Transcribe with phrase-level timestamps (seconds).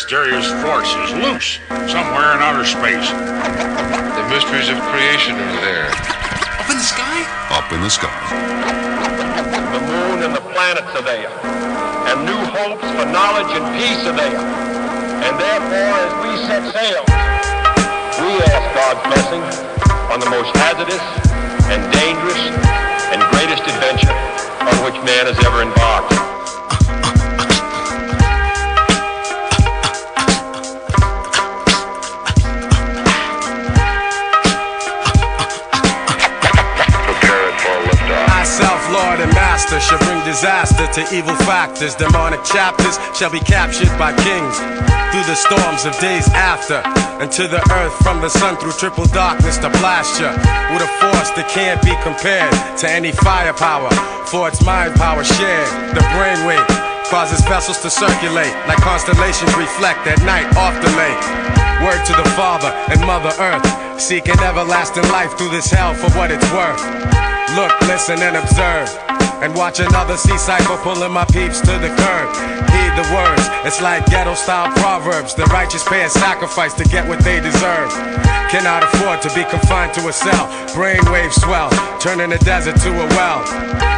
[0.00, 1.60] mysterious force is loose
[1.92, 3.04] somewhere in outer space.
[3.12, 5.92] The mysteries of creation are there.
[5.92, 7.20] Up in the sky?
[7.52, 8.08] Up in the sky.
[9.76, 11.28] The moon and the planets are there.
[12.08, 14.40] And new hopes for knowledge and peace are there.
[15.20, 17.04] And therefore, as we set sail,
[18.24, 19.44] we ask God's blessing
[20.08, 21.04] on the most hazardous
[21.68, 22.40] and dangerous
[23.12, 24.16] and greatest adventure
[24.64, 26.09] on which man has ever embarked.
[39.78, 41.94] Shall bring disaster to evil factors.
[41.94, 44.56] Demonic chapters shall be captured by kings
[45.14, 46.82] through the storms of days after.
[47.22, 50.32] And to the earth from the sun through triple darkness to blast ya
[50.72, 53.90] with a force that can't be compared to any firepower.
[54.26, 56.66] For its mind power shared, the brainwave
[57.06, 61.22] causes vessels to circulate like constellations reflect at night off the lake.
[61.84, 66.30] Word to the Father and Mother Earth, seeking everlasting life through this hell for what
[66.30, 66.82] it's worth.
[67.56, 69.09] Look, listen, and observe.
[69.42, 72.28] And watch another sea cycle pulling my peeps to the curb.
[72.68, 75.34] Heed the words, it's like ghetto style proverbs.
[75.34, 77.90] The righteous pay a sacrifice to get what they deserve.
[78.52, 80.46] Cannot afford to be confined to a cell.
[80.74, 83.40] Brainwaves swell, turning the desert to a well.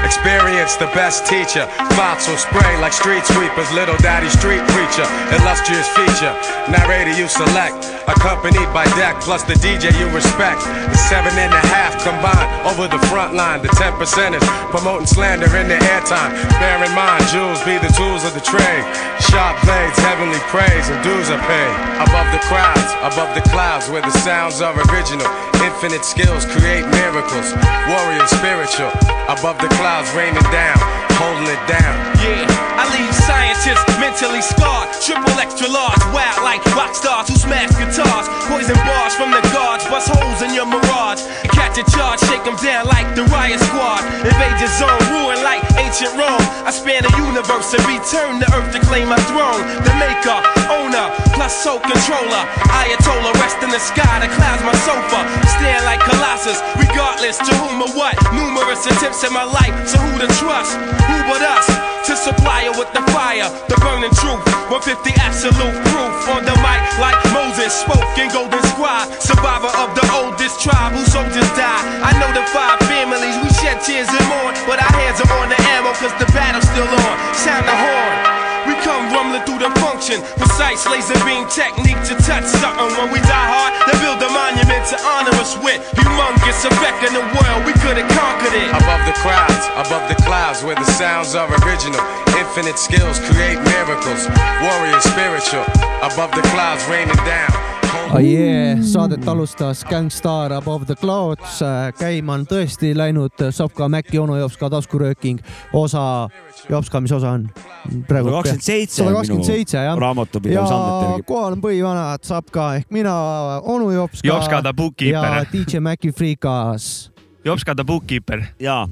[0.04, 1.66] Experience the best teacher.
[1.96, 3.70] Thoughts will spray like street sweepers.
[3.72, 5.06] Little daddy street preacher.
[5.40, 6.34] Illustrious feature.
[6.70, 7.91] Narrator you select.
[8.08, 10.62] Accompanied by deck plus the DJ you respect.
[10.90, 13.62] The seven and a half combined over the front line.
[13.62, 14.42] The ten percenters
[14.74, 16.34] promoting slander in the airtime.
[16.58, 18.84] Bear in mind, jewels be the tools of the trade.
[19.30, 21.74] Sharp blades, heavenly praise, and dues are paid.
[22.02, 25.26] Above the crowds, above the clouds, where the sounds are original.
[25.62, 27.54] Infinite skills create miracles.
[27.86, 28.90] Warrior spiritual.
[29.30, 30.78] Above the clouds raining down,
[31.22, 31.94] holding it down.
[32.18, 34.90] Yeah, I leave scientists mentally scarred.
[34.98, 38.26] Triple extra large, wild like rock stars who smash guitars.
[38.50, 41.22] Poison bars from the guards, bust holes in your mirage.
[41.54, 44.02] Catch a charge, shake them down like the riot squad.
[44.26, 46.42] Invade your zone, ruin like ancient Rome.
[46.66, 49.62] I span the universe and return to earth to claim my throne.
[49.86, 51.06] The maker, owner,
[51.38, 52.42] plus soul controller.
[52.66, 55.22] Ayatollah, rest in the sky, the clouds my sofa.
[55.54, 58.18] Stand like Colossus, regardless to whom or what.
[58.34, 60.74] Numerous attempts in my life, so who to trust?
[61.06, 61.91] Who but us?
[62.02, 64.42] To supply her with the fire, the burning truth.
[64.74, 69.06] 150 absolute proof on the mic, like Moses spoke in Golden Squad.
[69.22, 71.86] Survivor of the oldest tribe whose soldiers died.
[72.02, 74.52] I know the five families, we shed tears and mourn.
[74.66, 77.16] But our hands are on the ammo, cause the battle's still on.
[77.38, 78.41] Sound the horn.
[78.66, 80.22] We come rumbling through the function.
[80.38, 82.90] Precise laser beam technique to touch something.
[82.98, 85.82] When we die hard, they build a monument to honor us with.
[85.98, 88.68] Humongous effect in the world, we could have conquered it.
[88.70, 92.00] Above the crowds, above the clouds, where the sounds are original.
[92.38, 94.28] Infinite skills create miracles.
[94.62, 95.66] Warrior spiritual.
[96.02, 97.71] Above the clouds raining down.
[98.12, 101.60] Oh yeah, saadet alustas Gangstar Above the Clouds.
[101.98, 105.40] käima on tõesti läinud Sopka Mäkki onu Jopska taskurööking
[105.72, 106.28] osa.
[106.68, 107.46] Jopska, mis osa on?
[107.82, 110.00] sada kakskümmend seitse sada on kakskümmend seitse minu jah.
[110.04, 111.26] raamatupidamisandmete ja järgi.
[111.30, 113.14] kohal on põhivanad Sapka ehk mina,
[113.62, 114.28] onu Jopska.
[114.28, 115.38] Jopska the bookkeeper.
[115.38, 117.12] ja DJ Maci Freekas.
[117.44, 118.44] Jopska the bookkeeper.
[118.60, 118.88] jaa.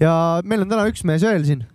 [0.00, 0.14] ja
[0.44, 1.66] meil on täna üks mees veel siin.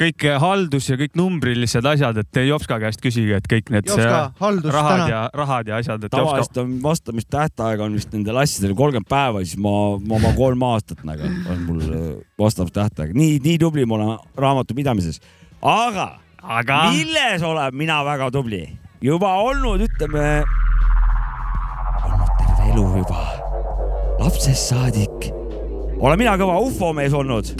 [0.00, 4.32] Kõik haldus ja kõik numbrilised asjad, et te Jopska käest küsige, et kõik need Jopska,
[4.40, 5.08] haldus rahad täna.
[5.10, 9.74] ja rahad ja asjad, tavaliselt on vastamistähtaeg on vist nendel asjadel kolmkümmend päeva, siis ma,
[10.00, 12.10] ma oma kolm aastat nagu on mul äh,
[12.40, 13.14] vastamistähtaeg.
[13.16, 14.12] nii, nii tubli ma olen
[14.46, 15.20] raamatupidamises.
[15.60, 16.08] aga,
[16.42, 16.82] aga...
[16.96, 18.64] milles olen mina väga tubli?
[19.02, 20.26] juba olnud, ütleme,
[22.02, 23.24] olnud terve elu juba,
[24.22, 25.32] lapsest saadik.
[25.98, 27.56] olen mina kõva ufomees olnud.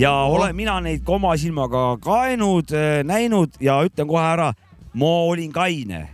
[0.00, 2.72] Ja olen mina neid ka oma silmaga kaenud,
[3.04, 4.52] näinud ja ütlen kohe ära,
[4.96, 6.08] ma olin kaine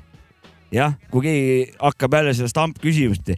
[0.75, 3.31] jah, kui keegi hakkab jälle seda stampküsimust.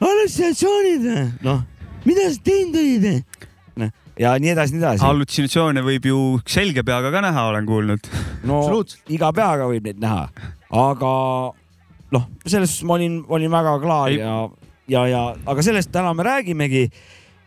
[0.00, 1.06] hallutsitsioonid,
[1.44, 1.62] noh,
[2.04, 3.38] mida sa teinud olid?
[3.80, 5.04] noh, ja nii edasi, nii edasi.
[5.04, 8.10] hallutsinatsioone võib ju selge peaga ka näha, olen kuulnud.
[8.44, 8.62] no
[9.08, 10.28] iga peaga võib neid näha,
[10.84, 11.12] aga
[12.12, 14.38] noh, selles suhtes ma olin, olin väga klaar ja,
[14.92, 16.90] ja, ja aga sellest täna me räägimegi.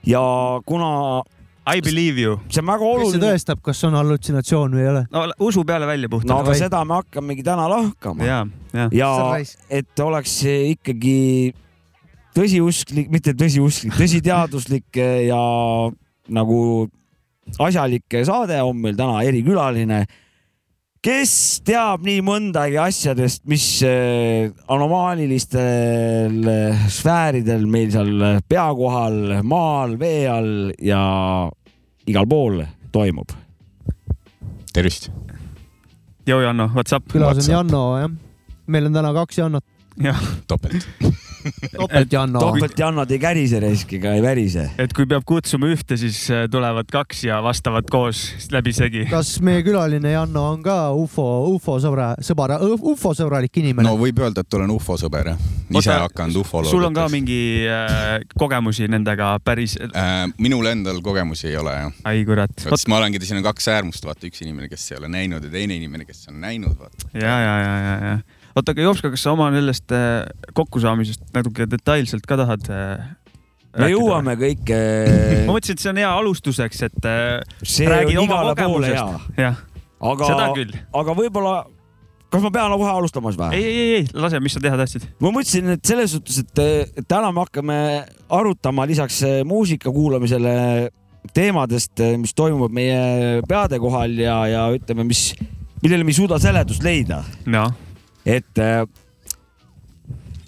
[0.07, 0.23] ja
[0.65, 1.21] kuna
[1.69, 2.39] I believe you.
[2.49, 3.23] see on väga kes see oluline.
[3.25, 5.05] tõestab, kas on hallutsinatsioon või ei ole?
[5.13, 8.25] no usu peale välja no puhtalt aga seda me hakkamegi täna lahkama.
[8.25, 8.43] ja,
[8.73, 8.87] ja.
[8.95, 9.11] ja
[9.69, 11.17] et oleks ikkagi
[12.37, 15.43] tõsiusklik, mitte tõsiusklik, tõsiteaduslik ja
[16.29, 16.59] nagu
[17.57, 20.03] asjalik saade on meil täna erikülaline,
[21.03, 21.33] kes
[21.65, 30.25] teab nii mõndagi asjadest, mis eh, anomaalilistel eh, sfääridel meil seal pea kohal, maal, vee
[30.29, 31.01] all ja
[32.09, 33.29] igal pool toimub.
[34.73, 35.09] tervist.
[36.27, 37.03] Joo Janno, what's up?
[37.11, 37.53] külas on WhatsApp.
[37.53, 38.11] Janno, jah.
[38.67, 39.65] meil on täna kaks Jannot,
[40.03, 40.87] jah, topelt.
[41.77, 42.39] Topelt Janno.
[42.39, 44.65] topelt Jannod ei kärise reisk ega ei värise.
[44.81, 49.05] et kui peab kutsuma ühte, siis äh, tulevad kaks ja vastavad koos läbisegi.
[49.11, 53.95] kas meie külaline Janno on ka ufo, ufo sõbra, sõbra, ufo sõbralik inimene no?
[53.99, 55.45] võib öelda, et olen ufo sõber jah.
[55.69, 56.75] ise hakanud ufoloogiateks.
[56.75, 60.25] sul on ka mingi äh, kogemusi nendega päris, äh,?
[60.37, 62.01] minul endal kogemusi ei ole jah.
[62.11, 62.55] ai kurat.
[62.65, 65.53] sest ma olengi, siin on kaks äärmust, vaata üks inimene, kes ei ole näinud ja
[65.53, 67.09] teine inimene, kes on näinud, vaata.
[67.13, 68.19] ja, ja, ja, ja, ja.
[68.55, 73.07] oota, aga Jopska, kas sa oma sellest äh, kokkusaamisest natuke detailselt ka tahad äh,
[73.77, 74.77] me jõuame kõike.
[75.47, 79.67] ma mõtlesin, et see on hea alustuseks, et äh, see räägid oma kogemusest.,
[79.99, 80.77] aga seda, küll.
[81.01, 81.57] aga võib-olla,
[82.31, 83.57] kas ma pean kohe alustamas või?
[83.57, 85.09] ei, ei, ei, lase, mis sa teha tahtsid?
[85.19, 87.81] ma mõtlesin, et selles suhtes, et täna me hakkame
[88.39, 90.55] arutama lisaks muusika kuulamisele
[91.35, 95.33] teemadest, mis toimuvad meie peade kohal ja, ja ütleme, mis,
[95.83, 97.19] millele me ei suuda seletust leida.
[97.51, 97.75] noh,
[98.29, 98.83] et äh,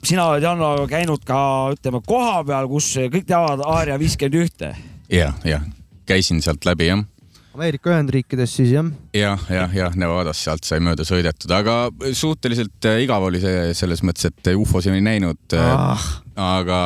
[0.06, 1.42] sina oled, Janno, käinud ka,
[1.76, 4.76] ütleme, koha peal, kus kõik teavad Aaria viiskümmend ühte.
[5.12, 5.62] ja, ja
[6.10, 7.06] käisin sealt läbi jah.
[7.52, 8.88] Ameerika Ühendriikides siis jah.
[9.16, 14.04] jah, jah, jah, Nevadas sealt sai mööda sõidetud, aga suhteliselt äh, igav oli see selles
[14.08, 15.92] mõttes, et ufosid ei näinud Ah.
[15.92, 16.06] ah..
[16.62, 16.78] aga,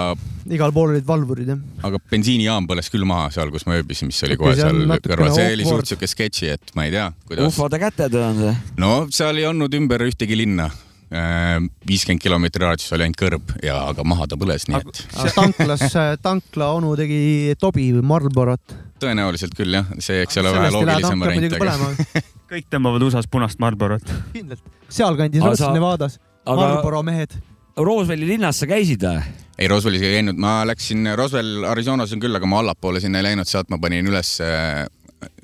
[0.50, 1.62] igal pool olid valvurid jah.
[1.86, 5.54] aga bensiinijaam põles küll maha seal, kus ma ööbisin, mis oli kohe seal kõrval, see
[5.54, 7.54] oli suht siuke sketši, et ma ei tea, kuidas.
[7.54, 8.58] ufode kätetöö on see.
[8.82, 10.72] no seal ei olnud ümber ühtegi linna.
[11.10, 15.02] Viiskümmend kilomeetri raadius oli ainult kõrb ja, aga maha ta põles, nii et
[15.38, 15.86] tanklas,
[16.24, 18.76] tankla onu tegi Tobi või Marlborot.
[19.04, 24.10] tõenäoliselt küll jah, see, eks ole, vähe loogilisem variant, aga kõik tõmbavad USA-s punast Marlborot.
[24.34, 24.64] kindlalt.
[24.90, 26.20] sealkandis sa- Nevadas.
[26.46, 27.38] aga Marlboro mehed.
[27.76, 29.22] Roosevelti linnas sa käisid või?
[29.58, 33.30] ei, Roswellis ei käinud, ma läksin, Roswell Arizonas on küll, aga ma allapoole sinna ei
[33.30, 34.86] läinud, sealt ma panin üles äh,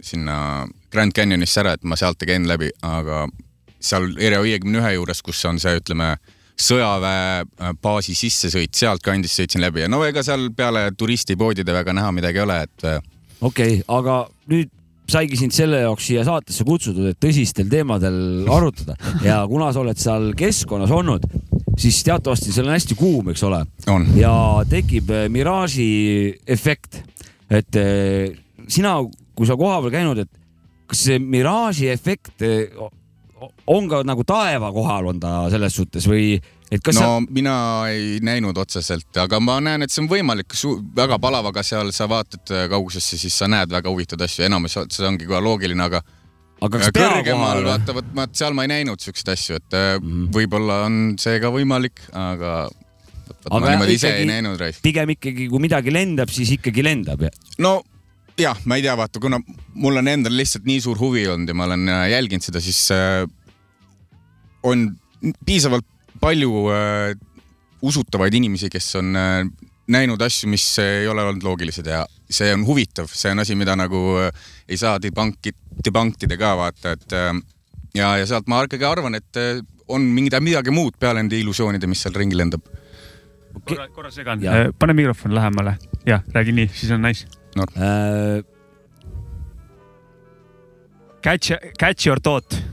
[0.02, 3.25] sinna Grand Canyonisse ära, et ma sealt ei käinud läbi, aga
[3.81, 6.13] seal Area viiekümne ühe juures, kus on see, ütleme,
[6.62, 12.45] sõjaväebaasi sissesõit, sealtkandist sõitsin läbi ja no ega seal peale turistipoodide väga näha midagi ei
[12.45, 13.00] ole, et äh,
[13.42, 14.72] okei okay,, aga nüüd
[15.12, 18.19] saigi sind selle jaoks siia saatesse kutsutud, et tõsistel teemadel
[18.56, 18.95] arutada
[19.25, 21.25] ja kuna sa oled seal keskkonnas olnud,
[21.81, 24.07] siis teatavasti seal on hästi kuum, eks ole, on.
[24.19, 24.34] ja
[24.69, 25.89] tekib eh, miraaži
[26.48, 27.01] efekt.
[27.51, 27.75] et
[28.72, 28.94] sina,
[29.36, 30.30] kui sa kohapeal käinud, et
[30.88, 32.44] kas see miraaži efekt
[33.68, 36.36] on ka nagu taeva kohal on ta selles suhtes või
[36.72, 37.56] et kas no sa mina
[37.92, 40.56] ei näinud otseselt, aga ma näen, et see on võimalik,
[40.96, 45.08] väga palavaga seal sa vaatad äh, kaugusesse, siis sa näed väga huvitavaid asju, enamus see
[45.08, 46.04] ongi kohe loogiline, aga
[46.62, 50.08] aga kas pea kõrgemal vaata, vot ma seal ma ei näinud siukseid asju, et mm.
[50.08, 50.32] -hmm.
[50.38, 54.84] võib-olla on see ka võimalik, aga vot, vot ma niimoodi ise ei näinud raisk.
[54.86, 57.25] pigem ikkagi, kui midagi lendab, siis ikkagi lendab.
[57.60, 57.80] no
[58.39, 59.42] jah, ma ei tea, vaata, kuna
[59.74, 62.80] mul on endal lihtsalt nii suur huvi olnud ja ma olen äh, jälginud seda, siis
[62.96, 63.25] äh,
[64.63, 64.89] on
[65.46, 65.86] piisavalt
[66.22, 67.15] palju äh,
[67.82, 69.46] usutavaid inimesi, kes on äh,
[69.91, 73.75] näinud asju, mis ei ole olnud loogilised ja see on huvitav, see on asi, mida
[73.80, 74.30] nagu äh,
[74.70, 75.53] ei saa debunki,
[75.86, 77.34] debunkida ka vaata, et äh,
[77.98, 79.60] ja, ja sealt ma ikkagi arvan, et äh,
[79.91, 82.63] on mingi midagi muud peale nende illusioonide, mis seal ringi lendab.
[83.68, 85.77] korra, korra segan Jah., pane mikrofon lähemale.
[86.08, 87.27] jah, räägi nii, siis on nice.
[87.58, 88.44] Äh,
[91.22, 92.71] Catch, catch your thought.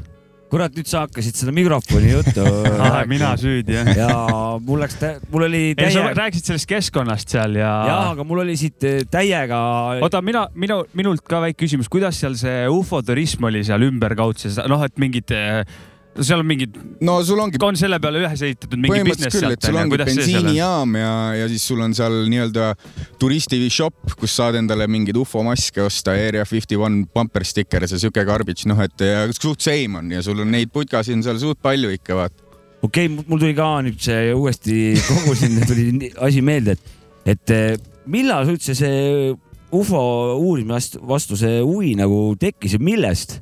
[0.49, 2.45] kurat, nüüd sa hakkasid seda mikrofoni juttu
[3.13, 3.91] mina süüdi jah.
[3.97, 4.09] ja
[4.65, 4.97] mul läks,
[5.33, 7.73] mul oli ei, sa täie, rääkisid sellest keskkonnast seal ja.
[7.89, 9.61] jah, aga mul oli siit eh, täiega.
[10.05, 14.85] oota, mina, minu, minult ka väike küsimus, kuidas seal see ufoturism oli seal ümberkaudses, noh,
[14.87, 15.35] et mingid,
[16.25, 19.67] seal on mingid, no sul ongi on selle peale üles ehitatud mingi business küll, sealt
[19.69, 22.73] sul ongi bensiinijaam ja, ja siis sul on seal nii-öelda
[23.21, 28.25] turistifishop, kus saad endale mingeid ufomaske osta, Area Fifty One bumper sticker ja see siuke
[28.29, 31.63] garbage, noh et ja suht same on ja sul on neid putkasid on seal suht
[31.65, 32.47] palju ikka vaata.
[32.83, 36.97] okei okay,, mul tuli ka nüüd see uuesti kogusin, tuli asi meelde, et,
[37.35, 37.77] et eh,
[38.11, 39.35] millal üldse see
[39.75, 40.01] ufo
[40.41, 43.39] uurimise vastu, vastu see huvi nagu tekkis ja millest?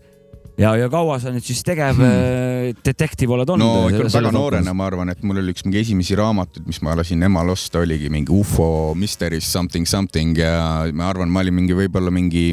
[0.60, 2.80] ja, ja kaua sa nüüd siis tegev hmm.
[2.86, 3.66] detektiiv oled olnud?
[3.66, 6.96] no ikka väga noorena, ma arvan, et mul oli üks mingi esimesi raamatuid, mis ma
[6.98, 11.76] lasin emal osta, oligi mingi ufo mysteries something something ja ma arvan, ma olin mingi
[11.76, 12.50] võib-olla mingi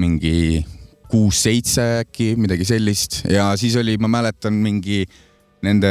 [0.00, 0.62] mingi
[1.10, 5.02] kuus-seitse äkki, midagi sellist ja siis oli, ma mäletan, mingi
[5.66, 5.90] nende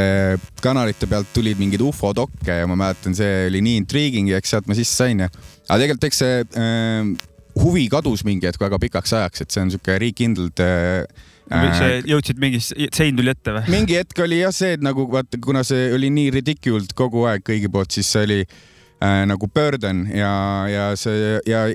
[0.64, 4.70] kanalite pealt tulid mingeid ufodokke ja ma mäletan, see oli nii intriguing ja eks sealt
[4.70, 5.28] ma sisse sain ja.
[5.68, 7.12] aga tegelikult eks see äh,
[7.60, 11.04] huvi kadus mingi hetk väga pikaks ajaks, et see on sihuke riikkindlalt äh,
[11.50, 13.64] sa jõudsid mingi sein tuli ette või?
[13.72, 17.44] mingi hetk oli jah see, et nagu vaata, kuna see oli nii ridiculed kogu aeg
[17.46, 20.32] kõigi poolt, siis see oli äh, nagu burden ja,
[20.70, 21.66] ja see ja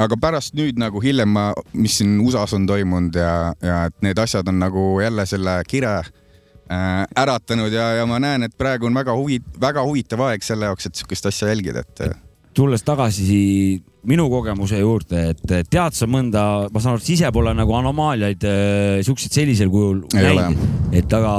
[0.00, 4.18] aga pärast nüüd nagu hiljem ma, mis siin USA-s on toimunud ja, ja et need
[4.18, 8.96] asjad on nagu jälle selle kire äh, äratanud ja, ja ma näen, et praegu on
[8.96, 12.26] väga huvi, väga huvitav aeg selle jaoks, et sihukest asja jälgida, et.
[12.60, 17.52] Tulles tagasi minu kogemuse juurde, et tead sa mõnda, ma saan aru, et ise pole
[17.56, 20.60] nagu anomaaliaid äh, siukseid sellisel kujul näinud,
[20.96, 21.32] et aga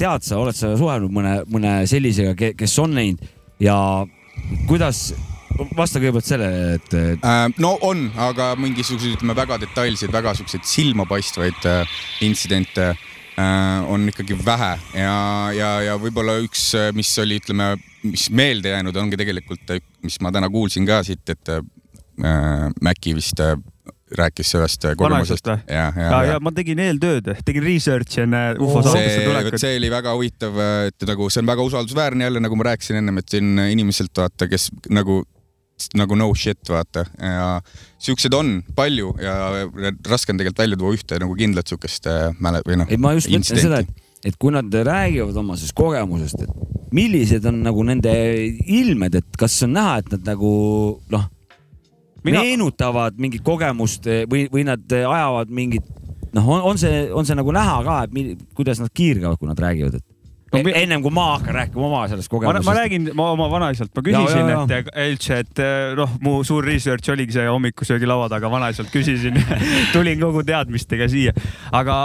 [0.00, 3.30] tead sa, oled sa suhelnud mõne, mõne sellisega, kes on näinud?
[3.62, 3.76] Ja
[4.68, 5.12] kuidas,
[5.76, 7.24] vasta kõigepealt sellele, et, et...
[7.24, 12.94] Äh, no on, aga mingisuguseid, ütleme väga detailseid, väga siukseid silmapaistvaid äh, intsidente
[13.88, 14.74] on ikkagi vähe.
[14.92, 15.14] Ja,
[15.56, 20.50] ja, ja võib-olla üks, mis oli, ütleme, mis meelde jäänud, ongi tegelikult, mis ma täna
[20.52, 21.62] kuulsin ka siit, et äh,
[22.82, 23.56] Maci vist äh,
[24.18, 25.46] rääkis sellest kogemusest.
[25.46, 29.58] ja, ja, ja, ja, ja ma tegin eeltööd, tegin research'i enne ufo saatesse tulekut.
[29.62, 33.22] see oli väga huvitav, et nagu see on väga usaldusväärne jälle, nagu ma rääkisin ennem,
[33.22, 35.22] et siin inimeselt vaata, kes nagu
[35.98, 37.46] nagu no shit, vaata ja
[38.02, 39.34] siukseid on palju ja
[40.06, 42.06] raske on tegelikult välja tuua ühte nagu kindlat siukest
[42.38, 42.90] mäle- või noh.
[42.92, 47.46] ei, ma just mõtlen seda, et, et kui nad räägivad oma sellest kogemusest, et millised
[47.48, 48.12] on nagu nende
[48.66, 50.52] ilmed, et kas on näha, et nad nagu
[51.12, 51.28] noh
[52.22, 52.42] Mina...
[52.44, 55.86] meenutavad mingit kogemust või, või nad ajavad mingit,
[56.36, 59.50] noh, on, on see, on see nagu näha ka, et mi, kuidas nad kiirgavad, kui
[59.50, 60.11] nad räägivad, et
[60.52, 62.66] no, ennem kui ma hakkan rääkima oma sellest kogemusest.
[62.66, 65.62] ma räägin ma oma vanaisalt, ma küsisin, et üldse, et
[65.98, 69.38] noh, mu suur research oligi see hommikusöögi laua taga, vanaisalt küsisin
[69.94, 71.34] tulin kogu teadmistega siia.
[71.72, 71.96] aga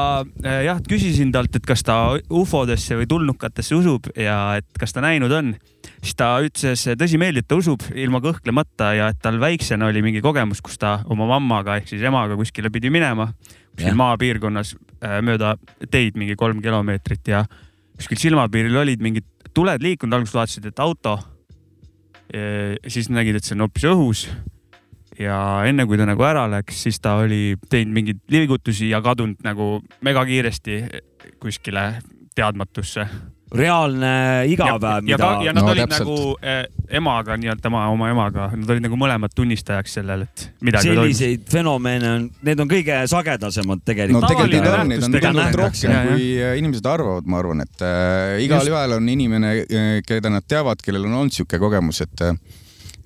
[0.44, 2.00] eh, jah, küsisin talt, et kas ta
[2.30, 5.54] ufodesse või tulnukatesse usub ja et kas ta näinud on.
[6.02, 10.24] siis ta ütles tõsimeeli, et ta usub ilma kõhklemata ja et tal väiksena oli mingi
[10.24, 13.32] kogemus, kus ta oma mammaga ehk siis emaga kuskile pidi minema
[13.78, 15.56] kuskil maapiirkonnas eh, mööda
[15.92, 17.46] teid mingi kolm kilomeetrit ja
[17.98, 19.26] kuskil silmapiiril olid mingid
[19.58, 21.18] tuled liikunud, alguses vaatasid, et auto.
[22.88, 24.28] siis nägid, et see on hoopis õhus.
[25.20, 29.42] ja enne kui ta nagu ära läks, siis ta oli teinud mingeid liigutusi ja kadunud
[29.44, 30.84] nagu megakiiresti
[31.40, 31.88] kuskile
[32.36, 33.08] teadmatusse
[33.56, 34.12] reaalne
[34.52, 35.24] igapäev, mida.
[35.24, 36.10] ja, ja nad no, olid täpselt.
[36.10, 36.66] nagu eh,
[37.00, 41.54] emaga, nii-öelda tema oma emaga, nad olid nagu mõlemad tunnistajaks sellel, et midagi selliseid toimus.
[41.54, 44.28] fenomene on, need on kõige sagedasemad tegelikult.
[44.28, 48.36] no tegelikult on, neid on tegelikult rohkem, kui äh, inimesed arvavad, ma arvan, et äh,
[48.46, 52.36] igalühel on inimene, äh, keda nad teavad, kellel on olnud sihuke kogemus, et äh,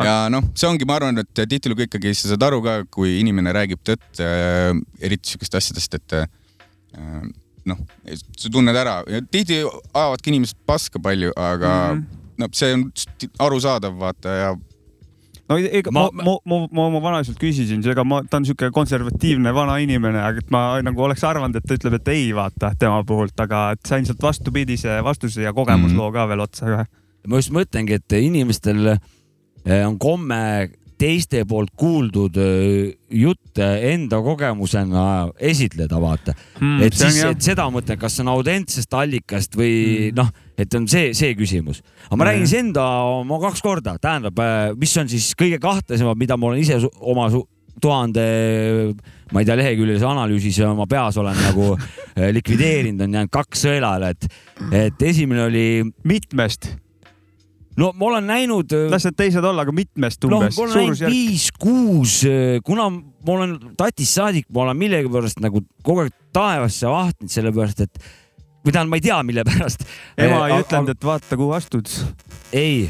[0.02, 3.54] ja noh, see ongi, ma arvan, et tihtilugu ikkagi sa saad aru ka, kui inimene
[3.56, 6.28] räägib tõtt äh,, eriti sihukest asjadest, et äh,
[7.70, 7.78] noh,
[8.38, 9.62] sa tunned ära ja tihti
[9.94, 12.20] ajavadki inimesed paska palju, aga mm -hmm.
[12.38, 12.92] no see on
[13.40, 14.52] arusaadav, vaata ja
[15.50, 19.54] no ega ma, ma, ma, ma oma vanaisalt küsisin, ega ma, ta on siuke konservatiivne
[19.54, 23.04] vana inimene, aga et ma nagu oleks arvanud, et ta ütleb, et ei vaata tema
[23.08, 26.20] puhult, aga et sain sealt vastupidise vastuse ja kogemusloo mm -hmm.
[26.20, 26.86] ka veel otsa kohe.
[27.28, 28.98] ma just mõtlengi, et inimestel
[29.66, 32.38] eh, on komme teiste poolt kuuldud
[33.12, 35.06] jutte enda kogemusena
[35.52, 36.82] esitleda, vaata mm,.
[36.86, 39.74] et siis, et seda mõtlen, kas see on autentsest allikast või
[40.12, 40.20] mm.
[40.20, 40.30] noh,
[40.62, 41.82] et on see, see küsimus.
[42.08, 42.28] aga ma mm.
[42.30, 44.44] räägin siis enda oma kaks korda, tähendab,
[44.80, 47.30] mis on siis kõige kahtlasemad, mida ma olen ise oma
[47.82, 48.24] tuhande,
[49.32, 51.74] ma ei tea, leheküljelise analüüsis oma peas olen nagu
[52.38, 54.30] likvideerinud, on jäänud kaks sõelale, et,
[54.86, 55.68] et esimene oli.
[56.08, 56.70] mitmest?
[57.80, 58.74] No ma olen näinud.
[58.76, 60.58] Äh, las need teised olla, aga mitmest umbes?
[60.58, 65.64] no ma olen näinud viis-kuus, äh, kuna ma olen tatist saadik, ma olen millegipärast nagu
[65.86, 68.04] kogu aeg taevasse vahtinud, sellepärast et
[68.62, 69.86] või tähendab, ma ei tea, mille pärast.
[70.22, 71.90] ema ei ütelnud, et vaata, kuhu astud.
[72.54, 72.86] ei,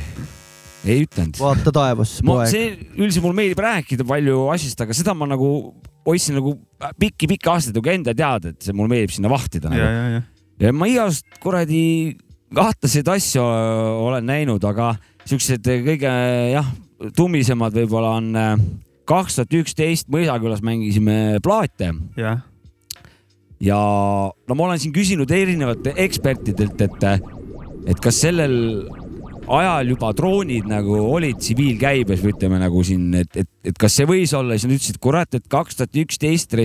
[0.85, 1.39] ei ütelnud.
[1.41, 2.51] vaata taevasse, poeg.
[2.51, 5.51] see üldiselt mulle meeldib rääkida palju asjast, aga seda ma nagu
[6.07, 6.55] hoidsin nagu
[6.99, 9.81] pikki-pikki aastaid nagu enda teada, et see mulle meeldib sinna vahtida nagu.
[9.81, 10.21] ja, ja, ja.
[10.65, 11.83] ja ma igast kuradi
[12.55, 14.93] kahtlaseid asju olen näinud, aga
[15.25, 16.13] siuksed kõige
[16.51, 16.71] jah,
[17.15, 18.55] tummisemad võib-olla on äh,
[19.09, 21.93] kaks tuhat üksteist Mõisakülas mängisime plaate.
[22.19, 22.41] jah
[23.61, 23.77] ja
[24.31, 27.03] no ma olen siin küsinud erinevate ekspertidelt, et,
[27.93, 28.55] et kas sellel
[29.51, 34.07] ajal juba droonid nagu olid tsiviilkäibes või ütleme nagu siin, et, et, et kas see
[34.09, 36.55] võis olla, siis nad ütlesid, kurat, et kaks tuhat üksteist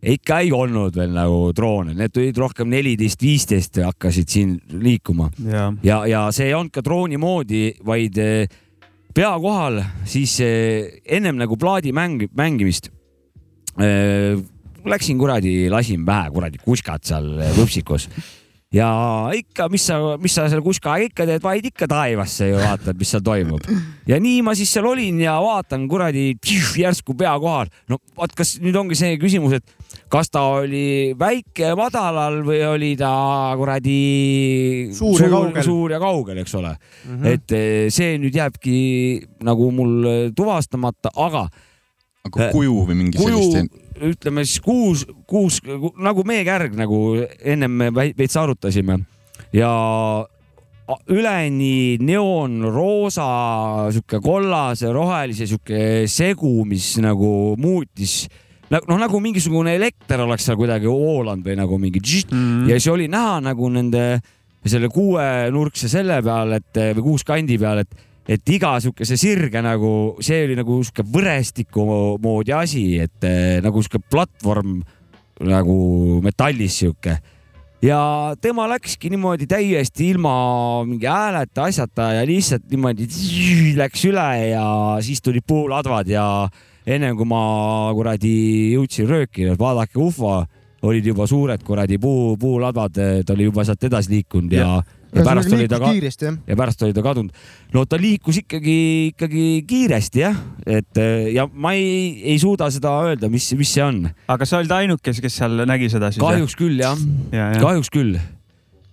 [0.00, 5.30] ikka ei olnud veel nagu droone, need tulid rohkem neliteist, viisteist hakkasid siin liikuma.
[5.44, 8.60] ja, ja, ja see ei olnud ka drooni moodi, vaid eh,
[9.14, 12.92] pea kohal, siis eh, ennem nagu plaadi mäng, mängimist
[14.80, 18.08] Läksin kuradi, lasin pähe kuradi kuskad seal vupsikus
[18.74, 18.88] ja
[19.34, 23.10] ikka, mis sa, mis sa seal kuskaga ikka teed, vaid ikka taevasse ju vaatad, mis
[23.10, 23.66] seal toimub.
[24.08, 26.32] ja nii ma siis seal olin ja vaatan kuradi
[26.78, 27.70] järsku pea kohal.
[27.90, 29.79] no vot, kas nüüd ongi see küsimus, et
[30.10, 33.12] kas ta oli väike madalal või oli ta
[33.58, 35.62] kuradi Suur ja kaugel.
[35.64, 37.10] suur ja kaugel, eks ole mm.
[37.10, 37.26] -hmm.
[37.26, 38.78] et eh, see nüüd jääbki
[39.46, 41.46] nagu mul eh, tuvastamata, aga
[42.26, 43.78] aga kuju või mingi kuju sellist,
[44.10, 45.60] ütleme siis kuus, kuus
[46.00, 47.00] nagu meekärg, nagu
[47.40, 48.98] ennem veits arutasime
[49.52, 49.70] ja
[51.10, 53.26] üleni neoonroosa,
[53.94, 58.24] sihuke kollase, rohelise sihuke segu, mis nagu muutis
[58.70, 62.68] noh, nagu mingisugune elekter oleks seal kuidagi voolanud või nagu mingi tšist, Mhm.
[62.70, 64.20] ja siis oli näha nagu nende
[64.64, 70.44] selle kuuenurkse selle peal, et või kuuskandi peal, et et iga siukese sirge nagu, see
[70.44, 71.82] oli nagu sihuke võrestiku
[72.22, 74.82] moodi asi, et eh, nagu sihuke platvorm
[75.40, 77.16] nagu metallis sihuke.
[77.82, 83.08] ja tema läkski niimoodi täiesti ilma mingi hääleta, asjata ja lihtsalt niimoodi
[83.80, 84.64] läks üle ja
[85.00, 86.26] siis tulid puuladvad ja
[86.86, 87.42] ennem kui ma
[87.96, 88.32] kuradi
[88.76, 90.38] jõudsin röökida, et vaadake ufo,
[90.88, 92.96] olid juba suured kuradi puu, puuladvad,
[93.26, 96.38] ta oli juba sealt edasi liikunud ja, ja, ja pärast oli ta ka jah.
[96.46, 97.36] ja pärast oli ta kadunud.
[97.74, 98.78] no ta liikus ikkagi,
[99.12, 103.84] ikkagi kiiresti jah, et eh, ja ma ei, ei suuda seda öelda, mis, mis see
[103.84, 104.06] on.
[104.30, 106.22] aga sa olid ainuke, kes seal nägi seda siis?
[106.22, 106.96] kahjuks küll jah
[107.30, 107.60] Ja, ja.
[107.60, 108.16] kahjuks küll.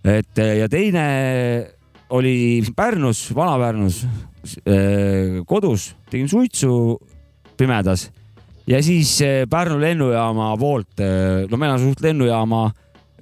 [0.03, 1.07] et eh, ja teine
[2.09, 4.03] oli Pärnus, Vana-Pärnus
[4.65, 6.97] eh, kodus, tegin suitsu
[7.57, 8.07] pimedas
[8.67, 11.05] ja siis eh, Pärnu lennujaama poolt,
[11.49, 12.65] no meil on suht lennujaama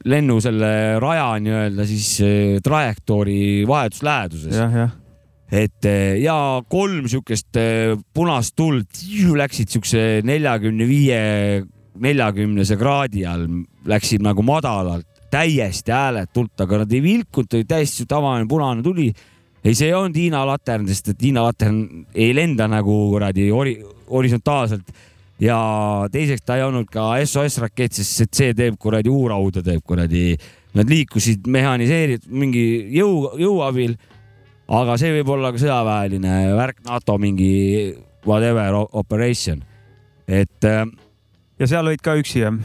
[0.04, 4.54] lennu selle raja nii-öelda siis eh, trajektoori vahetusläheduses.
[4.56, 4.94] jah, jah.
[5.52, 6.36] et eh, ja
[6.70, 9.02] kolm siukest eh, punast tuld
[9.40, 11.20] läksid siukse neljakümne viie,
[12.02, 13.48] neljakümnese kraadi all,
[13.88, 19.10] läksid nagu madalalt, täiesti hääletult, aga nad ei vilkunud, oli täiesti tavaline punane tuli.
[19.64, 23.80] ei, see ei olnud Hiina latern, sest et Hiina latern ei lenda nagu kuradi hori-
[24.10, 24.92] horisontaalselt
[25.42, 25.60] ja
[26.12, 30.36] teiseks ta ei olnud ka SOS rakett, sest see teeb kuradi uurauda teeb kuradi,
[30.76, 32.66] nad liikusid mehhaniseeritud mingi
[32.96, 33.96] jõu, jõu abil
[34.68, 37.94] aga see võib olla ka sõjaväeline värk, NATO mingi
[38.26, 39.64] whatever operation.
[40.28, 40.86] et äh,
[41.60, 42.56] ja seal olid ka üksi jah?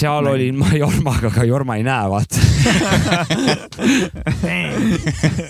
[0.00, 2.36] Seal olin ma Jormaga, aga Jorma ei näe, vaata.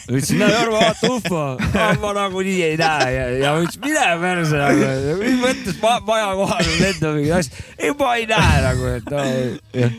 [0.09, 1.45] ütlesin, näe Jorma, vaata ufo.
[2.03, 4.91] ma nagunii ei näe ja, ja ma ütlesin, mine perse nagu,
[5.23, 7.65] mis mõttes ma, maja kohal lendab mingi asja.
[7.79, 9.25] ei, ma ei näe nagu, et no,
[9.79, 9.97] jah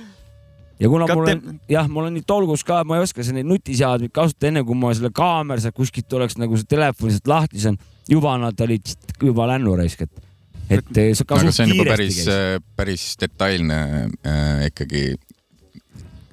[0.80, 4.14] ja kuna mul on, jah, mul on nii tolgus ka, ma ei oska neid nutiseadmeid
[4.16, 7.84] kasutada, enne kui ma selle kaamera sealt kuskilt oleks nagu see telefon sealt lahti saanud,
[8.10, 10.29] juba nad olid juba lännu raisk, et,
[10.70, 13.80] et eh, see ka aga suht see on juba kiiresti päris käis., päris detailne
[14.22, 15.04] äh, ikkagi.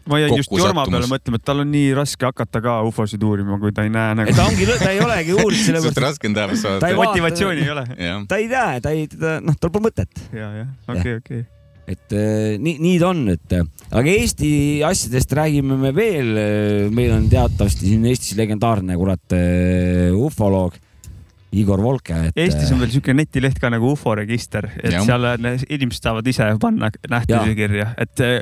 [0.07, 0.93] ma jäin just Jorma kokkusattumus.
[0.93, 4.15] peale mõtlema, et tal on nii raske hakata ka ufosid uurima, kui ta ei näe
[4.21, 4.37] nagu.
[4.37, 6.95] ta ongi, ta ei olegi uurinud suht sellepärast, raske on ei saada.
[7.01, 7.85] motivatsiooni ei ole.
[8.29, 10.25] ta ei näe, ta ei, ta noh, tal pole mõtet.
[10.37, 11.45] ja, jah, okei, okei.
[11.97, 14.51] et eh, nii, nii ta on, et eh, aga Eesti
[14.87, 16.35] asjadest räägime me veel.
[16.95, 20.77] meil on teatavasti siin Eestis legendaarne kurat eh, ufoloog
[21.57, 22.19] Igor Volke.
[22.37, 25.05] Eestis on veel siuke netileht ka nagu ufo register, et Jah.
[25.07, 28.41] seal on- inimesed saavad ise panna nähtusi kirja, et eh,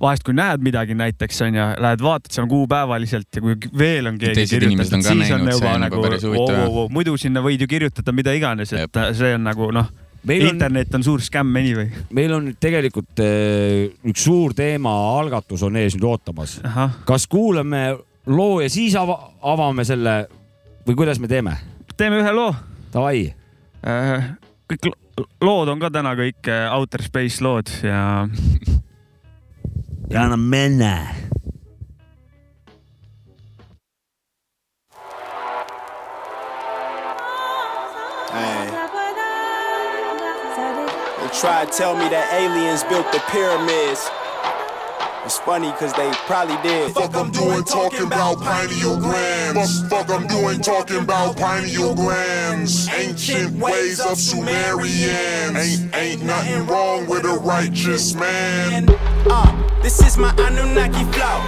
[0.00, 4.46] vahest kui näed midagi näiteks onju, lähed vaatad seal kuupäevaliselt ja kui veel on keegi
[4.46, 6.78] Teised on ka siis näinud, see juba on nagu päris huvitav, jah.
[6.94, 9.90] muidu sinna võid ju kirjutada mida iganes, et see on nagu noh,
[10.24, 11.90] meil on, internet on suur skämm anyway.
[12.16, 16.60] meil on nüüd tegelikult eh, üks suur teema algatus on ees nüüd ootamas.
[17.08, 17.84] kas kuulame
[18.30, 19.18] loo ja siis ava,
[19.52, 20.22] avame selle
[20.86, 21.58] või kuidas me teeme?
[22.00, 22.54] Teeme ühe loo.
[22.94, 23.26] Davai,
[24.70, 28.24] kõik lo- lood on ka täna kõik eh, Outer Space lood ja
[30.12, 30.94] ja anna menne.
[41.20, 44.08] They tried to tell me that aliens built the pyramids.
[45.24, 46.92] It's funny because they probably did.
[46.92, 49.82] Fuck I'm doing talking about pineal glands.
[49.88, 52.88] Fuck, fuck I'm doing talking about pineal glands.
[52.88, 55.56] Ancient ways of Sumerians.
[55.56, 58.86] Ain't ain't nothing wrong with a righteous man.
[59.26, 61.40] Uh, this is my Anunnaki flow.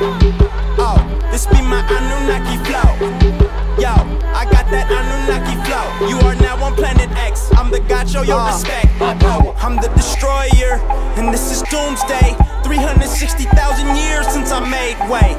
[0.79, 3.72] Oh, this be my Anunnaki flow.
[3.81, 6.09] Yo, I got that Anunnaki flow.
[6.09, 7.49] You are now on planet X.
[7.57, 8.53] I'm the God, show your uh.
[8.53, 8.89] respect.
[9.01, 10.77] Oh, I'm the destroyer,
[11.17, 12.37] and this is doomsday.
[12.65, 15.37] 360,000 years since I made way.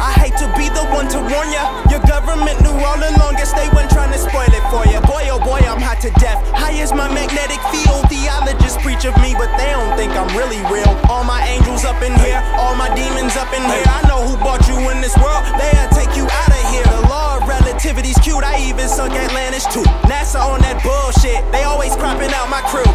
[0.00, 1.84] I hate to be the one to warn ya.
[1.90, 5.00] Your government knew all along, guess they weren't trying to spoil it for ya.
[5.04, 6.40] Boy, oh boy, I'm hot to death.
[6.52, 8.08] High as my magnetic field.
[8.08, 10.88] Theologists preach of me, but they don't think I'm really real.
[11.08, 13.86] All my angels up in here, all my demons up in here.
[13.86, 15.42] I know who bought you in this world.
[15.58, 16.84] They'll take you out of here.
[16.86, 18.44] The law of relativity's cute.
[18.44, 19.84] I even sunk Atlantis too.
[20.08, 21.40] NASA on that bullshit.
[21.52, 22.86] They always cropping out my crew.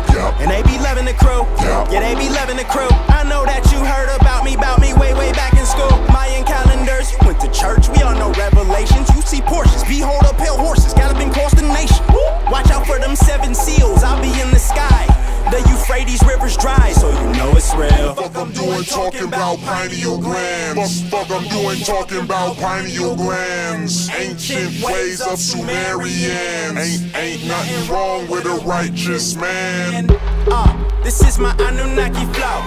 [0.41, 1.45] And they be loving the crew.
[1.91, 2.89] Yeah, they be loving the crew.
[3.09, 5.91] I know that you heard about me, about me way, way back in school.
[6.13, 7.89] Mayan calendars, you went to church.
[7.89, 9.09] We all know revelations.
[9.15, 10.93] You see Porsches, behold up pale horses.
[10.93, 12.05] Galloping across the nation.
[12.51, 14.03] Watch out for them seven seals.
[14.03, 15.07] I'll be in the sky.
[15.51, 18.13] The Euphrates River's dry, so you know it's real.
[18.13, 21.01] Fuck I'm doing talking about pineal glands.
[21.09, 24.09] Fuck I'm doing talking about pineal glands.
[24.11, 26.77] Ancient ways of Sumerians.
[26.77, 30.07] Ain't ain't nothing wrong with a righteous man.
[30.47, 32.61] Uh, this is my Anunnaki flow.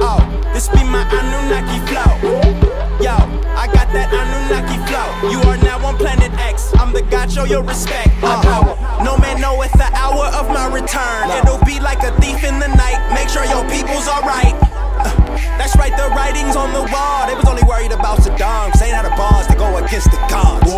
[0.00, 2.53] Oh, this be my Anunnaki flow.
[6.94, 8.08] The God, show your respect.
[8.22, 8.78] My power.
[9.02, 11.28] No man knoweth the hour of my return.
[11.42, 13.02] It'll be like a thief in the night.
[13.12, 14.54] Make sure your people's alright.
[15.02, 15.10] Uh,
[15.58, 17.26] That's right, the writings on the wall.
[17.26, 18.70] They was only worried about Saddam.
[18.70, 20.70] Cause ain't had a bars to go against the gods.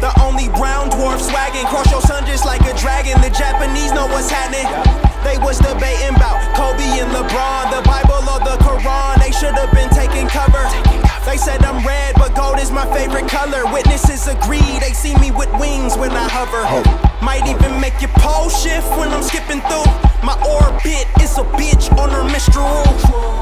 [0.00, 1.66] The only brown dwarf swagging.
[1.68, 3.20] Cross your son just like a dragon.
[3.20, 5.05] The Japanese know what's happening.
[5.26, 7.74] They was debating about Kobe and LeBron.
[7.74, 9.18] The Bible or the Quran.
[9.18, 10.62] They should have been taking cover.
[11.26, 13.66] They said I'm red, but gold is my favorite color.
[13.72, 16.62] Witnesses agree, they see me with wings when I hover.
[17.24, 19.90] Might even make your pole shift when I'm skipping through.
[20.22, 22.86] My orbit is a bitch on her mistral.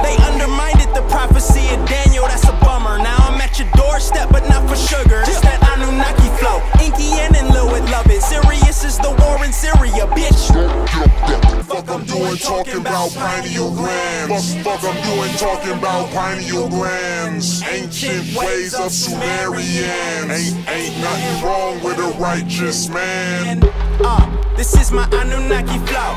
[0.01, 2.99] They undermined the prophecy of Daniel, that's a bummer.
[2.99, 5.21] Now I'm at your doorstep, but not for sugar.
[5.27, 6.63] It's that Anunnaki flow.
[6.81, 8.23] Inky and Lilith love it.
[8.23, 10.47] Sirius is the war in Syria, bitch.
[11.65, 14.55] Fuck I'm doing talking about pineal glands.
[14.63, 17.63] Fuck I'm doing talking about pineal glands.
[17.65, 20.31] Ancient ways of Sumerians.
[20.31, 23.59] Ain't ain't nothing wrong with a righteous man.
[23.99, 26.15] Uh, this is my Anunnaki flow.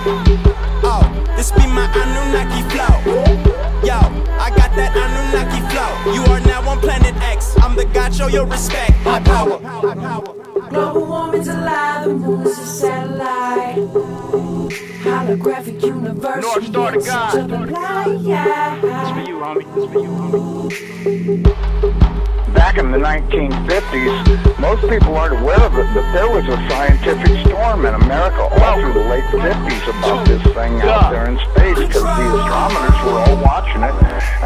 [0.84, 1.02] Oh,
[1.36, 3.48] this be my Anunnaki flow.
[3.84, 3.98] Yo,
[4.38, 6.14] I got that Anunnaki flow.
[6.14, 7.56] You are now on planet X.
[7.62, 8.92] I'm the God, show your respect.
[9.06, 9.47] My power.
[9.48, 13.78] Global warming's a lie, the moon is a satellite.
[15.08, 16.44] Holographic universe.
[16.44, 17.32] North Star to God.
[17.32, 17.48] This
[18.82, 19.66] This for you, homie.
[19.76, 20.10] This for you,
[21.80, 22.14] homie.
[22.56, 27.44] Back in the 1950s, most people aren't aware of it, but there was a scientific
[27.44, 31.76] storm in America all through the late 50s about this thing out there in space
[31.76, 33.92] because the astronomers were all watching it,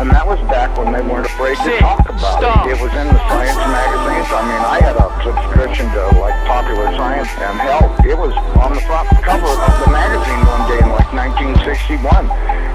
[0.02, 2.74] and that was back when they weren't afraid to talk about it.
[2.74, 4.30] It was in the science magazines.
[4.34, 8.74] I mean, I had a subscription to like Popular Science and hell, it was on
[8.74, 12.02] the front cover of the magazine one day in like 1961.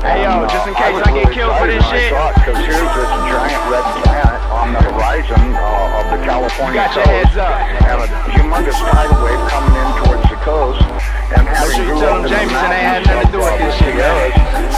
[0.06, 2.14] Hey, yo, just in uh, case was I get really killed for this shit.
[2.14, 7.08] Because here's this giant red planet on the horizon uh, of the California Got coast,
[7.08, 7.50] heads up.
[7.86, 10.82] and a humongous tidal wave coming in towards the coast,
[11.34, 13.58] and having sure you tell them the Jameson ain't had nothing to do with of,
[13.58, 14.30] this shit, man.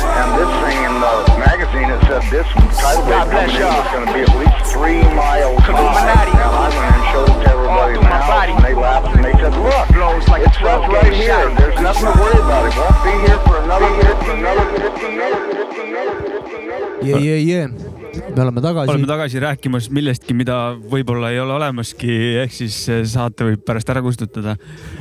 [0.09, 2.49] And this thing in the magazine it said this
[2.81, 3.77] tidal wave God bless coming in y'all.
[3.79, 6.25] was going to be at least three miles high.
[6.29, 8.53] And I went and showed it to everybody in the house, body.
[8.57, 11.37] and they laughed and they said, "Look, Blows like a it says right here.
[11.37, 11.57] shot.
[11.61, 12.65] There's nothing to worry about.
[12.67, 16.15] It won't be here for another year, for another year, for another year, for another
[16.25, 17.98] year, for another year." jee, jee, jee,
[18.37, 19.07] me oleme tagasi oleme.
[19.07, 20.59] tagasi rääkimas millestki, mida
[20.91, 22.11] võib-olla ei ole olemaski,
[22.45, 22.81] ehk siis
[23.13, 24.57] saate võib pärast ära kustutada.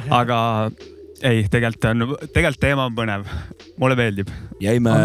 [0.10, 0.40] aga
[1.22, 3.26] ei, tegelikult on, tegelikult teema on põnev,
[3.82, 4.32] mulle meeldib.
[4.62, 4.96] jäime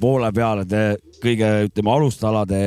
[0.00, 0.84] poole peale te
[1.22, 2.62] kõige, ütleme alustalade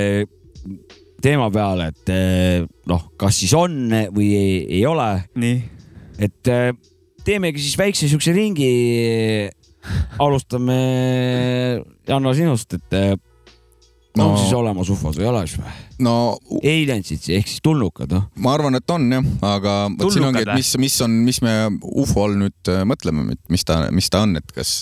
[1.22, 5.10] teema peale, et eh, noh, kas siis on või ei, ei ole.
[5.36, 5.62] nii.
[6.20, 6.74] et eh,
[7.26, 9.50] teemegi siis väikse siukse ringi.
[10.20, 10.76] alustame
[12.08, 13.20] Janno sinust, et
[14.20, 14.42] eh, on No.
[14.42, 15.74] siis olemas ufod või ei ole siis või?
[16.06, 16.14] no
[16.60, 18.28] Aliensid ehk siis tulnukad, noh.
[18.44, 21.56] ma arvan, et on jah, aga vot siin ongi, et mis, mis on, mis me
[22.04, 24.74] ufo all nüüd äh, mõtleme, et mis ta, mis ta on, et kas,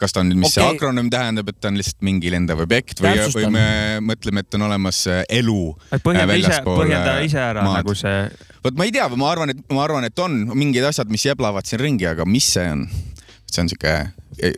[0.00, 0.60] kas ta on nüüd, mis okay.
[0.60, 3.66] see akronüüm tähendab, et ta on lihtsalt mingi lendav objekt või, või me
[4.10, 5.60] mõtleme, et on olemas äh, elu.
[6.04, 8.24] põhjenda ise, põhjenda ise ära nagu see.
[8.64, 11.68] vot ma ei tea, ma arvan, et ma arvan, et on mingid asjad, mis jäblavad
[11.68, 12.88] siin ringi, aga mis see on?
[13.48, 13.94] see on sihuke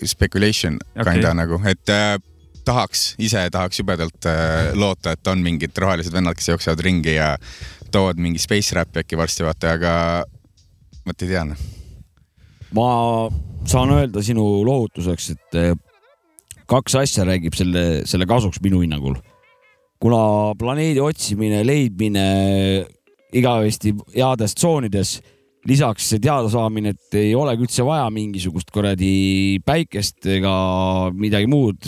[0.05, 1.15] speculation okay.
[1.15, 2.19] kinda nagu, et äh,
[2.65, 7.35] tahaks, ise tahaks jubedalt äh, loota, et on mingid rohelised vennad, kes jooksevad ringi ja
[7.93, 9.93] toovad mingi space rap'i äkki varsti vaata, aga
[11.07, 11.63] vot ei tea noh.
[12.77, 12.89] ma
[13.69, 15.75] saan öelda sinu lohutuseks, et eh,
[16.71, 19.19] kaks asja räägib selle, selle kasuks minu hinnangul.
[20.01, 22.23] kuna planeedi otsimine, leidmine
[23.37, 25.19] igavesti heades tsoonides,
[25.71, 30.53] lisaks see teadasaamine, et ei olegi üldse vaja mingisugust kuradi päikest ega
[31.15, 31.87] midagi muud,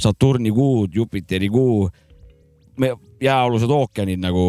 [0.00, 1.84] Saturni kuud, Jupiteri kuu,
[3.22, 4.46] jääalused ookeanid nagu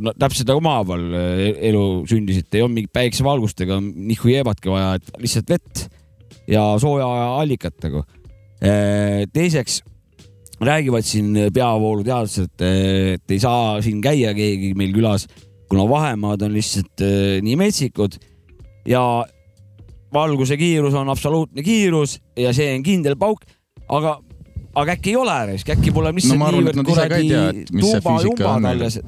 [0.00, 4.32] no, täpselt nagu maa peal eh, elu sündis, et ei olnud mingit päiksevalgust ega nihku
[4.32, 5.86] jeebatki vaja, et lihtsalt vett
[6.50, 8.04] ja sooja allikat nagu.
[8.62, 9.80] Eh, teiseks
[10.62, 15.26] räägivad siin peavooluteadlased, et ei saa siin käia keegi meil külas,
[15.72, 18.18] kuna vahemaad on lihtsalt eh, nii metsikud
[18.88, 19.02] ja
[20.12, 23.46] valguse kiirus on absoluutne kiirus ja see on kindel pauk,
[23.88, 24.18] aga,
[24.76, 29.00] aga äkki ei ole risk, äkki pole lihtsalt No arvan, niivõrd kuradi on tuuba-jumbad alles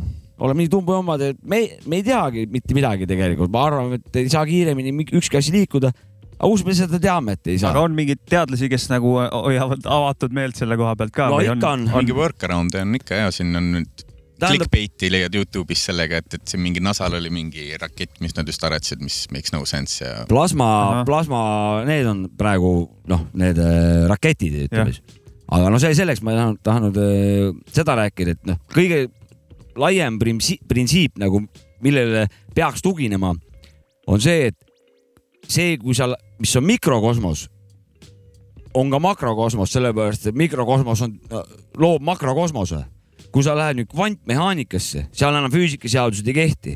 [0.44, 4.30] oleme nii tumbujommad, et me, me ei teagi mitte midagi tegelikult, ma arvan, et ei
[4.32, 5.92] saa kiiremini mi- ükski asi liikuda.
[6.34, 7.70] aga kus me seda teame, et ei saa?
[7.70, 11.28] aga on mingeid teadlasi, kes nagu hoiavad avatud meelt selle koha pealt ka?
[11.30, 11.86] No ikka on.
[11.94, 14.03] mingi workaround'e on ikka ja siin on nüüd
[14.44, 18.48] Tähendab- clickbait'i leiad Youtube'is sellega, et, et siin mingi NASA-l oli mingi rakett, mis nad
[18.48, 20.24] just arendasid, mis makes no sense ja.
[20.30, 20.68] plasma,
[21.08, 21.42] plasma,
[21.88, 22.74] need on praegu
[23.10, 25.18] noh, need äh, raketid, ütleme siis.
[25.54, 29.06] aga no see selleks, ma ei tahtnud, tahtnud äh, seda rääkida, et noh, kõige
[29.80, 31.42] laiem printsiip, printsiip nagu,
[31.84, 33.34] millele peaks tuginema,
[34.06, 37.48] on see, et see, kui sa, mis on mikrokosmos,
[38.74, 41.14] on ka makrokosmos, sellepärast et mikrokosmos on,
[41.78, 42.82] loob makrokosmose.
[43.34, 46.74] Kui sa lähed nüüd kvantmehaanikasse, seal enam füüsikaseadused ei kehti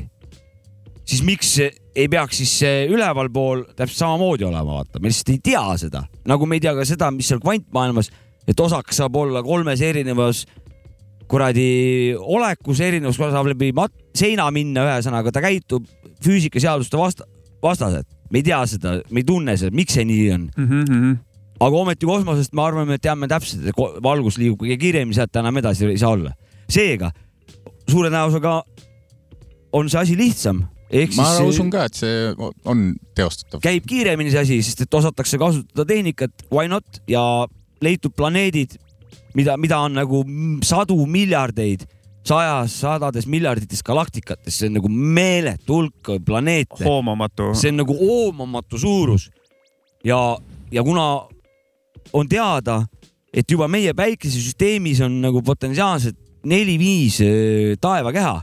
[1.09, 5.63] siis miks ei peaks siis see ülevalpool täpselt samamoodi olema, vaata, me lihtsalt ei tea
[5.81, 8.11] seda, nagu me ei tea ka seda, mis seal kvantmaailmas,
[8.49, 10.45] et osakas saab olla kolmes erinevas
[11.29, 15.85] kuradi olekus, erinevus saab läbi mat- seina minna, ühesõnaga ta käitub
[16.25, 17.27] füüsikaseaduste vasta,
[17.63, 18.07] vastaselt.
[18.29, 20.67] me ei tea seda, me ei tunne seda, miks see nii on mm.
[20.69, 21.17] -hmm.
[21.59, 25.57] aga ometi kosmosest me arvame, et teame täpselt, et valgus liigub kõige kiiremini, sealt enam
[25.57, 26.33] edasi ei saa olla.
[26.69, 27.11] Seega
[27.89, 28.57] suure tõenäosusega
[29.73, 30.63] on see asi lihtsam.
[30.89, 32.33] ehk ma siis usun ka, et see
[32.65, 33.61] on teostatav.
[33.61, 37.21] käib kiiremini see asi, sest et osatakse kasutada tehnikat, why not ja
[37.81, 38.75] leitud planeedid,
[39.37, 40.23] mida, mida on nagu
[40.65, 41.85] sadu miljardeid,
[42.25, 46.83] sajas, sadades miljardites galaktikates, see on nagu meeletu hulk planeete.
[46.85, 47.53] hoomamatu.
[47.53, 49.29] see on nagu hoomamatu suurus
[50.03, 50.37] ja,
[50.71, 51.27] ja kuna
[52.13, 52.81] on teada,
[53.33, 56.17] et juba meie päikesesüsteemis on nagu potentsiaalselt
[56.49, 58.35] neli-viis äh, taevakeha,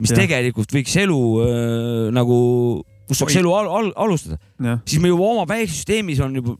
[0.00, 0.22] mis ja.
[0.22, 2.38] tegelikult võiks elu äh, nagu,
[3.08, 4.38] kus saaks elu al al alustada,
[4.84, 6.56] siis me juba oma päikesesüsteemis on juba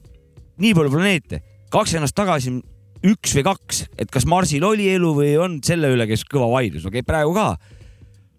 [0.61, 1.41] nii palju planeete,
[1.73, 2.53] kaks ennast tagasi
[3.07, 6.85] üks või kaks, et kas Marsil oli elu või on selle üle käis kõva vaidlus,
[6.85, 7.55] no käib praegu ka.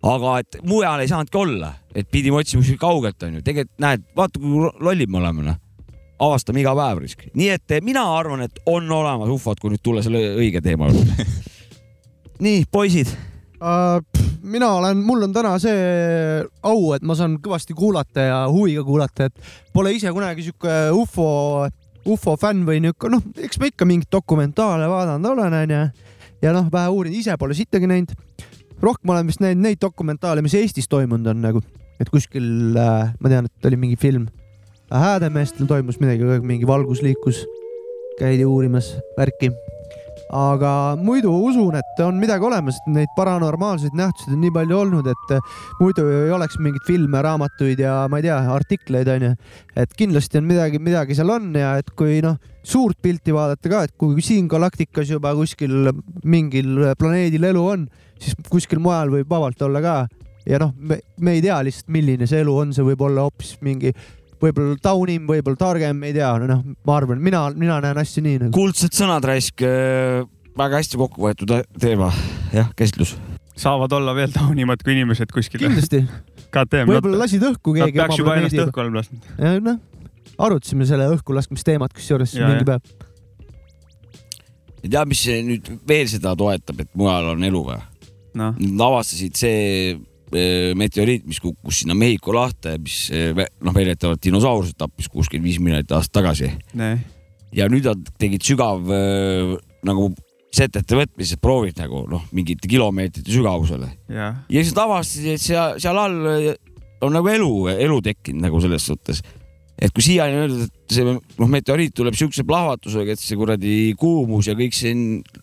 [0.03, 4.43] aga et mujal ei saanudki olla, et pidime otsima kuskilt kaugelt onju, tegelikult näed, vaata
[4.43, 5.59] kui lollid me oleme noh.
[6.23, 10.03] avastame iga päev risk, nii et mina arvan, et on olemas ufod, kui nüüd tulla
[10.03, 11.27] selle õige teema juurde.
[12.43, 13.11] nii, poisid
[13.63, 14.03] uh,.
[14.43, 19.29] mina olen, mul on täna see au, et ma saan kõvasti kuulata ja huviga kuulata,
[19.31, 21.29] et pole ise kunagi sihuke ufo,
[22.11, 25.83] ufo fänn või niuke, noh, eks ma ikka mingeid dokumentaale vaadanud olen, onju.
[26.43, 28.17] ja noh, vähe uurinud, ise pole sittagi näinud.
[28.83, 31.63] rohkem olen vist näinud neid dokumentaale, mis Eestis toimunud on nagu,
[32.03, 34.27] et kuskil äh,, ma tean, et oli mingi film.
[34.93, 37.47] Häädemeestel toimus midagi, mingi valgus liikus,
[38.19, 39.55] käidi uurimas värki
[40.33, 45.09] aga muidu usun, et on midagi olemas, et neid paranormaalseid nähtusi on nii palju olnud,
[45.12, 49.35] et eh, muidu ei oleks mingeid filme, raamatuid ja ma ei tea, artikleid onju.
[49.77, 53.85] et kindlasti on midagi, midagi seal on ja et kui noh, suurt pilti vaadata ka,
[53.88, 55.92] et kui siin galaktikas juba kuskil
[56.25, 57.87] mingil planeedil elu on,
[58.23, 59.97] siis kuskil mujal võib vabalt olla ka.
[60.49, 63.92] ja noh, me ei tea lihtsalt, milline see elu on, see võib olla hoopis mingi
[64.43, 68.55] võib-olla taunim, võib-olla targem, ei tea, noh, ma arvan, mina, mina näen asju nii nagu.
[68.57, 69.63] kuldsed sõnad raisk,
[70.59, 72.11] väga hästi kokku võetud teema,
[72.55, 73.15] jah, käsitlus.
[73.59, 75.63] saavad olla veel taunimad kui inimesed kuskil.
[75.63, 76.05] kindlasti.
[76.53, 79.31] Võib-olla lasid õhku Nad keegi peaks juba ennast õhku olema lasknud.
[79.65, 79.79] noh,
[80.37, 82.67] arutasime selle õhku laskmise teemat kusjuures mingi ja.
[82.75, 83.09] päev.
[84.83, 87.81] ja tead, mis nüüd veel seda toetab, et mujal on elu või
[88.37, 88.53] no.?
[88.59, 89.97] Nad avastasid see
[90.79, 95.92] meteoriit, mis kukkus sinna Mehhiko lahte, mis eh, noh, väidetavalt dinosaurused tappis kuuskümmend viis miljonit
[95.92, 96.53] aastat tagasi.
[96.79, 97.01] Nee.
[97.53, 100.12] ja nüüd nad tegid sügav eh, nagu
[100.53, 105.79] setete võtmised, proovid nagu noh, mingite kilomeetrite sügavusele jah, ja siis nad avastasid, et seal,
[105.81, 106.51] seal all eh,
[107.03, 109.23] on nagu elu, elu tekkinud nagu selles suhtes.
[109.83, 113.77] et kui siiani on öeldud, et see noh, meteoriit tuleb siukse plahvatusega, et see kuradi
[113.99, 114.92] kuumus ja kõik see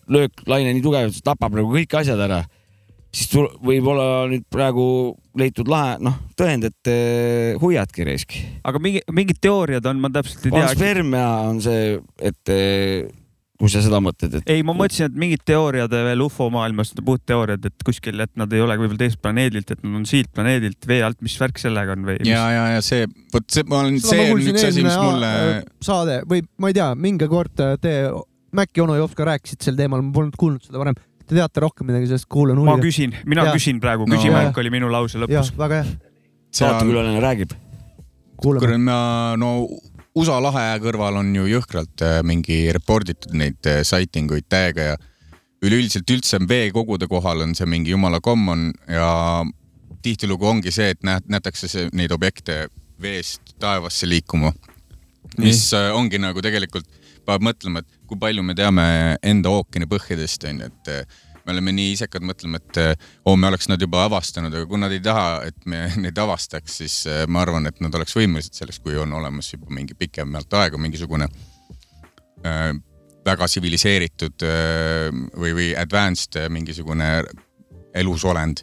[0.08, 2.44] lööklaine nii tugev, et see tapab nagu kõik asjad ära,
[3.10, 4.84] siis tul- võib-olla nüüd praegu
[5.40, 8.36] leitud lahe, noh, tõend, et eh, hoiadki raisk.
[8.66, 10.60] aga mingi, mingid teooriad on, ma täpselt ei tea.
[10.68, 11.96] panspermia on see,
[12.30, 13.08] et eh,
[13.60, 17.66] kui sa seda mõtled, et ei, ma mõtlesin, et mingid teooriad veel ufo maailmas, puhtteooriad,
[17.68, 21.02] et kuskil, et nad ei ole võib-olla teisest planeedilt, et nad on siit planeedilt vee
[21.04, 22.16] alt, mis värk sellega on või?
[22.24, 25.62] ja, ja, ja see, vot see, ma olen, see on üks asi, mis mulle aa-
[25.84, 27.94] saade või ma ei tea, mingi kord te,
[28.50, 30.96] Mäkki, onu Jops ka rääkisid sel teemal, ma polnud kuulnud seda varem.
[31.30, 32.88] Te teate rohkem midagi sellest, kuulan ma huviga.
[32.88, 33.54] küsin, mina Jaa.
[33.56, 34.16] küsin praegu, No.
[34.16, 35.92] küsimärk oli minu lause jah lõpus., väga hea.
[36.50, 37.54] saatekülaline räägib.
[38.40, 38.78] kuulame.
[38.78, 39.68] ma no
[40.18, 44.96] USA lahe kõrval on ju jõhkralt äh, mingi reporditud neid äh, sighting uid täiega ja
[45.62, 49.44] üleüldiselt üldse veekogude kohal on see mingi jumala common ja
[50.02, 52.64] tihtilugu ongi see, et näed, nähtakse see, neid objekte
[53.00, 54.52] veest taevasse liikuma.
[55.38, 56.88] mis äh, ongi nagu tegelikult,
[57.26, 58.84] peab mõtlema, et kui palju me teame
[59.22, 63.48] enda ookeani põhjadest onju, et äh, me oleme nii isekad, mõtleme, et äh, oo, me
[63.50, 67.24] oleks nad juba avastanud, aga kui nad ei taha, et me neid avastaks, siis äh,
[67.30, 71.30] ma arvan, et nad oleks võimelised selleks, kui on olemas juba mingi pikemalt aega mingisugune
[72.46, 72.70] äh,
[73.26, 77.10] väga tsiviliseeritud äh, või, või advanced äh, mingisugune
[77.94, 78.62] elusolend.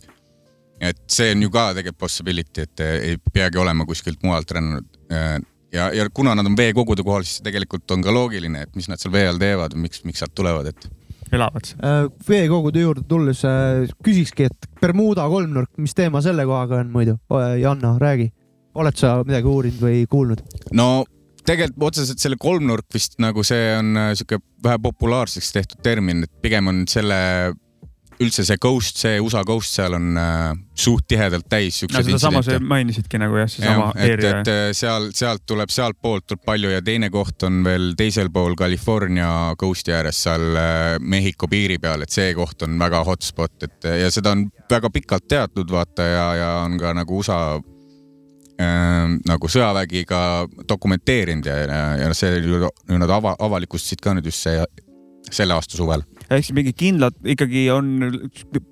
[0.77, 4.99] et see on ju ka tegelikult possibility, et ei peagi olema kuskilt mujalt rännanud
[5.73, 9.01] ja, ja kuna nad on veekogude kohal, siis tegelikult on ka loogiline, et mis nad
[9.01, 10.89] seal vee all teevad, miks, miks sealt tulevad, et
[11.34, 11.73] elavad.
[11.84, 11.99] Äh,
[12.30, 17.17] veekogude juurde tulles äh, küsikski, et Bermuda kolmnurk, mis teema selle kohaga on muidu?
[17.62, 18.32] Janno, räägi.
[18.77, 20.41] oled sa midagi uurinud või kuulnud?
[20.77, 21.03] no
[21.47, 26.34] tegelikult otseselt selle kolmnurk vist nagu see on äh, sihuke vähe populaarseks tehtud termin, et
[26.43, 27.17] pigem on selle
[28.23, 32.41] üldse see ghost, see USA ghost seal on äh, suht tihedalt täis no siukseid sedasama
[32.45, 34.51] sa mainisidki nagu jah, seesama et, area et.
[34.51, 39.30] äh, seal, sealt tuleb, sealtpoolt tuleb palju ja teine koht on veel teisel pool California
[39.60, 44.01] coast'i ääres seal äh, Mehhiko piiri peal, et see koht on väga hotspot, et äh,
[44.03, 47.39] ja seda on väga pikalt teatud vaata ja, ja on ka nagu USA
[48.58, 50.21] äh, nagu sõjavägi ka
[50.69, 52.41] dokumenteerinud ja, ja, ja see
[52.97, 54.63] nad ava, avalikustasid ka nüüd just see,
[55.30, 56.03] selle aasta suvel.
[56.27, 57.91] Ehk siis mingi kindlad ikkagi on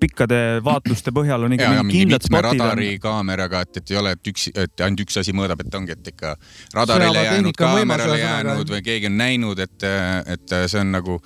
[0.00, 2.66] pikkade vaatluste põhjal on ikka ja, ja mingi mingi kindlad spotid on.
[2.66, 6.12] radarikaameraga, et, et ei ole, et üks, et ainult üks asi mõõdab, et ongi, et
[6.12, 6.34] ikka
[6.76, 9.88] radarile jäänud, kaamerale jäänud või keegi on näinud, et,
[10.36, 11.20] et see on nagu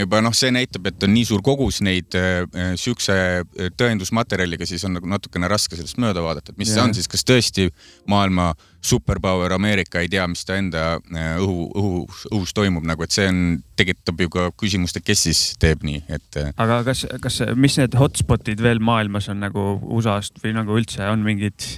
[0.00, 2.42] juba noh, see näitab, et on nii suur kogus neid äh,
[2.80, 6.88] siukse äh, tõendusmaterjaliga, siis on nagu natukene raske sellest mööda vaadata, et mis see Jah.
[6.88, 7.68] on siis, kas tõesti
[8.10, 8.52] maailma
[8.84, 13.28] superpower Ameerika ei tea, mis ta enda äh, õhu, õhus, õhus toimub nagu, et see
[13.30, 13.42] on,
[13.80, 17.78] tekitab ju ka küsimust, et kes siis teeb nii, et äh, aga kas, kas, mis
[17.80, 21.68] need hotspot'id veel maailmas on nagu USA-st või nagu üldse on mingid,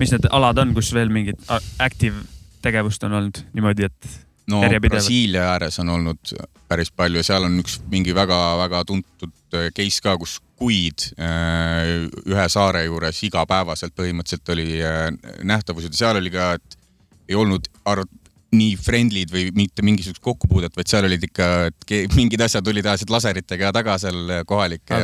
[0.00, 1.40] mis need alad on, kus veel mingit
[1.78, 2.24] active
[2.64, 4.62] tegevust on olnud niimoodi, et no?
[4.88, 6.34] Brasiilia ääres on olnud
[6.68, 12.06] päris palju ja seal on üks mingi väga-väga tuntud äh, case ka, kus kuid äh,
[12.28, 15.08] ühe saare juures igapäevaselt põhimõtteliselt oli äh,
[15.46, 16.78] nähtavused ja seal oli ka, et
[17.30, 18.19] ei olnud arv-
[18.50, 21.46] nii friendly'd või mitte mingisugust kokkupuudet, vaid seal olid ikka,
[22.16, 24.98] mingid asjad tulid, ajasid laseritega taga seal kohalikke.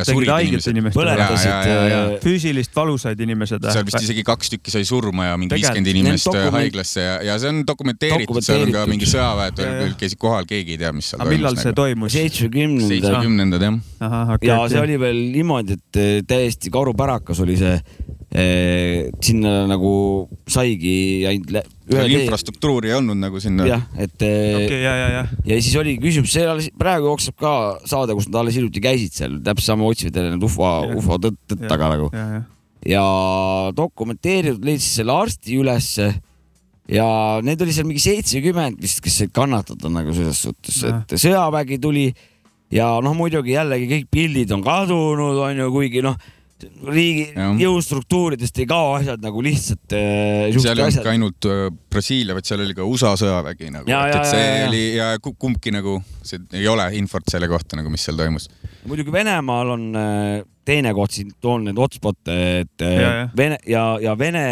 [0.97, 3.63] Põletasid, äh, füüsilist valusaid inimesed.
[3.71, 7.15] seal vist isegi kaks tükki sai surma ja mingi viiskümmend inimest Need dokument- haiglasse ja,
[7.29, 9.93] ja see on dokumenteeritud, seal on ka mingi sõjaväed Ja, ja.
[9.97, 11.79] käisid kohal, keegi ei tea, mis seal aga millal see nagu.
[11.81, 12.13] toimus?
[12.17, 14.35] seitsmekümnendad seitsmekümnendad jah.
[14.43, 17.79] ja see oli veel niimoodi, et eh, täiesti karupärakas oli see.
[19.23, 19.91] Sinna nagu
[20.51, 21.53] saigi ainult
[21.87, 22.19] ühe tee.
[22.19, 23.65] infrastruktuuri ei olnud nagu sinna.
[23.69, 25.23] jah, et eh, okei, ja, ja, ja.
[25.47, 27.53] ja siis oli küsimus, see alles praegu jookseb ka
[27.87, 30.69] saade, kus nad alles hiljuti käisid seal, täpselt sama otsivad jälle need ufo,
[30.99, 32.11] ufo tõtt, tõtt taga nagu.
[32.13, 32.45] ja, ja.
[32.93, 33.05] ja
[33.77, 36.11] dokumenteeritud leidis selle arsti ülesse
[36.91, 37.09] ja
[37.43, 42.09] neid oli seal mingi seitsekümmend vist, kes said kannatada nagu selles suhtes, et sõjavägi tuli
[42.73, 46.19] ja noh, muidugi jällegi kõik pildid on kadunud, onju, kuigi noh,
[46.87, 47.25] riigi
[47.61, 50.55] jõustruktuuridest ei kao asjad nagu lihtsalt äh,.
[50.57, 51.61] seal ei olnud ka ainult äh,
[51.93, 54.67] Brasiilia, vaid seal oli ka USA sõjavägi nagu, Ja, et, et see ja, ja.
[54.71, 58.49] oli ja ku- kumbki nagu, see ei ole infot selle kohta nagu, mis seal toimus.
[58.87, 63.29] muidugi Venemaal on äh, teine koht siin, toon need hotspot'e, et äh, Ja, ja.
[63.37, 64.45] Vene ja, ja Vene,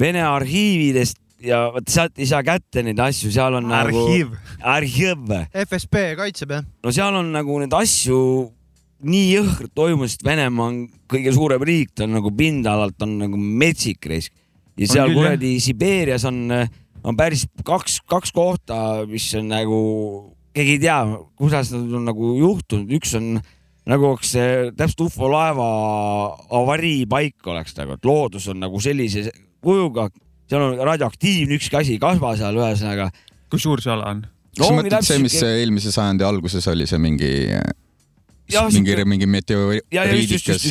[0.00, 4.30] Vene arhiividest ja vot sealt ei saa kätte neid asju, seal on Arhiiv.
[4.32, 4.62] nagu.
[4.72, 5.26] arhiiv.
[5.66, 6.62] FSB kaitseb jah?
[6.84, 8.20] no seal on nagu neid asju
[9.04, 10.78] nii jõhkralt toimunud, sest Venemaa on
[11.10, 14.32] kõige suurem riik, ta on nagu pindalalt on nagu metsik risk.
[14.76, 16.48] ja seal kuradi Sibeerias on,
[17.04, 19.80] on päris kaks, kaks kohta, mis on nagu,
[20.56, 20.98] keegi ei tea,
[21.36, 23.36] kuidas nad on nagu juhtunud, üks on
[23.86, 25.66] nagu oleks see täpselt ufo laeva
[26.58, 29.28] avariipaik oleks nagu, et loodus on nagu sellise
[29.64, 30.08] kujuga,
[30.50, 33.10] seal on radioaktiivne ükski asi ei kasva seal, ühesõnaga.
[33.50, 34.24] kui suur see ala on?
[34.56, 37.30] kas sa mõtled see, mis eelmise sajandi alguses oli see mingi,
[38.46, 40.66] mingi sihuke-, mingi meteoriidikas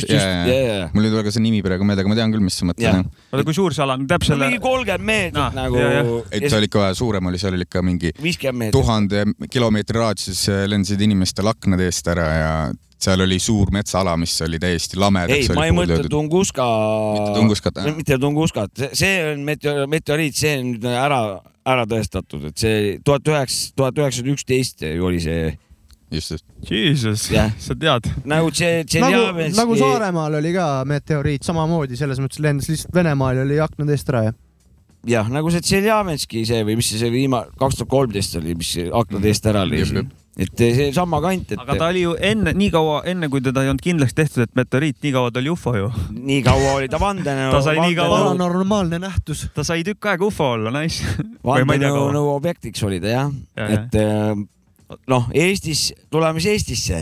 [0.94, 3.10] mul ei tule ka see nimi praegu meelde, aga ma tean küll, mis sa mõtled.
[3.32, 6.70] oota, kui suur see ala on, täpselt mingi kolmkümmend meetrit Ah, nagu et see oli
[6.70, 8.12] ikka vähe suurem oli, seal oli ikka mingi
[8.74, 12.50] tuhande kilomeetri raadiuses lendasid inimestel aknade eest ära ja
[13.06, 15.50] seal oli suur metsaala, mis oli täiesti lamedaks.
[15.50, 16.08] ei, ma ei mõtle.
[16.10, 16.64] Tunguska.
[17.16, 17.96] Mitte Tunguskat, jah.
[17.96, 21.20] mitte Tunguskat, see on meteor, meteoriit, see on ära,
[21.66, 25.52] ära tõestatud, et see tuhat üheksa, tuhat üheksasada üksteist oli see
[26.10, 26.44] just, just.
[26.70, 27.52] Jesus, Jah.
[27.58, 28.10] sa tead.
[28.24, 33.46] nagu see nagu, nagu Saaremaal oli ka meteoriit samamoodi, selles mõttes lendas lihtsalt Venemaal ja
[33.46, 34.36] oli aknade eest ära ja
[35.06, 38.72] jah, nagu see Tšeljametski see või mis see see viimane, kaks tuhat kolmteist oli, mis
[38.86, 40.08] aknade eest ära lõi siin.
[40.36, 43.70] et seesama kant, et aga ta oli ju enne, nii kaua, enne kui teda ei
[43.72, 45.92] olnud kindlaks tehtud, et meteoriit, nii kaua ta oli ufo ju.
[46.16, 47.52] nii kaua oli ta vandenõu.
[47.54, 49.46] ta sai nii kaua, paranormaalne nähtus.
[49.56, 51.06] ta sai tükk aega ufo olla, nice.
[51.46, 54.34] vandenõu objektiks oli ta jah Ja, ja,, et äh,
[55.10, 57.00] noh, Eestis, tuleme siis Eestisse,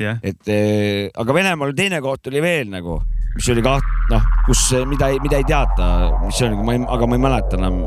[0.00, 2.98] jah, et äh, aga Venemaal teine koht oli veel nagu,
[3.36, 5.90] mis oli kaht-, noh, kus, mida, mida ei teata,
[6.24, 7.80] mis see on, ma ei, aga ma ei mäleta enam,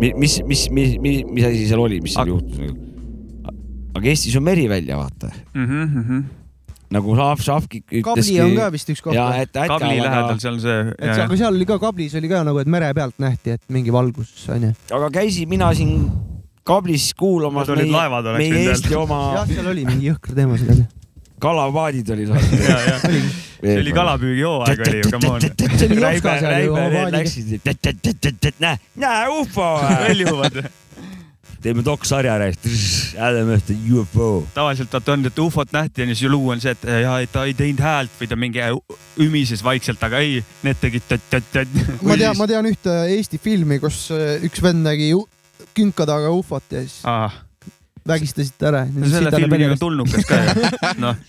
[0.00, 2.78] mis, mis, mis, mis, mis, mis asi seal oli, mis seal juhtus nagu.
[3.94, 6.24] aga Eestis on meri välja, vaata, Mhm,
[6.94, 9.14] nagu Šaf, Šafki kabli on ka vist üks koht.
[9.16, 10.80] ja et äkki kabli lähedal seal see.
[10.98, 13.62] et see- aga seal oli ka kablis oli ka nagu, et mere pealt nähti, et
[13.68, 14.70] mingi valgus onju.
[14.94, 16.04] aga käisin mina siin
[16.64, 20.84] kablis kuulamas meie võinud Eesti oma jah, seal oli mingi jõhker teema seal.
[21.44, 22.30] kalapaadid olid.
[23.64, 25.44] see oli kalapüügihooaeg oli ju, come on.
[25.44, 26.78] see oli Jopska seal ju,
[27.12, 27.68] läksid,
[28.64, 29.68] näe, näe ufo.
[30.06, 30.64] väljuvad.
[31.64, 32.80] teeme doksarja rääkida,
[33.20, 34.30] häädame ühte ufo.
[34.56, 37.54] tavaliselt vaata on, et ufot nähti ja siis lugu on see, et ja ta ei
[37.60, 38.64] teinud häält või ta mingi
[39.20, 41.78] ümises vaikselt, aga ei, need tegid tõtt-tõtt-tõtt.
[42.08, 45.12] ma tean, ma tean ühte Eesti filmi, kus äh, üks vend nägi
[45.76, 47.32] künka taga ufot ja siis ah,.
[48.06, 48.84] vägistasid ta ära.
[49.10, 50.68] selle filmiga on tulnukas ka ju,
[51.04, 51.22] noh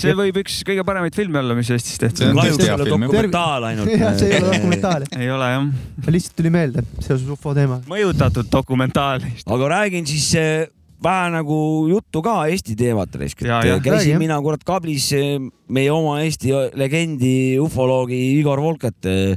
[0.00, 2.40] see võib üks kõige paremaid filme olla, mis Eestis tehtud on.
[2.40, 3.92] kahjuks ei ole dokumentaal ainult.
[4.02, 5.06] jah, see ei ole dokumentaal.
[5.18, 5.70] ei ole jah,
[6.16, 7.86] lihtsalt tuli meelde seoses ufo teemaga.
[7.90, 9.26] mõjutatud dokumentaal.
[9.56, 10.70] aga räägin siis eh,
[11.02, 11.60] vähe nagu
[11.90, 12.76] juttu ka Eesti.
[12.78, 15.36] Räägi, käisin mina kurat kablis eh,
[15.68, 19.36] meie oma Eesti legendi ufoloogi Igor Volket eh,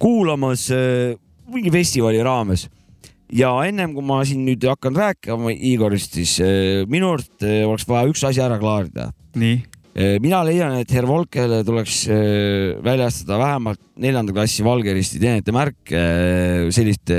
[0.00, 0.70] kuulamas
[1.50, 2.68] mingi festivali raames
[3.32, 7.86] ja ennem kui ma siin nüüd hakkan rääkima Igorist, siis eh, minu arust eh, oleks
[7.88, 9.10] vaja üks asi ära klaarida.
[9.38, 9.60] nii,
[10.22, 16.68] mina leian, et Herr Volkele tuleks eh, väljastada vähemalt neljanda klassi valgeristi teenete märk eh,
[16.72, 17.16] selliste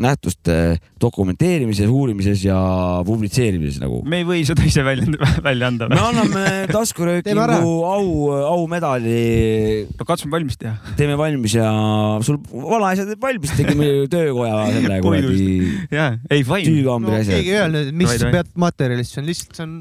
[0.00, 0.56] nähtuste
[1.00, 2.58] dokumenteerimises, uurimises ja
[3.06, 4.02] publitseerimises nagu.
[4.04, 5.08] me ei või seda ise välja,
[5.42, 8.12] välja anda me anname taskuröökingu au,
[8.52, 10.76] aumedali, no katsume valmis teha.
[11.00, 11.70] teeme valmis ja
[12.26, 15.56] sul vanaisa teeb valmis, tegime töökoja selle kuradi
[15.90, 16.68] jaa, ei fine.
[16.68, 18.36] tüükaambri no asja keegi ei öelnud, mis Vaid, vaid.
[18.38, 19.74] pead materjalist, see on lihtsalt, see on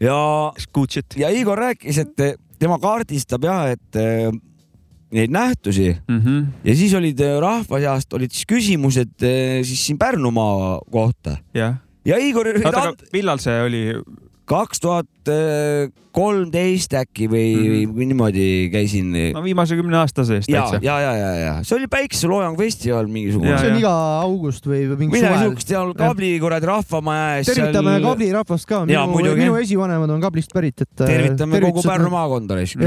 [0.00, 0.52] ja
[1.20, 2.22] ja Igor rääkis, et
[2.60, 4.30] tema kaardistab jah, et eh,
[5.10, 6.44] neid nähtusi Mhm.
[6.64, 11.78] ja siis olid eh, rahva seast olid siis küsimused eh, siis siin Pärnumaa kohta jah.
[12.04, 12.46] ja Igor
[13.12, 13.84] millal see oli?
[14.50, 15.30] Kaks tuhat
[16.10, 17.66] kolmteist äkki või mm.
[17.70, 17.92] -hmm.
[17.94, 19.12] või niimoodi käisin.
[19.34, 20.80] no viimase kümne aasta sees ja, täitsa.
[20.82, 23.58] ja, ja, ja, ja see oli päikeseloojang festival mingisugune Ja,.
[23.62, 23.82] see on ja.
[23.84, 23.92] iga
[24.24, 27.50] august või mingi midagi siukest seal kabli kuradi rahvamaja ees.
[27.52, 28.06] tervitame seal...
[28.08, 29.44] Kabli rahvast ka, minu, muidugi.
[29.44, 30.90] minu esivanemad on Kablist pärit, et.
[30.98, 32.82] tervitame kogu Pärnu maakonda raisk.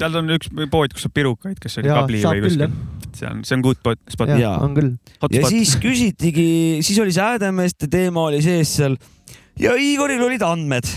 [0.00, 2.78] Seal on üks pood, kus saab pirukaid, kas see oli Kabli või kuskil.
[3.16, 4.94] see on, see on good spot- Jaa., on küll.
[5.32, 6.48] ja siis küsitigi,
[6.84, 8.96] siis oli see Häädemeeste teema oli sees seal
[9.60, 10.88] ja Igoril olid andmed,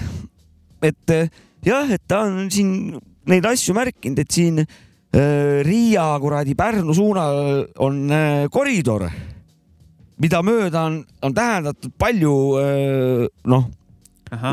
[0.84, 1.32] et eh,
[1.66, 2.99] jah, et ta on siin
[3.30, 9.07] neid asju märkinud, et siin äh, Riia kuradi Pärnu suunal on äh, koridor,
[10.20, 13.70] mida mööda on, on tähendatud palju äh, noh,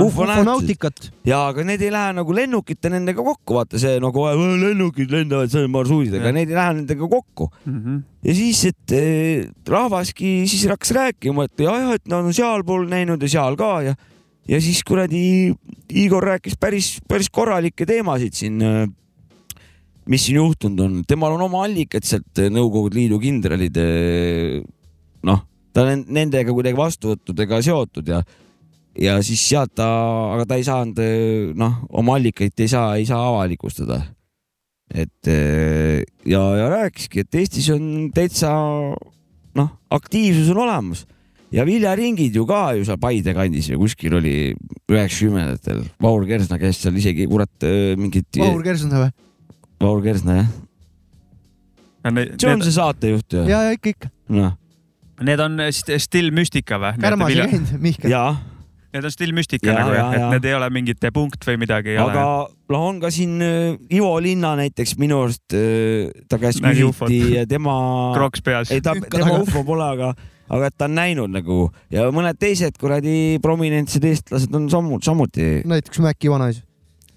[0.07, 1.11] ufonautikat.
[1.27, 5.51] ja aga need ei lähe nagu lennukite nendega kokku, vaata see nagu "Äh, lennukid lendavad
[5.53, 6.35] seal marsruudidega, Jah.
[6.35, 7.99] need ei lähe nendega kokku Mhm.
[8.25, 12.87] ja siis, et eh, rahvaski siis hakkas rääkima, et jah, jah, et nad on sealpool
[12.89, 13.95] näinud ja seal ka ja,
[14.49, 15.55] ja siis kuradi
[15.91, 18.59] Igor rääkis päris, päris korralikke teemasid siin,
[20.07, 23.77] mis siin juhtunud on, temal on oma allikad sealt Nõukogude Liidu kindralid,
[25.27, 25.41] noh,
[25.75, 28.21] ta on nendega kuidagi vastuvõttudega seotud ja
[29.01, 29.87] ja siis sealt ta,
[30.35, 31.01] aga ta ei saanud,
[31.59, 34.03] noh, oma allikaid ei saa, ei saa avalikustada
[34.95, 38.53] et eh, ja, ja rääkiski, et Eestis on täitsa
[39.57, 41.05] noh, aktiivsus on olemas
[41.55, 44.35] ja viljaringid ju ka ju seal Paide kandis ju kuskil oli
[44.91, 45.85] üheksakümnendatel.
[46.03, 48.29] Vaur Kersna käis seal isegi kurat eh, mingit.
[48.39, 49.11] Vahur Kersna või?
[49.83, 50.53] Vaur Kersna jah,
[52.07, 53.47] see on see saatejuht ju.
[53.51, 54.13] ja, ja ikka, ikka.
[54.37, 54.55] noh,
[55.27, 56.93] Need on st- Still Mystica või?
[57.01, 58.13] Kärmas ei käinud, Mihkel.
[58.13, 58.27] ja,
[58.97, 61.97] Need on Still Mystica Jaa, nagu jah, et need ei ole mingid punkt või midagi
[62.01, 62.25] aga
[62.73, 65.57] noh, on ka siin eh, Ivo Linna näiteks minu arust,
[66.31, 67.77] ta käest küsiti ja tema.
[68.17, 68.73] kroks peas.
[68.75, 70.13] ei ta, tema ufo pole, aga,
[70.49, 75.61] aga et ta on näinud nagu ja mõned teised kuradi prominentsed eestlased on samu, samuti
[75.69, 76.65] näiteks Mäkki vanaisa.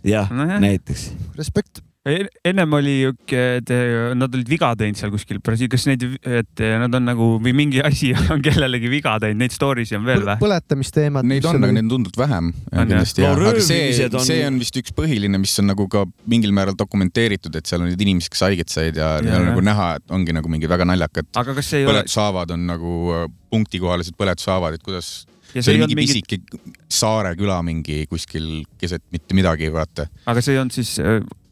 [0.04, 0.60] jah Nojah.
[0.64, 1.12] näiteks.
[1.40, 1.84] Respekt.
[2.08, 6.76] Ennem oli siuke, et eh, nad olid viga teinud seal kuskil kas neid, et eh,
[6.80, 10.24] nad on nagu või mingi asi on kellelegi viga teinud, neid story si on veel
[10.24, 10.38] või?
[10.40, 11.28] põletamisteemad.
[11.28, 12.52] Neid on, aga neid on tunduvalt vähem.
[12.72, 16.56] kindlasti jah, aga see, on- see on vist üks põhiline, mis on nagu ka mingil
[16.56, 19.90] määral dokumenteeritud, et seal on neid inimesi, kes haiget said ja, ja, ja nagu näha,
[20.00, 23.26] et ongi nagu mingi väga naljakad aga kas see ei ole, põletushaavad on nagu äh,
[23.52, 28.04] punktikohalised põletushaavad, et kuidas Ja see see ei oli mingi mingit- pisike saare küla mingi
[28.08, 30.06] kuskil keset mitte midagi, vaata.
[30.30, 30.92] aga see ei olnud siis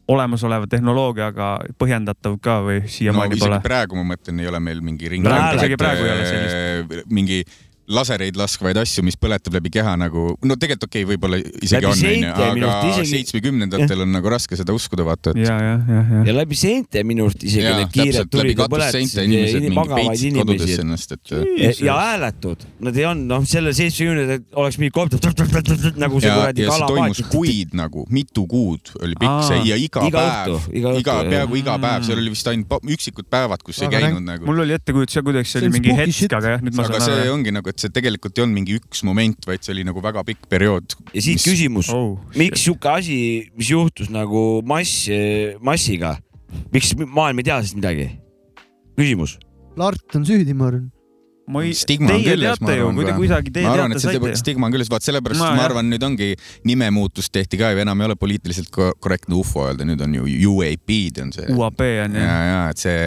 [0.08, 1.48] olemasoleva tehnoloogiaga
[1.80, 3.60] põhjendatav ka või no siiamaani isegi pole?
[3.64, 5.26] praegu ma mõtlen, ei ole meil mingi ring.
[5.58, 7.08] Isegi praegu ei ole sellist.
[7.12, 7.42] mingi
[7.88, 11.88] lasereid laskvaid asju, mis põletab läbi keha nagu, no tegelikult okei okay,, võib-olla isegi Läbi
[11.88, 15.74] on, onju, minu aga isegi- seitsmekümnendatel on nagu raske seda uskuda, vaata, et ja, ja,
[15.88, 16.22] ja, ja.
[16.28, 21.16] ja läbi seinte minu arust isegi Jaa, need kiired tulid ja põletasid magavaid inimesi ennast,
[21.16, 25.16] et ja, ja hääletud, nad ei olnud, noh, selle seitsmekümnendatel oleks mingi kopp
[25.98, 29.78] nagu see ja, kuradi ja see toimus kuid nagu, mitu kuud oli pikk see ja
[29.80, 31.30] iga, Iga päev iga jah.
[31.32, 34.46] peaaegu iga päev, seal oli vist ainult üksikud päevad, kus ei käinud nagu.
[34.48, 37.00] mul oli ettekujutus ja kuidagi see See oli mingi hetk, aga jah, nüüd ma aga
[37.00, 37.34] saan see aru.
[37.34, 40.24] ongi nagu, et see tegelikult ei olnud mingi üks moment, vaid see oli nagu väga
[40.26, 40.96] pikk periood.
[41.14, 43.18] ja siit küsimus, Oh, miks sihuke asi,
[43.56, 45.06] mis juhtus nagu mass,
[45.64, 46.16] massiga,
[46.74, 48.08] miks maailm ei tea sellest midagi?
[48.98, 49.36] küsimus.
[49.78, 50.88] Lart on süüdi, ma arvan.
[51.48, 53.92] ma ei, stigma on teie küljes, ma teate ju, arvan kui te kuidagi teie arvan,
[53.94, 54.40] et teate, saite ju.
[54.42, 55.68] stigma on küljes, vaat sellepärast No, ma jah.
[55.70, 56.26] arvan, nüüd ongi
[56.68, 60.26] nimemuutus tehti ka ju enam ei ole poliitiliselt ko- korrektne ufo öelda, nüüd on ju
[60.50, 61.46] UAP-d on see.
[61.54, 62.50] UAP on ja, ju.
[62.50, 62.98] ja et see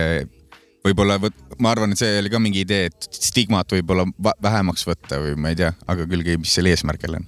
[0.85, 4.05] võib-olla võt-, ma arvan, et see oli ka mingi idee, et stigmat võib-olla
[4.41, 7.27] vähemaks võtta või ma ei tea, aga küll, mis selle eesmärk jälle on.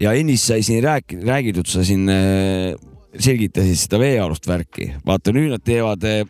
[0.00, 2.74] ja ennist sai siin rääk-, räägitud, sa siin äh,
[3.18, 4.92] selgitasid seda veealust värki.
[5.06, 6.22] vaata nüüd nad teevad äh,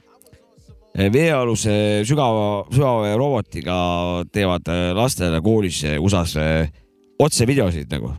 [1.12, 3.76] veealuse sügava, sügava robotiga
[4.32, 6.38] teevad äh, lastele koolis USA-s
[7.20, 8.14] otsevideosid nagu.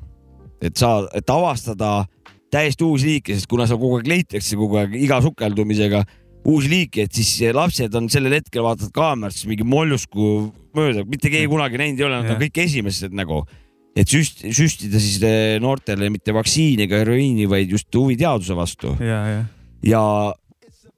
[0.62, 2.06] et saa, et avastada
[2.52, 6.04] täiesti uusi liike, sest kuna seal kogu aeg leitakse kogu aeg iga sukeldumisega
[6.48, 11.50] uusi liike, et siis lapsed on sellel hetkel vaatavad kaamerast mingi mollusku mööda, mitte keegi
[11.52, 13.44] kunagi näinud ei ole, nad on kõik esimesed nagu.
[13.92, 18.94] Et süst-, süstida siis eh, noortele mitte vaktsiini ega heroiini, vaid just huvi teaduse vastu.
[19.04, 19.42] Ja, ja.
[19.84, 20.04] ja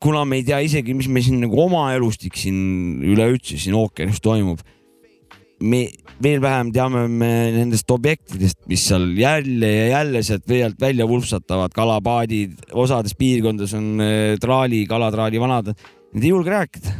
[0.03, 4.21] kuna me ei tea isegi, mis me siin nagu oma elustik siin üleüldse siin ookeanis
[4.23, 4.61] toimub,
[5.64, 5.86] me
[6.24, 11.07] veel vähem teame me nendest objektidest, mis seal jälle ja jälle sealt vee alt välja
[11.07, 16.93] vulpsatavad, kalapaadid, osades piirkondades on eh, traali, kalatraali vanad, nad ei julge rääkida.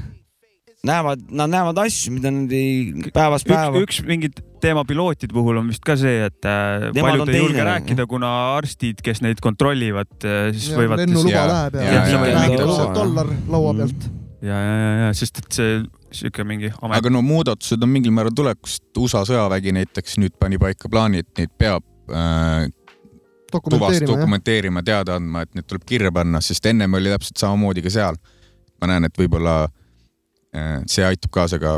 [0.84, 5.70] näevad, nad näevad asju, mida nad ei päevast päeva üks, mingit teema pilootide puhul on
[5.72, 10.12] vist ka see, et äh, Nemad paljud ei julge rääkida, kuna arstid, kes neid kontrollivad,
[10.52, 11.04] siis Ja võivad.
[11.04, 14.10] lennuluba ja- läheb ja, ja- ja, ja- ja, ja- räägitakse ja- dollar laua pealt.
[14.44, 15.84] ja, ja, ja, ja sest et see
[16.14, 16.98] sihuke mingi amet.
[16.98, 21.32] aga no muudatused on mingil määral tulekust, USA sõjavägi näiteks nüüd pani paika plaani, et
[21.40, 22.68] neid peab äh,
[23.54, 27.94] tuvast dokumenteerima, teada andma, et need tuleb kirja panna, sest ennem oli täpselt samamoodi ka
[27.94, 28.20] seal.
[28.82, 31.78] ma näen, et võib-olla äh, see aitab kaasa ka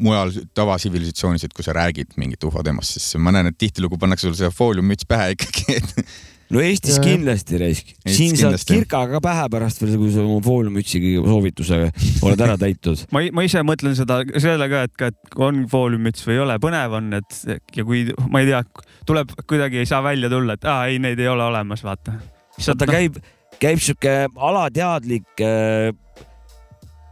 [0.00, 4.28] mujal tavasivilisatsioonis, et kui sa räägid mingit ufo teemast, siis ma näen, et tihtilugu pannakse
[4.28, 5.92] sulle see fooliummüts pähe ikkagi, et
[6.54, 11.24] no Eestis Ja- kindlasti raisk, siin saad kirkaga pähe pärast veel, kui sa oma fooliummütsiga
[11.26, 11.90] soovitusega
[12.26, 13.06] oled ära täitnud.
[13.14, 16.58] ma, ma ise mõtlen seda, selle ka, et ka, et on fooliummüts või ei ole,
[16.62, 17.40] põnev on, et
[17.76, 18.62] ja kui ma ei tea,
[19.08, 22.18] tuleb kuidagi ei saa välja tulla, et aa ei, neid ei ole olemas, vaata.
[22.58, 23.20] vaata käib,
[23.62, 24.18] käib sihuke
[24.48, 25.90] alateadlik äh,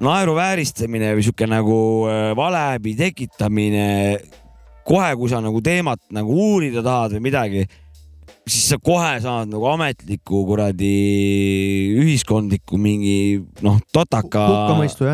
[0.04, 1.78] naeruvääristamine või sihuke nagu
[2.08, 3.86] äh, valehäbi tekitamine.
[4.84, 7.62] kohe, kui sa nagu teemat nagu uurida tahad või midagi,
[8.46, 10.92] siis sa kohe saad nagu ametliku kuradi
[12.02, 14.46] ühiskondliku mingi noh, totaka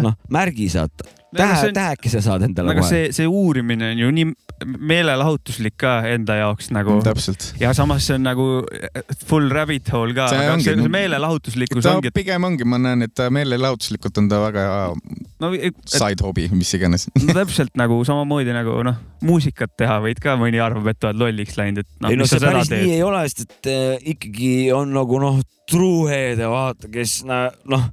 [0.04, 2.90] noh märgi aga tähe tähekese saad endale aga kohe.
[2.90, 4.28] see, see uurimine on ju nii
[4.90, 7.52] meelelahutuslik ka enda jaoks nagu täpselt.
[7.60, 8.46] ja samas see on nagu
[9.26, 12.66] full rabbit hole ka, See ongi, see, no- see meelelahutuslikkus ta ongi, et pigem ongi,
[12.68, 14.64] ma näen, et meelelahutuslikult on ta väga
[15.40, 17.06] no, et, side hobby, mis iganes.
[17.22, 21.60] no täpselt nagu samamoodi nagu noh, muusikat teha võid ka, mõni arvab, et oled lolliks
[21.60, 24.92] läinud, et noh, ei no see päris nii ei ole, sest et äh, ikkagi on
[24.96, 27.86] nagu noh, truuheede vaata, kes noh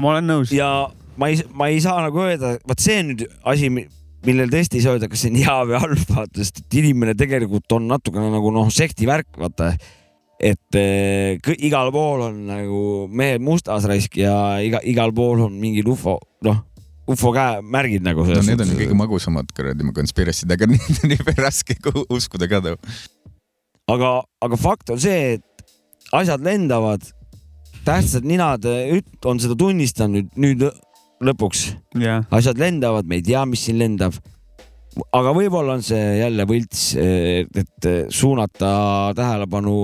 [0.00, 0.54] ma olen nõus.
[0.54, 0.70] ja
[1.18, 3.70] ma ei, ma ei saa nagu öelda, vot see on nüüd asi,
[4.26, 7.14] millel tõesti ei saa öelda, kas see on hea või halb, vaata, sest et inimene
[7.18, 9.72] tegelikult on natukene nagu noh, sekti värk, vaata.
[10.40, 12.82] et eh, kõ- igal pool on nagu
[13.12, 14.34] mehed mustas raisk ja
[14.64, 16.62] iga, igal pool on mingid ufo, noh,
[17.10, 18.24] ufo käemärgid nagu.
[18.24, 22.60] no need on kõige magusamad kuradi conspiracy'd, aga neid on jube raske ku- uskuda ka
[22.64, 22.76] too.
[23.90, 25.66] aga, aga fakt on see, et
[26.16, 27.04] asjad lendavad,
[27.84, 30.64] tähtsad ninad eh, on seda tunnistanud nüüd
[31.24, 31.64] lõpuks.
[32.30, 34.16] asjad lendavad, me ei tea, mis siin lendab.
[35.14, 39.76] aga võib-olla on see jälle võlts, et suunata tähelepanu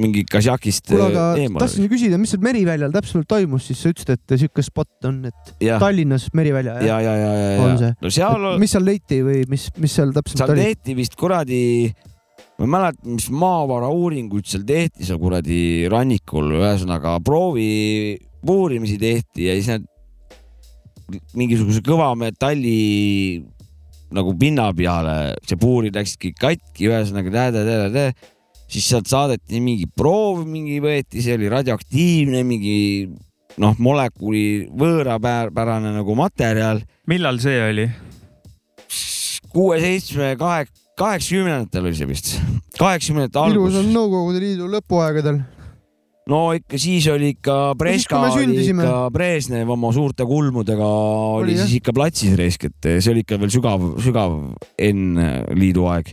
[0.00, 1.60] mingi Kasjakist kuule, aga eemal.
[1.62, 5.52] tahtsin küsida, mis seal Meriväljal täpselt toimus, siis sa ütlesid, et siuke spot on, et
[5.64, 5.80] Jah.
[5.82, 7.92] Tallinnas Merivälja ja, ja, ja, ja, on ja see.
[8.00, 10.66] no seal, mis seal leiti või mis, mis seal täpselt seal oli?
[10.70, 11.62] tehti vist kuradi,
[12.56, 19.58] ma ei mäleta, mis maavarauuringuid seal tehti seal kuradi rannikul, ühesõnaga proovi puurimisi tehti ja
[19.58, 19.88] siis need
[21.38, 23.42] mingisuguse kõva metalli
[24.12, 28.32] nagu pinna peale, see puurid läksidki katki, ühesõnaga tä-tä-tä-tä,
[28.72, 32.76] siis sealt saadeti mingi proov, mingi võeti, see oli radioaktiivne, mingi
[33.62, 36.82] noh, molekuli võõrapärane nagu materjal.
[37.08, 37.88] millal see oli?
[39.52, 40.64] kuue, seitsme, kahe,
[40.96, 42.30] kaheksakümnendatel oli see vist,
[42.78, 43.80] kaheksakümnendate ilus algus.
[43.82, 45.42] on Nõukogude Liidu lõpuaegadel.
[46.30, 51.94] No ikka siis oli ikka Brežka ikka Brežnev oma suurte kulmudega oli, Oli, siis ikka
[51.96, 54.38] platsis reisk, et see oli ikka veel sügav, sügav
[54.78, 56.12] enne liidu aeg.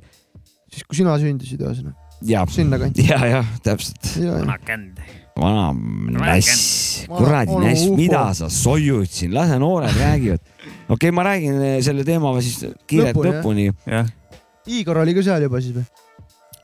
[0.72, 1.96] siis, kui sina sündisid, ühesõnaga.
[2.26, 3.08] ja, sinnakanti.
[3.12, 4.14] ja, jah, täpselt.
[4.18, 5.00] vana känd.
[5.38, 5.70] vana
[6.18, 7.96] nass, kuradi ufo.
[8.00, 10.42] mida sa soiud siin, lase noored räägivad.
[10.90, 14.06] okei okay,, ma räägin selle teema siis kiirelt Lõpuni, lõpuni.
[14.70, 16.09] Igor oli ka seal juba siis või?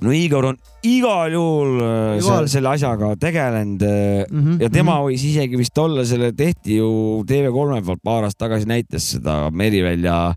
[0.03, 2.49] No Igor on igal juhul äh, Igal.
[2.51, 5.05] selle, asjaga tegelenud mm -hmm, ja tema mm -hmm.
[5.11, 10.35] võis isegi vist olla, selle tehti ju TV3 poolt paar aastat tagasi näitas seda Merivälja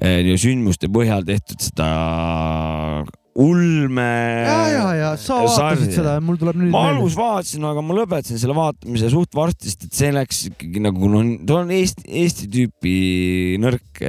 [0.00, 4.10] eh, sündmuste põhjal tehtud seda ulme.
[4.46, 8.40] ja, ja, ja sa vaatasid seda, mul tuleb nüüd ma alguses vaatasin, aga ma lõpetasin
[8.40, 12.50] selle vaatamise suht varsti, sest et see läks ikkagi nagu noh, ta on Eesti, Eesti
[12.52, 12.96] tüüpi
[13.62, 14.04] nõrk.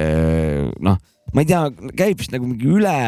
[0.84, 1.00] noh,
[1.32, 1.62] ma ei tea,
[1.96, 2.98] käib vist nagu mingi üle,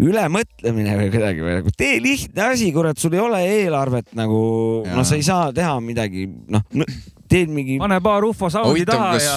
[0.00, 4.40] ülemõtlemine või kuidagi või nagu tee lihtne asi, kurat, sul ei ole eelarvet nagu,
[4.86, 6.62] noh, sa ei saa teha midagi, noh,
[7.30, 7.78] teed mingi.
[7.82, 9.34] pane paar ufo saudi taha ja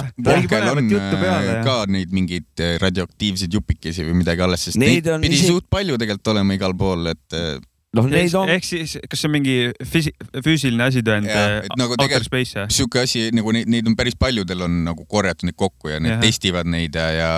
[0.72, 5.12] on äh, ja ka neid mingeid äh, radioaktiivseid jupikesi või midagi alles, sest Neid neid,
[5.14, 7.56] on pidi isi- suht palju tegelikult olema igal pool, et äh,
[7.94, 12.06] noh, ehk, ehk siis, kas see on mingi füsi- füüsiline asitõend Jah, et nagu outer
[12.08, 12.70] tegelikult space jah?
[12.78, 16.16] sihuke asi nagu neid, neid on päris paljudel on nagu korjatud neid kokku ja need
[16.16, 16.24] Jah.
[16.24, 17.32] testivad neid ja, ja,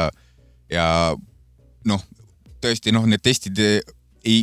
[0.73, 0.87] ja
[1.87, 2.01] noh,
[2.67, 4.43] tõesti noh, need testid ei,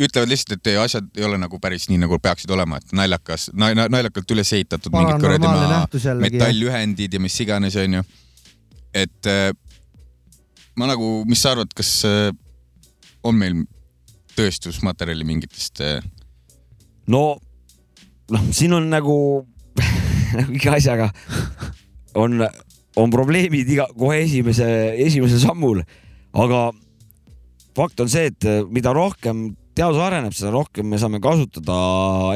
[0.00, 4.34] ütlevad lihtsalt, et asjad ei ole nagu päris nii, nagu peaksid olema, et naljakas, naljakalt
[4.34, 8.02] üles ehitatud mingid kuradi metallühendid ja mis iganes, onju.
[8.94, 9.50] et äh,
[10.78, 12.00] ma nagu, mis sa arvad, kas
[13.24, 13.64] on meil
[14.34, 15.82] tõestusmaterjali mingitest
[17.10, 17.24] no
[18.32, 19.16] noh, siin on nagu
[20.38, 21.10] nagu iga asjaga
[22.18, 22.42] on,
[22.98, 24.66] on probleemid iga kohe esimese,
[25.04, 25.82] esimesel sammul,
[26.34, 26.66] aga
[27.76, 31.76] fakt on see, et mida rohkem teadus areneb, seda rohkem me saame kasutada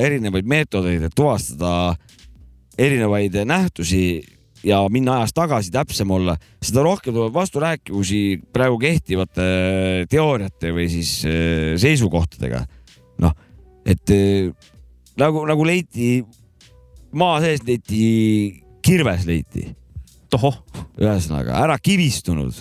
[0.03, 1.95] erinevaid meetodeid, et tuvastada
[2.79, 4.23] erinevaid nähtusi
[4.67, 8.23] ja minna ajas tagasi, täpsem olla, seda rohkem tuleb vasturääkivusi
[8.55, 9.47] praegu kehtivate
[10.11, 12.65] teooriate või siis eh, seisukohtadega.
[13.23, 13.35] noh,
[13.87, 14.11] et
[15.19, 16.23] nagu, nagu leiti,
[17.19, 19.69] maa sees leiti, kirves leiti.
[21.01, 22.59] ühesõnaga ära kivistunud,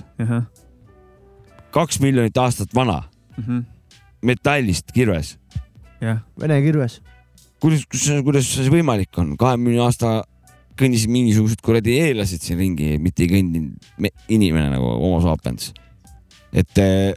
[1.77, 3.03] kaks miljonit aastat vana,
[3.37, 3.59] Mhm.
[4.25, 5.35] metallist kirves.
[6.01, 6.19] jah.
[6.39, 6.99] Vene kirves.
[7.61, 10.23] kuidas, kuidas, kuidas see võimalik on, kahekümne aasta
[10.77, 15.71] kõndisid mingisugused kuradi eellased siin ringi, mitte ei kõndinud me- inimene nagu homo sapiens.
[16.53, 17.13] et eh,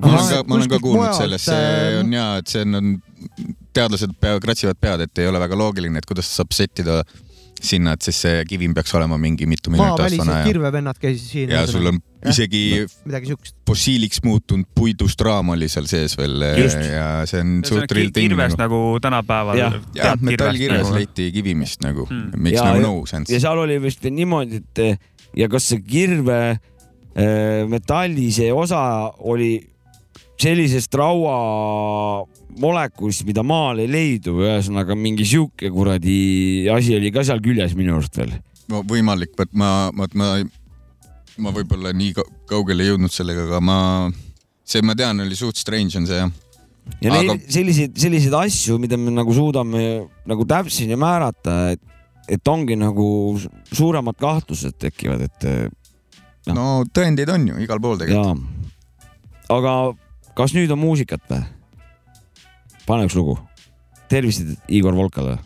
[0.00, 2.74] ma olen ka, ma olen ka kuulnud sellest, see äh, on ja, et see on,
[2.80, 2.94] on,
[3.76, 7.02] teadlased pea, kratsivad pead, et ei ole väga loogiline, et kuidas saab settida
[7.60, 11.50] sinna, et siis see kivim peaks olema mingi mitu miljonit ja, kirvevennad käisid siin.
[11.52, 11.98] ja sul on
[12.30, 13.54] isegi midagi siukest.
[13.68, 16.80] fossiiliks muutunud puidust raam oli seal sees veel Just.
[16.88, 18.80] ja see on suht real thing kirves nagu.
[18.90, 19.60] nagu tänapäeval.
[19.60, 20.16] Jah.
[20.20, 20.96] metallkirves nagu.
[20.98, 23.40] leiti kivimist nagu Hmm., makes Ja- nagu ja- no sense ja.
[23.40, 24.98] seal oli vist veel niimoodi, et eh,
[25.36, 26.40] ja kas see kirve
[27.14, 28.80] eh, metalli see osa
[29.18, 29.69] oli
[30.40, 31.34] sellisest raua
[32.60, 37.96] molekulist, mida maal ei leidu, ühesõnaga mingi sihuke kuradi asi oli ka seal küljes minu
[37.98, 38.32] arust veel.
[38.72, 40.32] no võimalik, vot ma, vot ma,
[41.40, 43.78] ma võib-olla nii kau- kaugele ei jõudnud sellega, aga ma,
[44.64, 46.32] see ma tean, oli suht strange on see jah.
[47.00, 49.84] ja Aga- neid selliseid, selliseid asju, mida me nagu suudame
[50.30, 51.82] nagu täpseni määrata, et,
[52.28, 53.06] et ongi nagu
[53.42, 55.66] su- suuremad kahtlused tekivad, et eh,
[56.54, 58.46] no tõendeid on ju igal pool tegelikult.
[59.50, 59.74] aga
[60.40, 61.42] kas nüüd on muusikat või?
[62.86, 63.36] pane üks lugu.
[64.08, 65.36] tervised Igor Volkale.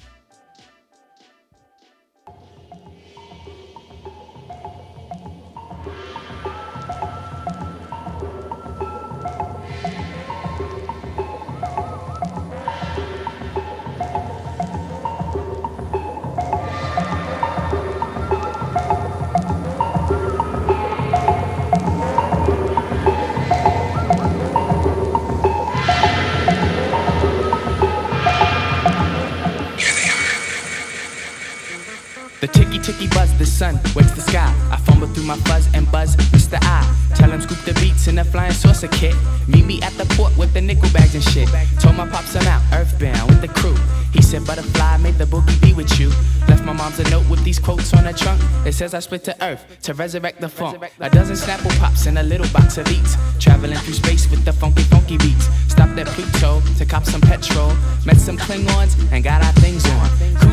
[33.45, 34.51] The sun wakes the sky.
[34.71, 36.59] I fumble through my fuzz and buzz, Mr.
[36.63, 36.81] I.
[37.15, 39.15] Tell him scoop the beats in the flying saucer kit.
[39.47, 41.49] Meet me at the port with the nickel bags and shit.
[41.79, 43.77] Told my pops I'm out, earthbound with the crew.
[44.13, 46.09] He said, Butterfly, made the boogie be with you.
[46.49, 48.41] Left my mom's a note with these quotes on her trunk.
[48.65, 50.83] It says I split to earth to resurrect the funk.
[51.01, 53.17] A dozen Snapple pops and a little box of eats.
[53.39, 55.49] Traveling through space with the funky, funky beats.
[55.69, 57.73] Stopped at Pluto to cop some petrol.
[58.07, 60.04] Met some Klingons and got our things on.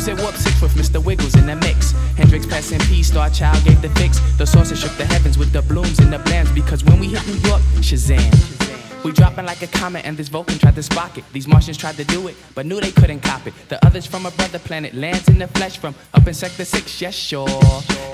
[0.01, 1.03] Cruising warp six with Mr.
[1.03, 1.91] Wiggles in the mix.
[2.17, 4.19] Hendrix passing P, Star Child gave the fix.
[4.39, 6.51] The saucer shook the heavens with the blooms and the blams.
[6.55, 8.60] Because when we hit New York, Shazam.
[9.03, 11.23] We dropping like a comet, and this Vulcan tried to spark it.
[11.33, 13.53] These Martians tried to do it, but knew they couldn't cop it.
[13.67, 17.01] The others from a brother planet lands in the flesh from up in Sector 6,
[17.01, 17.49] yes, sure.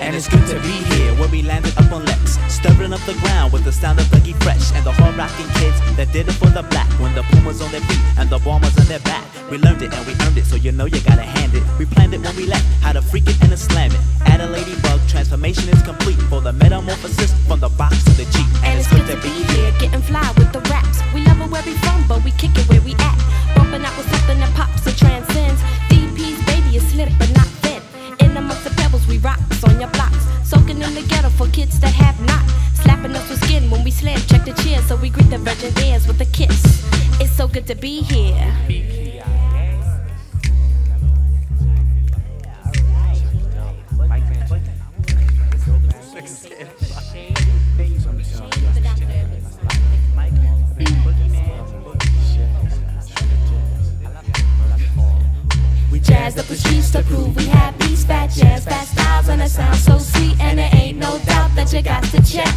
[0.00, 1.14] And it's good to be here.
[1.16, 4.40] where we landed up on Lex, stirring up the ground with the sound of Dougie
[4.42, 6.88] Fresh and the hard rocking kids that did it for the black.
[7.00, 9.92] When the Pumas on their feet and the bombers on their back, we learned it
[9.92, 11.62] and we earned it, so you know you gotta hand it.
[11.78, 14.00] We planned it when we left, how to freak it and to slam it.
[14.26, 18.48] Add a ladybug, transformation is complete for the metamorphosis from the box to the Jeep.
[18.64, 21.02] And it's good to be here, getting fly with the raps.
[21.14, 23.18] We love it where we from, but we kick it where we at.
[23.54, 25.60] Bumping out with something that pops and transcends.
[25.90, 27.82] DP's baby is slip, but not thin.
[28.20, 30.24] In amongst the pebbles, we rocks on your blocks.
[30.44, 32.44] Soaking in the ghetto for kids that have not.
[32.74, 34.20] Slapping us with skin when we slam.
[34.30, 36.60] Check the cheers, so we greet the virgin ears with a kiss.
[37.20, 38.54] It's so good to be here.
[38.68, 38.98] We
[56.18, 59.48] jazzed up the streets to prove we have these fat jazz, fat styles, and it
[59.48, 60.38] sounds so sweet.
[60.40, 62.52] And there ain't no doubt that you got to check.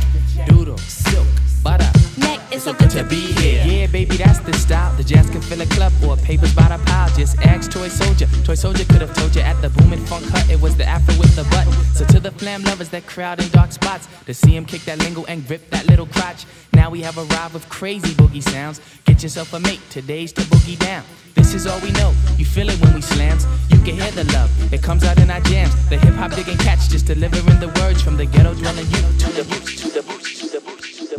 [0.47, 1.27] Doodle, silk,
[1.63, 1.89] butter.
[2.17, 3.63] Neck, it's so good to be here.
[3.65, 4.95] Yeah, baby, that's the style.
[4.97, 7.09] The jazz can fill a club or papers by the pile.
[7.15, 8.27] Just ask Toy Soldier.
[8.43, 11.15] Toy Soldier could have told you at the Boomin' Funk Hut it was the afro
[11.17, 11.67] with the butt.
[11.95, 14.99] So to the flam lovers that crowd in dark spots, to see him kick that
[14.99, 16.45] lingo and grip that little crotch.
[16.73, 18.81] Now we have arrived with crazy boogie sounds.
[19.05, 21.03] Get yourself a mate, today's to boogie down.
[21.35, 22.13] This is all we know.
[22.37, 23.45] You feel it when we slams.
[23.69, 24.49] You can hear the love.
[24.73, 25.73] It comes out in our jams.
[25.89, 29.25] The hip hop digging cats just delivering the words from the ghetto dwelling youth the
[29.25, 30.30] to the boots, to the boots.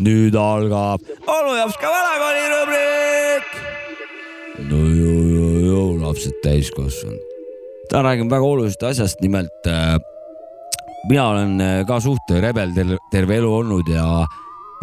[0.02, 3.52] Nüüd algab onu jaoks ka vanakooli rubriik.
[4.70, 7.20] no ju, ju, ju lapsed täiskasvanud.
[7.90, 9.96] täna räägime väga olulisest asjast, nimelt äh,
[11.08, 14.06] mina olen äh, ka suht rebel terve, terve elu olnud ja,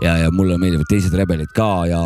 [0.03, 2.01] ja, ja mulle meeldivad teised rebelid ka ja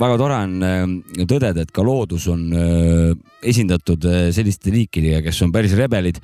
[0.00, 0.84] väga tore on äh,
[1.24, 3.10] tõdeda, et ka loodus on äh,
[3.42, 6.22] esindatud selliste liikidega, kes on päris rebelid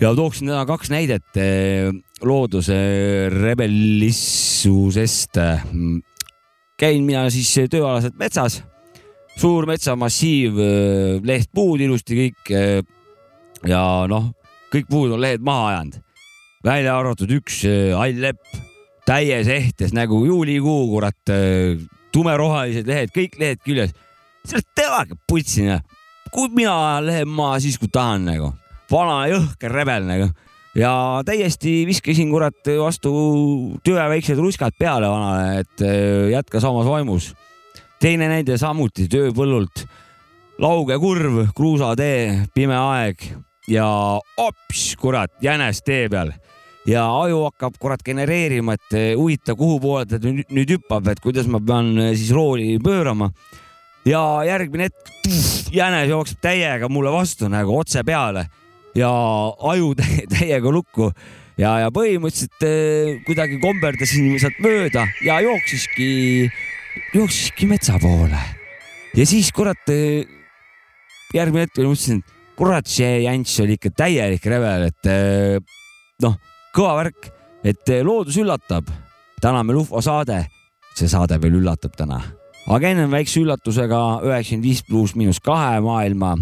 [0.00, 1.92] ja tooksin täna kaks näidet eh,
[2.22, 2.74] looduse
[3.30, 5.38] rebellissusest.
[6.76, 8.62] käin mina siis tööalaselt metsas,
[9.38, 10.58] suur metsamassiiv,
[11.22, 12.50] lehtpuud ilusti kõik.
[13.66, 14.32] ja noh,
[14.74, 16.00] kõik puud on lehed maha ajanud,
[16.64, 18.42] välja arvatud üks eh, hall lepp,
[19.06, 21.34] täies ehtes nagu juulikuu, kurat,
[22.12, 23.94] tumerohelised lehed, kõik lehed küljes.
[24.44, 25.70] sellest teevad putsi,
[26.32, 28.54] kui mina ajan lehe maha siis, kui tahan nagu
[28.90, 30.28] vana jõhker rebel nagu.
[30.74, 33.10] Ja täiesti viskasin kurat vastu
[33.86, 37.34] tüve väiksed ruskad peale vanale, et äh, jätka samas vaimus.
[38.02, 39.84] teine näide samuti tööpõllult,
[40.60, 43.22] lauge kurv, kruusatee, pime aeg
[43.70, 43.86] ja
[44.36, 46.34] hops, kurat, jänes tee peal.
[46.84, 51.46] Ja aju hakkab kurat genereerima, et äh, huvitav, kuhu poole ta nüüd hüppab, et kuidas
[51.46, 53.30] ma pean äh, siis rooli pöörama.
[54.04, 55.30] Ja järgmine hetk
[55.72, 58.48] jänes jookseb täiega mulle vastu nagu otse peale
[58.94, 59.10] ja
[59.72, 61.10] aju tä- täiega lukku
[61.58, 66.50] ja, ja põhimõtteliselt eh, kuidagi komberdasin sealt mööda ja jooksiski,
[67.14, 68.40] jooksiski metsa poole.
[69.14, 69.90] ja siis kurat,
[71.34, 72.22] järgmine hetk mõtlesin,
[72.58, 75.58] kurat, see jänts oli ikka täielik rebel, et eh,
[76.22, 76.38] noh,
[76.74, 77.30] kõva värk,
[77.66, 78.90] et eh, loodus üllatab.
[79.44, 80.46] täna meil ufo saade,
[80.96, 82.22] see saade veel üllatab täna,
[82.66, 86.36] aga ennem väikse üllatusega üheksakümmend viis pluss miinus kahe maailma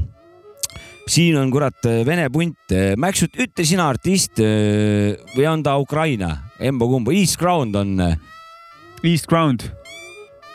[1.09, 7.15] siin on kurat vene punt, Mäksut, ütle sina artist eh, või on ta Ukraina, emba-kumba,
[7.17, 7.97] East Ground on.
[9.03, 9.67] East Ground.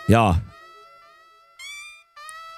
[0.07, 0.37] jaa.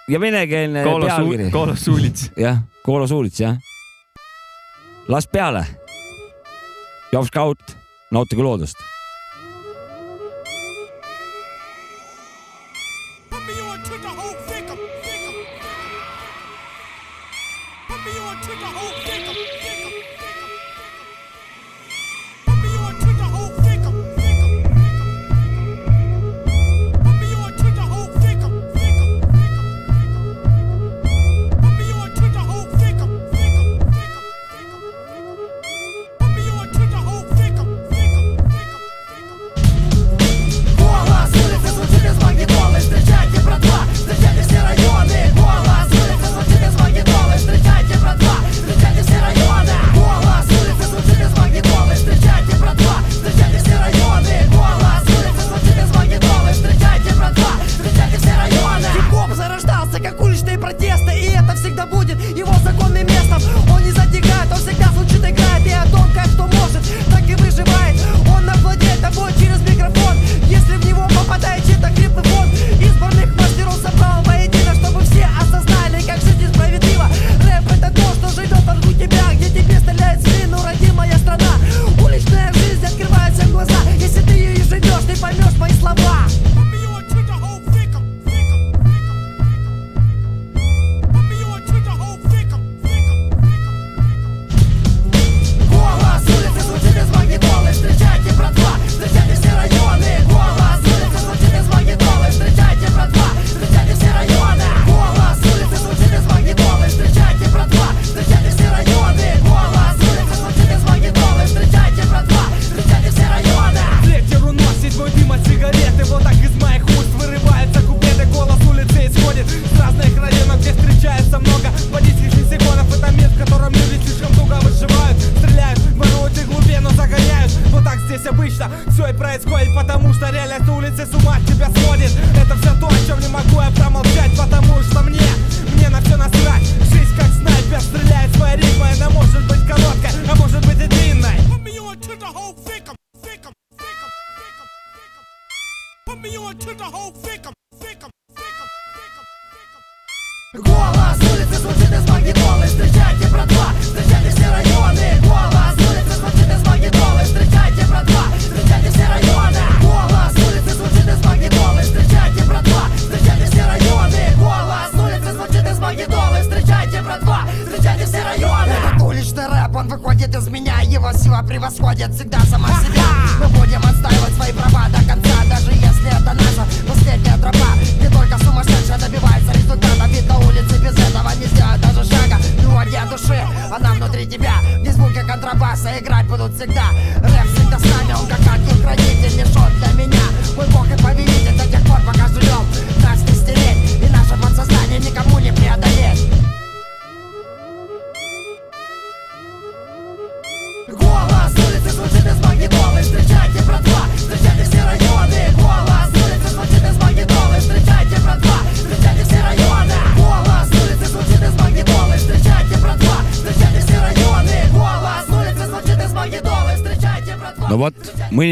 [0.09, 1.49] ja venekeelne pealkiri.
[1.55, 2.29] Koolo Suulits.
[2.37, 3.57] jah, Koolo Suulits jah.
[5.07, 5.65] las peale.
[7.11, 7.75] Jovs Kaut,
[8.11, 8.77] nautige loodust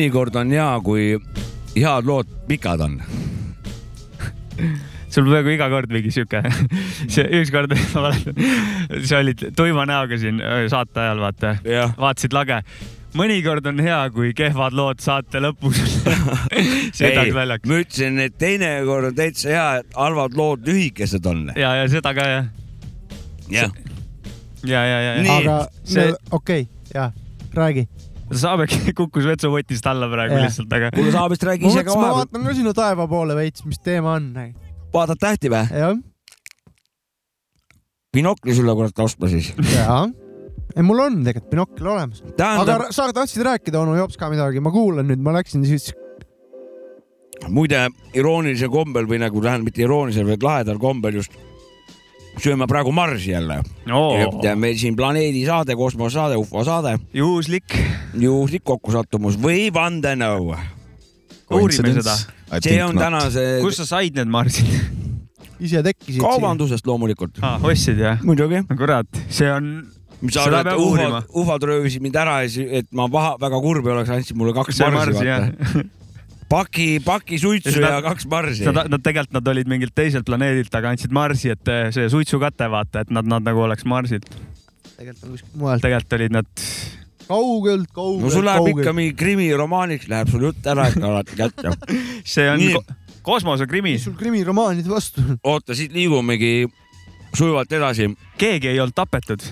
[0.08, 1.18] mõnikord on hea, kui
[1.76, 2.93] head lood pikad on.
[5.12, 6.39] sul peaaegu iga kord mingi sihuke,
[7.12, 8.38] see ükskord ma mäletan,
[9.03, 10.39] sa olid tuima näoga siin
[10.72, 11.58] saate ajal, vaata,
[11.99, 12.62] vaatasid lage.
[13.20, 15.76] mõnikord on hea, kui kehvad lood saate lõpus
[16.99, 17.68] sedaks väljaks.
[17.68, 21.49] ma ütlesin, et teinekord on täitsa hea, et halvad lood lühikesed on.
[21.55, 22.51] ja, ja seda ka jah.
[23.51, 23.76] jah.
[24.64, 25.39] ja, ja, ja, ja.
[25.41, 27.12] aga see okei okay,, ja
[27.58, 27.89] räägi.
[28.28, 30.45] Saabek kukkus vetsuvotist alla praegu Jah.
[30.47, 30.91] lihtsalt, aga.
[30.95, 32.25] kuule, Saabest räägi ma ise ka mõtlesin, ma vahepeal.
[32.28, 34.32] vaatan ka sinna taeva poole veits, mis teema on.
[34.93, 35.63] vaatad tähti või?
[35.71, 35.95] jah,
[38.17, 39.53] binokli sulle kurat ostma siis.
[39.73, 40.01] jaa.
[40.75, 42.23] ei, mul on tegelikult binokkel olemas.
[42.39, 45.93] Tähendab- aga sa tahtsid rääkida, onu Jops ka midagi, ma kuulan nüüd, ma läksin siis.
[47.47, 51.32] muide, iroonilisel kombel või nagu tähendab mitte iroonilisel, vaid lahedal kombel just
[52.41, 53.61] sööme praegu Marsi jälle
[53.91, 54.41] Oo.
[54.43, 56.97] ja meil siin planeedi saade, kosmosesaade, ufo saade.
[57.13, 57.77] juhuslik.
[58.13, 60.55] juhuslik kokkusattumus või vandenõu.
[61.51, 62.15] uurime seda.
[62.61, 63.47] see on tänase.
[63.61, 64.71] kust sa said need marsid?
[65.59, 66.21] ise tekkisid.
[66.21, 67.41] kaubandusest loomulikult.
[67.41, 68.23] aa, ostsid jah?
[68.25, 68.63] muidugi.
[68.77, 69.88] kurat, see on,
[70.21, 70.81] mis sa arvad, et.
[70.81, 74.39] ufod, ufod röövisid mind ära ja siis, et ma paha, väga kurb ei oleks, andsid
[74.39, 75.85] mulle kaks see marsi, vaata..
[76.50, 78.68] paki, paki suitsu ja kaks marsi.
[78.68, 82.70] Nad, nad tegelikult nad olid mingilt teiselt planeedilt, aga andsid marsi, et eh, see suitsukate
[82.72, 84.30] vaata, et nad, nad nagu oleks marsilt.
[84.98, 85.84] tegelikult on kuskilt mujalt.
[85.86, 86.64] tegelikult olid nad.
[87.28, 88.24] kaugelt, kaugelt.
[88.24, 91.76] no sul läheb ikka mingi krimiromaaniks läheb sul jutt ära ikka alati kätte.
[92.36, 92.84] see on ko
[93.28, 93.98] kosmosekrimi.
[94.00, 96.68] sul krimiromaanide vastu oota, siit liigumegi
[97.36, 98.10] sujuvalt edasi.
[98.38, 99.43] keegi ei olnud tapetud.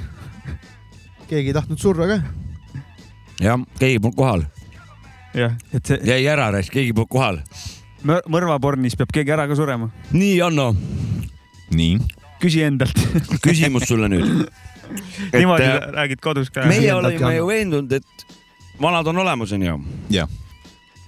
[1.28, 2.20] keegi ei tahtnud surra ka.
[3.42, 4.48] jah, keegi polnud kohal.
[5.36, 7.42] jah, et see jäi ära, keegi polnud kohal.
[8.06, 9.90] mõ- mõrvapornis peab keegi ära ka surema.
[10.14, 10.72] nii, Anno,
[11.76, 12.00] nii.
[12.44, 13.00] küsi endalt.
[13.46, 14.48] küsimus sulle nüüd.
[15.34, 16.66] niimoodi äh, räägid kodus ka.
[16.70, 18.28] meie olime ju veendunud, et
[18.82, 19.80] vanad on olemas, onju.
[20.14, 20.30] jah.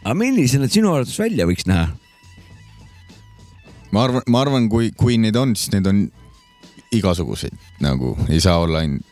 [0.03, 1.89] aga millised need sinu arvates välja võiks näha?
[3.91, 6.07] ma arvan, ma arvan, kui, kui neid on, siis neid on
[6.95, 9.05] igasuguseid nagu ei saa olla ainult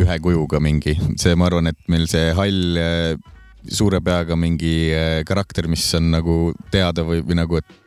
[0.00, 3.14] ühe kujuga mingi, see, ma arvan, et meil see hall äh,
[3.72, 6.36] suure peaga mingi äh, karakter, mis on nagu
[6.72, 7.82] teada või, või nagu, et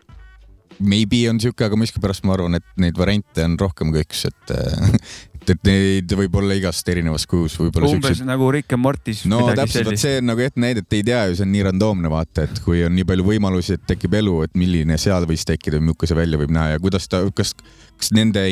[0.80, 4.54] maybe on sihuke, aga miskipärast ma arvan, et neid variante on rohkem kui üks, et
[4.54, 9.24] et, et neid võib olla igast erinevas kujus, võib-olla umbes siuksed nagu Rick and Mortis.
[9.30, 12.12] no täpselt, vot see on nagu ette näidata ei tea ju, see on nii randoomne
[12.14, 15.82] vaata, et kui on nii palju võimalusi, et tekib elu, et milline seal võis tekkida,
[15.82, 17.56] milline see välja võib näha ja kuidas ta, kas,
[17.98, 18.44] kas nende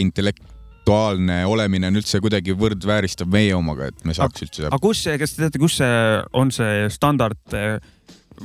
[0.86, 5.18] intellektuaalne olemine on üldse kuidagi võrdvääristav meie omaga, et me saaks üldse aga kus see,
[5.18, 7.40] kas te teate, kus see on see standard,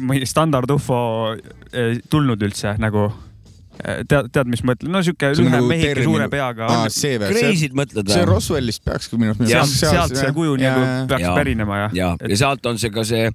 [0.01, 1.35] või standard ufo
[1.73, 3.11] eh, tulnud üldse nagu?
[3.81, 5.07] tead, tead, mis ma mõtlen, no on
[5.41, 6.67] lühem nagu mehike termin- suure peaga.
[6.69, 7.31] Või?
[7.31, 8.27] Kreisid mõtled see?
[8.29, 9.79] Roswellist peakski minu arust.
[9.81, 13.31] sealt, see kuju nagu peaks pärinema jah ja, ja sealt on see ka see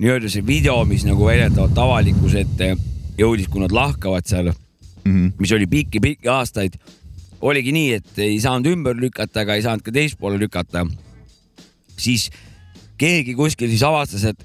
[0.00, 2.70] nii-öelda see video, mis nagu väidetavalt avalikkuse ette
[3.20, 4.56] jõudis, kui nad lahkavad seal mm,
[5.04, 5.32] Mhm.
[5.38, 6.78] mis oli pikki-pikki aastaid.
[7.44, 10.86] Oligi nii, et ei saanud ümber lükata, aga ei saanud ka teispoole lükata.
[11.96, 12.30] siis
[12.98, 14.40] keegi kuskil siis avastas, et,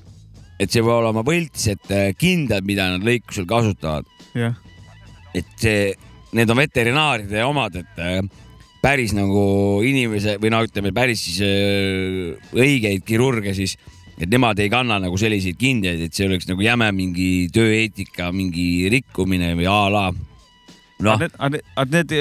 [0.59, 4.05] et see peab olema võlts, et äh, kindad, mida nad lõikusel kasutavad.
[4.35, 4.57] jah,
[5.33, 5.93] et see,
[6.35, 8.19] need on veterinaaride omad, et äh,
[8.83, 13.77] päris nagu inimese või no ütleme, päris siis äh, õigeid kirurge siis
[14.19, 18.89] et nemad ei kanna nagu selliseid kindaid, et see oleks nagu jäme mingi tööeetika mingi
[18.91, 20.05] rikkumine või a la.
[20.99, 22.11] noh, aga need- aga need,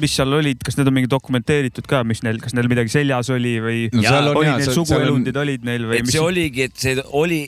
[0.00, 3.30] mis seal olid, kas need on mingi dokumenteeritud ka, mis neil, kas neil midagi seljas
[3.34, 6.22] oli või No olid jaa, neil suguelundid olid neil või et mis see?
[6.22, 7.42] oligi, et see oli,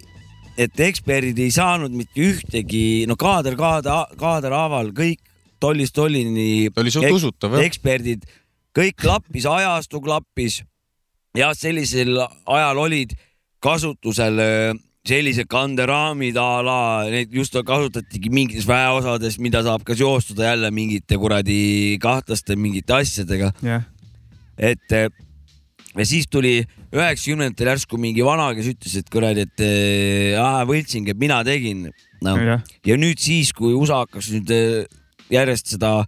[0.57, 5.21] et eksperdid ei saanud mitte ühtegi, no kaader, kaader, kaaderhaaval kõik
[5.63, 6.69] tollist tollini.
[6.75, 7.67] Ta oli suht usutav, jah.
[7.67, 8.27] eksperdid,
[8.77, 10.63] kõik klappis, ajastu klappis.
[11.37, 13.17] jah, sellisel ajal olid
[13.65, 14.75] kasutusel öö,
[15.07, 16.79] sellised kanderaamid a la,
[17.11, 23.53] neid just kasutatigi mingites väeosades, mida saab ka seostada jälle mingite kuradi kahtlaste mingite asjadega
[23.65, 23.87] jah,
[24.59, 25.09] et eh,
[25.97, 26.59] ja siis tuli
[26.97, 29.65] üheksakümnendatel järsku mingi vana, kes ütles, et kuradi, et
[30.41, 31.87] aa, võltsing, et mina tegin
[32.25, 32.37] no..
[32.37, 32.63] Jah.
[32.87, 34.87] ja nüüd siis, kui USA hakkas nüüd eh,
[35.33, 35.99] järjest seda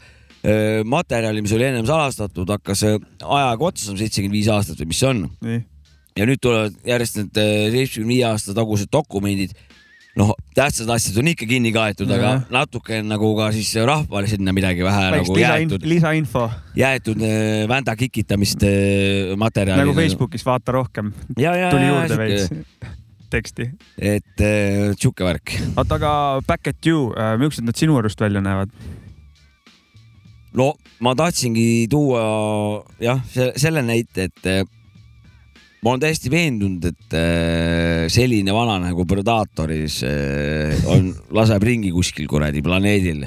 [0.42, 5.02] eh, materjali, mis oli ennem salastatud, hakkas ajaga otsa saama, seitsekümmend viis aastat või mis
[5.02, 5.26] see on.
[5.44, 5.64] nii.
[6.18, 9.54] Ja nüüd tulevad järjest need eh, seitsmekümne viie aasta tagused dokumendid.
[10.18, 14.50] noh, tähtsad asjad on ikka kinni kaetud, aga natuke on nagu ka siis rahvale sinna
[14.56, 16.46] midagi vähe väikest nagu jäetud, lisainfo
[16.78, 19.84] jäetud eh, vända kikitamist eh, materjali.
[19.84, 21.12] nagu Facebookis vaata rohkem.
[21.36, 22.50] Tuli juurde veits
[23.30, 23.68] teksti.
[24.00, 25.52] et äh, sihuke värk.
[25.76, 26.12] oota, aga
[26.46, 28.72] Back at you, millised nad sinu arust välja näevad?
[30.58, 30.72] no
[31.04, 32.24] ma tahtsingi tuua
[33.02, 33.22] jah,
[33.56, 34.64] selle näite, et äh,
[35.82, 42.28] ma olen täiesti veendunud, et äh, selline vana nagu Predatoris äh, on, laseb ringi kuskil
[42.30, 43.26] kuradi planeedil.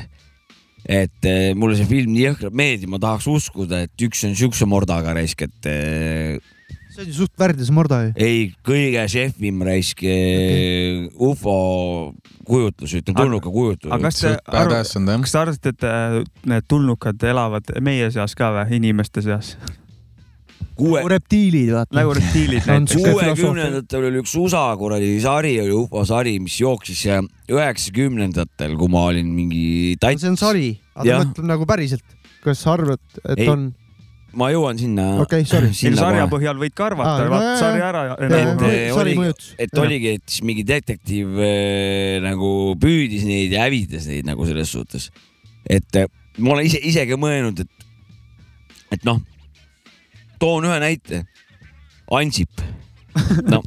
[0.81, 4.67] et äh, mulle see film nii jõhkralt meeldib, ma tahaks uskuda, et üks on siukse
[4.67, 5.69] mordaga raisk, et
[6.91, 8.13] see on ju suht värdjas morda ju.
[8.19, 11.05] ei, kõige šefim raisk okay.
[11.15, 11.55] ufo
[12.47, 13.93] kujutlus, ütleme tulnuka kujutlus.
[13.93, 18.81] aga kas te arvate, kas te arvate, et need tulnukad elavad meie seas ka või,
[18.81, 19.55] inimeste seas?
[20.77, 21.97] kuue, reptiilid, vaata.
[21.97, 23.03] nagu reptiilid näiteks.
[23.03, 27.03] kuuekümnendatel oli üks USA kuradi sari, oli ufo sari, mis jooksis
[27.51, 30.23] üheksakümnendatel, kui ma olin mingi tats.
[30.23, 33.51] see on sari, aga ma mõtlen nagu päriselt, kas sa arvad, et Ei.
[33.51, 33.71] on?
[34.37, 35.07] ma jõuan sinna.
[35.23, 35.71] Okei, sorry.
[35.77, 38.03] selle sarja põhjal võid ka arvata no vaata sarja ära.
[38.15, 42.51] et eh, mõjutus., et oligi, et siis mingi detektiiv eh, nagu
[42.81, 45.09] püüdis neid ja hävitas neid nagu selles suhtes.
[45.67, 46.07] et eh,
[46.39, 47.87] ma olen ise, isegi mõelnud, et,
[48.95, 49.19] et noh,
[50.41, 51.23] toon ühe näite.
[52.11, 52.63] Ansip.
[53.43, 53.63] noh,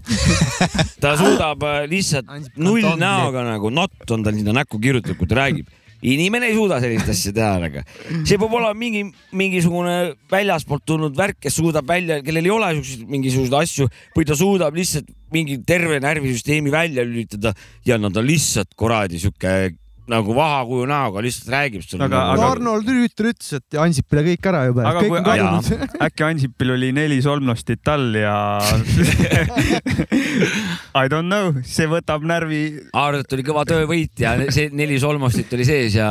[1.03, 5.43] ta suudab eh, lihtsalt null näoga nagu nott on tal sinna näkku kirjutatud, kui ta
[5.43, 5.68] räägib
[6.05, 7.83] inimene ei suuda sellist asja teha, aga
[8.27, 9.05] see peab olema mingi,
[9.37, 9.95] mingisugune
[10.33, 14.77] väljaspoolt tulnud värk, kes suudab välja, kellel ei ole siukseid mingisuguseid asju või ta suudab
[14.77, 17.55] lihtsalt mingi terve närvisüsteemi välja lülitada
[17.87, 19.75] ja no ta lihtsalt kuradi sihuke
[20.11, 22.05] nagu vahakuju näoga lihtsalt räägib sulle.
[22.07, 25.64] Aga- aga- Arnold Rüütel ütles, et Ansipile kõik ära juba, aga kõik kui kadunud.
[26.07, 28.36] äkki Ansipil oli neli solmnostit all ja
[30.94, 32.64] I don't know, see võtab närvi.
[32.92, 36.11] et oli kõva töövõit ja see neli solmostit oli sees ja.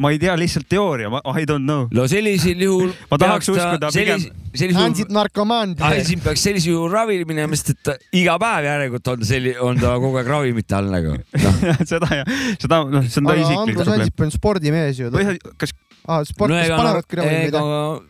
[0.00, 1.88] Ma ei tea, lihtsalt teooria, I don't know.
[1.94, 2.92] no sellisel juhul.
[3.12, 4.24] ma tahaks uskuda pigem.
[4.54, 5.74] sellisel Ansip narkomaan.
[5.88, 9.94] Ansip peaks sellisel juhul ravile minema, sest et iga päev järelikult on selli-, on ta
[10.02, 11.18] kogu aeg ravimite all nagu.
[11.90, 12.24] seda ja
[12.62, 14.08] seda, noh, see on ta isiklik Andrus probleem.
[14.08, 15.12] Ansip on spordimees ju.
[15.14, 15.76] või kas
[16.08, 18.02] aa, sportlased ega- panevadki ravimeid ega jah?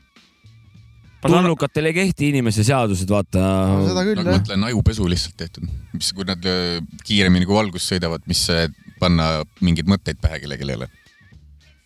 [1.24, 3.45] tulnukatele ei kehti inimese seadused, vaata.
[3.87, 4.41] seda küll ma jah.
[4.41, 8.66] mõtlen ajupesu lihtsalt tehtud, mis, kui nad öö, kiiremini kui valgus sõidavad, mis äh,
[9.01, 9.30] panna
[9.64, 10.91] mingeid mõtteid pähe kellelegi.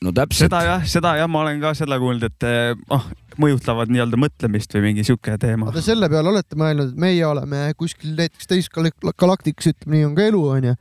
[0.05, 0.47] No täpselt.
[0.47, 3.07] seda jah, seda jah, ma olen ka seda kuulnud, et eh, noh,
[3.43, 5.71] mõjutavad nii-öelda mõtlemist või mingi sihuke teema.
[5.73, 10.09] aga selle peale olete mõelnud, et meie oleme kuskil näiteks teises gal- galaktikas, ütleme nii,
[10.09, 10.75] on ka elu onju.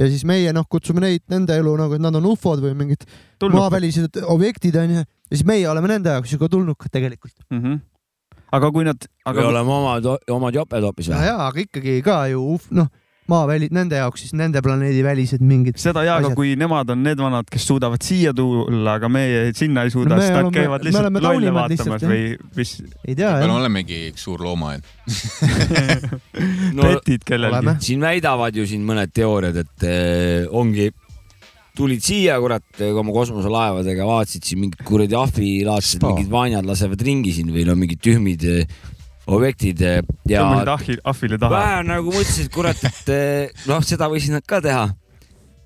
[0.00, 3.04] ja siis meie noh, kutsume neid nende elu nagu, et nad on ufod või mingid
[3.38, 3.60] Tulnukad.
[3.60, 5.04] maavälised objektid onju.
[5.04, 7.36] ja siis meie oleme nende jaoks ju ka tulnukad tegelikult.
[7.50, 7.60] mm.
[7.60, 7.80] -hmm.
[8.52, 11.32] aga kui nad, või aga oleme omad, omad joped hoopis ja, või?
[11.32, 12.88] ja aga ikkagi ka ju uf-, noh,
[13.30, 15.78] maaväli-, nende jaoks siis nende planeedi välised mingid.
[15.80, 19.86] seda ja, aga kui nemad on need vanad, kes suudavad siia tulla, aga meie sinna
[19.86, 22.74] ei suuda No me siis nad oleme- käivad me lihtsalt lolle vaatamas lihtsalt, või mis
[23.08, 23.54] ei tea me jah.
[23.56, 24.84] olemegi üks suur loomaaed.
[26.76, 30.90] no petid kellelgi siin väidavad ju siin mõned teooriad, et eh, ongi,
[31.74, 36.12] tulid siia kurat oma kosmoselaevadega, vaatasid siin mingid kuradi ahvilaadsed Spa.
[36.12, 38.68] mingid vaanjad lasevad ringi siin või no mingid tühmid eh,
[39.26, 40.44] objektid eh, ja
[41.04, 41.52] ahvile taha.
[41.54, 44.88] vähe nagu mõtlesid, kurat, et eh, noh, seda võisid nad ka teha.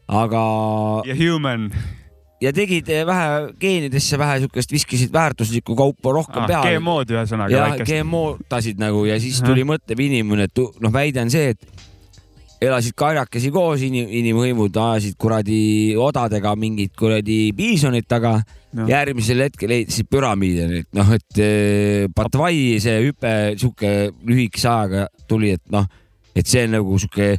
[0.09, 0.43] aga,
[1.09, 1.69] ja human
[2.43, 6.77] ja tegid eh, vähe geenidesse vähe siukest, viskasid väärtuslikku kaupa rohkem ah,, peale.
[6.79, 7.89] GMO-d ühesõnaga ja.
[7.91, 11.88] GMO-tasid nagu ja siis tuli mõtlev inimene, et noh, väide on see, et
[12.61, 15.61] elasid karjakesi koos inim,, inimhõimud ajasid kuradi
[15.99, 18.39] odadega mingit kuradi piisonit taga
[18.75, 23.95] ja järgmisel hetkel ehitasid püramiide, et noh, et eh, Patvai see hüpe sihuke
[24.29, 25.87] lühikese ajaga tuli, et noh,
[26.35, 27.33] et see on nagu sihuke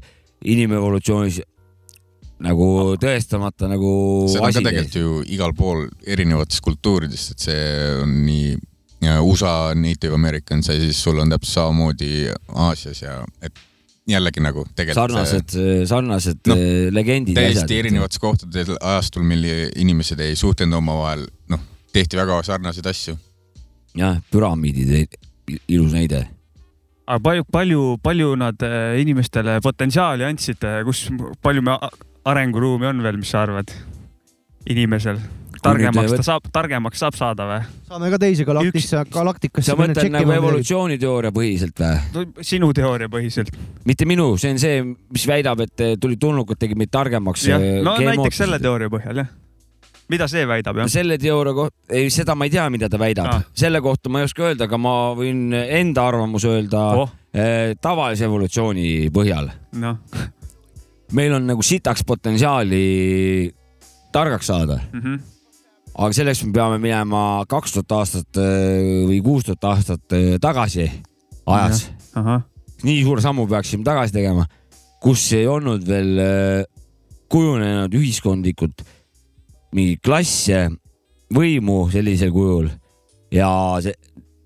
[0.50, 1.44] inimevolutsioonis
[2.40, 3.92] nagu tõestamata nagu
[4.32, 7.64] see on ka tegelikult ju igal pool erinevates kultuurides, et see
[8.00, 8.58] on nii
[9.24, 13.56] USA Native Americans ja siis sul on täpselt samamoodi Aasias ja et
[14.10, 15.56] jällegi nagu tegelikult sarnased,
[15.90, 17.38] sarnased Noh, no, legendid.
[17.38, 19.46] täiesti erinevates kohtades ajastul, mil
[19.76, 21.62] inimesed ei suhtlenud omavahel, noh,
[21.94, 23.18] tehti väga sarnaseid asju.
[23.98, 25.16] jah, püramiidid,
[25.68, 26.26] ilus näide.
[27.08, 31.08] aga palju, palju, palju nad äh, inimestele potentsiaali andsid, kus,
[31.42, 31.78] palju me
[32.30, 33.72] arenguruumi on veel, mis sa arvad?
[34.70, 35.18] inimesel,
[35.64, 37.60] targemaks ta saab, targemaks saab saada või?
[37.90, 42.24] saame ka teisi galaktisse, galaktikasse sa mõtled nagu evolutsiooniteooria põhiselt või?
[42.46, 43.52] sinu teooria põhiselt.
[43.86, 47.46] mitte minu, see on see, mis väidab, et tulid tulnukad, tegid meid targemaks.
[47.50, 49.30] jah, no näiteks selle teooria põhjal jah.
[50.10, 50.88] mida see väidab jah?
[50.90, 53.44] selle teooria kohta, ei seda ma ei tea, mida ta väidab Ah.
[53.54, 57.10] selle kohta ma ei oska öelda, aga ma võin enda arvamuse öelda Oh.
[57.34, 59.52] eh, tavalise evolutsiooni põhjal.
[59.74, 59.98] noh,
[61.14, 63.52] meil on nagu sitaks potentsiaali
[64.14, 65.20] targaks saada, Mhm.
[66.00, 70.88] Aga selleks me peame minema kaks tuhat aastat eh, või kuus tuhat aastat eh, tagasi
[71.50, 71.90] ajas.
[72.86, 74.46] nii suure sammu peaksime tagasi tegema,
[75.04, 76.62] kus ei olnud veel eh,
[77.30, 78.86] kujunenud ühiskondlikult
[79.76, 80.70] mingi klasse,
[81.36, 82.72] võimu sellisel kujul.
[83.30, 83.52] Ja
[83.84, 83.94] see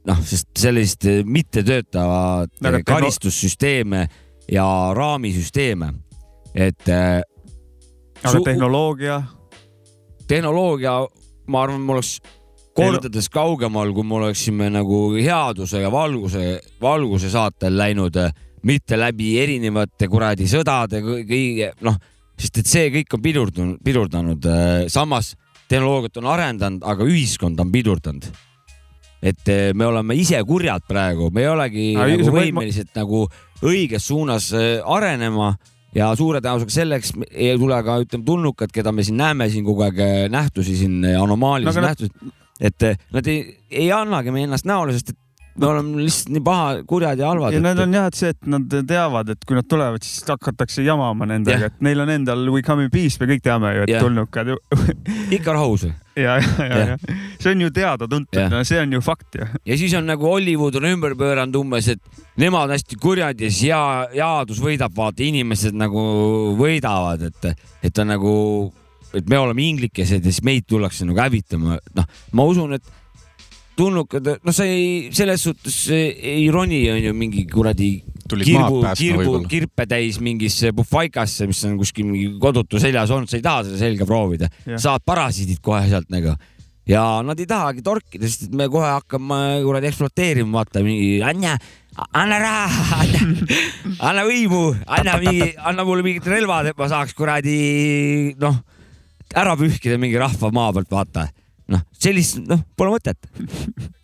[0.10, 4.02] noh, sest sellist mittetöötavat karistussüsteeme
[4.52, 4.66] ja
[4.98, 5.94] raamisüsteeme,
[6.52, 9.22] et aga Su- tehnoloogia,
[10.28, 10.98] tehnoloogia,
[11.48, 12.18] ma arvan, me oleks
[12.74, 18.18] kordades kaugemal, kui me oleksime nagu headuse ja valguse, valguse saatel läinud,
[18.64, 22.00] mitte läbi erinevate kuradi sõdade, kõige noh,
[22.40, 24.48] sest et see kõik on pidurdunud, pidurdanud.
[24.92, 25.34] samas
[25.70, 28.32] tehnoloogiat on arendanud, aga ühiskond on pidurdanud.
[29.24, 33.22] et eh, me oleme ise kurjad praegu, me ei olegi Aga nagu võimelised nagu
[33.64, 35.54] õiges suunas eh, arenema
[35.96, 39.86] ja suure tõenäosusega selleks ei tule ka ütleme tulnukad, keda me siin näeme siin kogu
[39.88, 44.68] aeg eh, nähtusi siin anomaalilisi No nähtusi, et eh, nad ei, ei annagi meie ennast
[44.70, 45.20] näole, sest et
[45.56, 47.54] me oleme lihtsalt nii paha, kurjad ja halvad.
[47.54, 50.86] ja need on jah, et see, et nad teavad, et kui nad tulevad, siis hakatakse
[50.86, 53.94] jamama nendega, et neil on endal we come in peace, me kõik teame ju, et
[53.94, 54.06] Jah.
[54.06, 54.58] tulnukad ju.
[55.38, 55.86] ikka rahus.
[56.18, 56.98] ja, ja, ja, ja
[57.42, 59.48] see on ju teada-tuntud Jah., no see on ju fakt ju.
[59.66, 63.52] ja siis on nagu Hollywood on ümber pööranud umbes, et nemad on hästi kurjad ja
[63.52, 63.84] siis hea,
[64.16, 66.04] headus võidab, vaata inimesed nagu
[66.60, 68.34] võidavad, et, et on nagu,
[69.14, 73.03] et me oleme inglikesed ja siis meid tullakse nagu hävitama, noh, ma usun, et
[73.78, 77.92] tulnukad, noh, see ei, selles suhtes ei roni on ju mingi kuradi
[78.34, 83.46] kirbu kirbu, kirpe täis mingisse pufaikasse, mis on kuskil mingi kodutu seljas olnud, sa ei
[83.46, 84.50] taha seda selga proovida.
[84.82, 86.36] Saad parasiidid kohe sealt nagu.
[86.90, 91.54] Ja nad ei tahagi torkida, sest me kohe hakkame kuradi ekspluateerima, vaata mingi anna,
[92.12, 93.52] anna raha, anna,
[94.10, 98.60] anna võimu, anna mingi, anna mulle mingid relvad, et ma saaks kuradi noh,
[99.32, 101.30] ära pühkida mingi rahva maa pealt, vaata.
[101.72, 103.20] noh, sellist, noh, pole mõtet.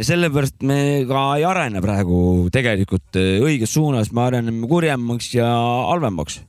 [0.00, 0.78] ja sellepärast me
[1.08, 5.48] ka ei arene praegu tegelikult eh, õiges suunas, me areneme kurjemaks ja
[5.90, 6.40] halvemaks.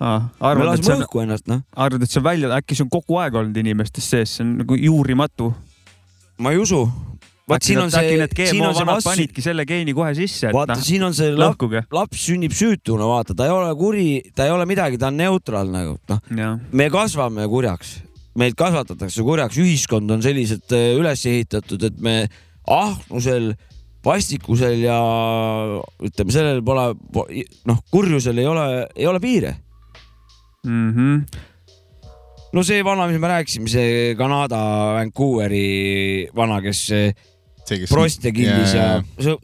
[0.00, 1.64] me arvad, et see on, ennast, noh.
[1.76, 4.54] arvad, et see on välja, äkki see on kogu aeg olnud inimestes sees, see on
[4.62, 5.50] nagu juurimatu.
[6.38, 6.80] ma ei usu.
[7.50, 8.14] vaat siin on see
[8.48, 11.34] siin on see vastu, panidki selle geeni kohe sisse, et vaata, noh, siin on see
[11.36, 11.60] lap,
[11.92, 15.68] laps sünnib süütuna, vaata, ta ei ole kuri, ta ei ole midagi, ta on neutraal
[15.68, 16.58] nagu, noh.
[16.72, 17.98] me kasvame kurjaks,
[18.38, 22.16] meid kasvatatakse kurjaks, ühiskond on selliselt äh, üles ehitatud, et me
[22.66, 23.52] ahnusel,
[24.04, 24.98] vastikusel ja
[26.04, 26.90] ütleme, sellel pole,
[27.68, 28.66] noh, kurjusel ei ole,
[28.96, 29.54] ei ole piire
[30.64, 30.90] mm.
[30.92, 31.40] -hmm.
[32.52, 34.60] no see vana, mis me rääkisime, see Kanada
[34.98, 36.84] Vancouveri vana, kes
[37.68, 39.40] kes- proste killis jaa, ja su-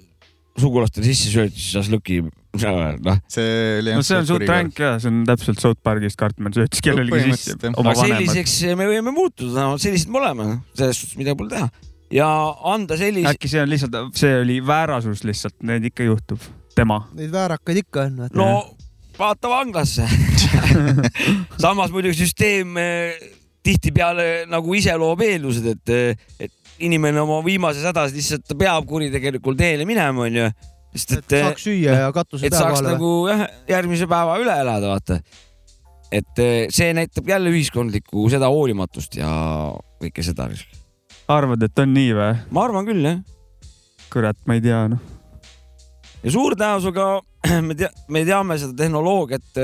[0.60, 3.20] sugulastele sisse söötis šašlõki, noh.
[3.30, 6.82] see oli no see on suht ränk ja see on täpselt South Parkist Cartman söötis
[6.84, 11.54] kellelegi sisse aga selliseks me võime muutuda, no sellised me oleme, selles suhtes midagi pole
[11.54, 11.70] teha
[12.14, 12.28] ja
[12.72, 16.46] anda sellise, äkki see on lihtsalt, see oli väärasus lihtsalt, need ikka juhtub,
[16.76, 17.04] tema.
[17.16, 18.22] Neid väärakaid ikka on.
[18.34, 18.50] no
[19.20, 20.08] vaata vanglasse.
[21.64, 23.20] samas muidugi süsteem eh,
[23.62, 26.54] tihtipeale nagu ise loob eeldused, et, et
[26.86, 30.48] inimene oma viimases hädas lihtsalt peab kuritegelikul teele minema, onju.
[30.94, 31.36] sest et.
[31.44, 35.20] saaks süüa ja katuse et pea saaks kohale nagu jah, järgmise päeva üle elada, vaata.
[36.10, 39.30] et eh, see näitab jälle ühiskondlikku seda hoolimatust ja
[40.02, 40.48] kõike seda.
[41.30, 42.34] arvad, et on nii või?
[42.50, 43.22] ma arvan küll, jah.
[44.12, 45.02] kurat, ma ei tea, noh.
[46.24, 47.10] ja suure tõenäosusega
[47.68, 49.60] me tea-, me teame seda tehnoloogiat,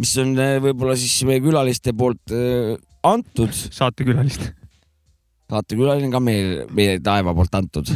[0.00, 3.52] mis on eh, võib-olla siis meie külaliste poolt eh, antud.
[3.52, 4.52] saatekülaliste.
[5.46, 7.90] Saatekülaline ka meil, meie taeva poolt antud.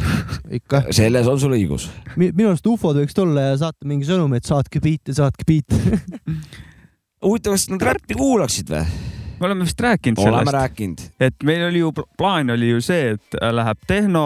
[0.95, 1.89] selles on sul õigus.
[2.17, 5.77] minu arust ufod võiks tulla ja saata mingi sõnumi, et saatke biite, saatke biite
[7.25, 8.85] huvitav, kas nad räppi kuulaksid või?
[9.41, 10.53] me oleme vist rääkinud oleme sellest.
[10.59, 11.03] rääkinud.
[11.19, 14.25] et meil oli ju, plaan oli ju see, et läheb tehno,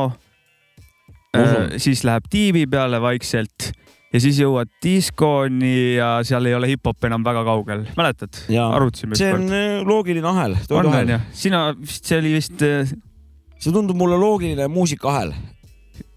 [1.82, 3.72] siis läheb tiivi peale vaikselt
[4.16, 8.38] ja siis jõuad diskoni ja seal ei ole hip-hop enam väga kaugel, mäletad?
[8.68, 9.18] arutasime.
[9.20, 10.56] see on äh, loogiline ahel.
[10.70, 12.64] on, on ju, sina vist, see oli vist.
[13.60, 15.34] See tundub mulle loogiline muusikaahel.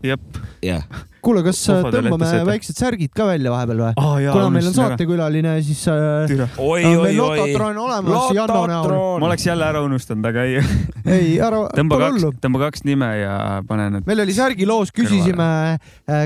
[0.02, 0.38] jep.
[0.62, 0.82] jah.
[1.22, 4.74] kuule, kas äh, tõmbame väiksed särgid ka välja vahepeal või Ah, jaa, kuna meil on
[4.76, 7.38] saatekülaline, siis äh, Oi, on oi, meil oi.
[7.40, 8.92] Lototron olemas Janno näol.
[9.22, 10.60] ma oleks jälle ära unustanud, aga ei.
[11.16, 13.38] ei, ära, tõmba kaks tõmba kaks nime ja
[13.68, 14.06] pane need.
[14.10, 15.48] meil oli särgiloos, küsisime,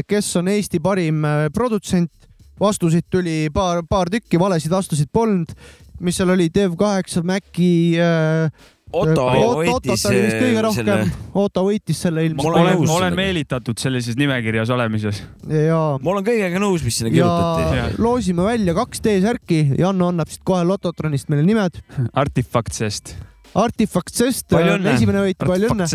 [0.09, 2.13] kes on Eesti parim äh, produtsent.
[2.61, 5.53] vastuseid tuli paar, paar tükki, valesid vastuseid polnud.
[6.01, 8.49] mis seal oli, Dev8, Maci äh,
[8.93, 12.49] Otto võitis, äh, selle-, Otto võitis selle ilmselt.
[12.53, 15.23] olen, olen meelitatud sellises nimekirjas olemises.
[15.49, 18.01] ja ma olen kõigega nõus, mis sinna ja kirjutati.
[18.03, 21.81] loosime välja kaks D-särki, Janno annab siit kohe Lototronist meile nimed.
[22.13, 23.17] Artifactsest.
[23.59, 25.89] Artifactsest esimene võit, palju õnne.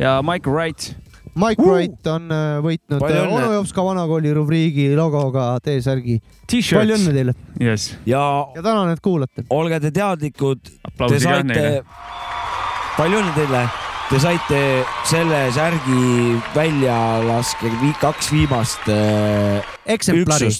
[0.00, 0.92] Ja Mike Wright.
[1.40, 3.02] Mike Wright on äh, võitnud.
[3.02, 6.18] Onu Jopska vanakooli rubriigi logoga T-särgi.
[6.50, 7.92] Palju õnne teile yes..
[8.08, 8.22] ja,
[8.56, 9.44] ja tänan, et kuulate.
[9.54, 11.62] olge te teadlikud, te saite
[12.96, 13.62] palju õnne teile,
[14.10, 14.62] te saite
[15.08, 20.50] selle särgi väljalaske vi, kaks viimast äh, Eksemplari.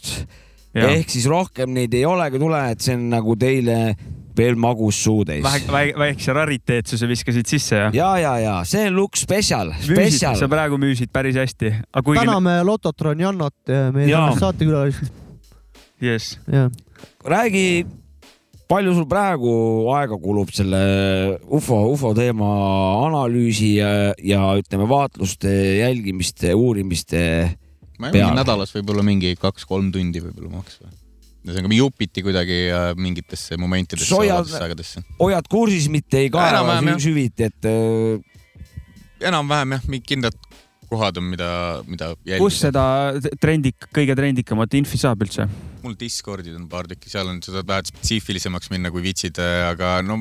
[0.87, 3.81] ehk siis rohkem neid ei olegi tule, et see on nagu teile
[4.37, 5.43] veel magus suutäis.
[5.45, 7.91] vähe, vähe, väikse rariteetsuse viskasid sisse ja.
[7.95, 10.49] ja, ja, ja see on Lux Special, spetsial sa.
[10.51, 11.73] praegu müüsid päris hästi.
[11.93, 12.23] aga kuigi.
[12.25, 13.57] täname Lototroni Jannot,
[13.95, 14.29] meie Jaa.
[14.29, 15.19] tänast saatekülalist.
[16.01, 16.39] Yes.
[16.49, 16.71] jah,
[17.29, 17.85] räägi,
[18.71, 19.53] palju sul praegu
[19.97, 20.81] aega kulub selle
[21.49, 22.51] ufo, ufo teema
[23.07, 25.51] analüüsi ja, ja ütleme vaatluste
[25.81, 27.21] jälgimiste, uurimiste
[28.01, 31.00] ma ei tea, nädalas võib-olla mingi kaks-kolm tundi võib-olla maks või?
[31.47, 34.51] Ühesõnaga jupiti kuidagi äh, mingitesse momentidesse, hoiad-
[35.21, 38.21] hoiad kursis, mitte ei sü- süviti, et äh,
[39.31, 40.37] enam-vähem jah, mingid kindlad
[40.91, 41.49] kohad on, mida,
[41.87, 42.43] mida jälgida.
[42.43, 42.85] kus seda
[43.41, 45.47] trendik, kõige trendikamat infi saab üldse?
[45.85, 50.01] mul Discordid on paar tükki, seal on, sa saad vähe spetsiifilisemaks minna kui vitsid, aga
[50.05, 50.19] no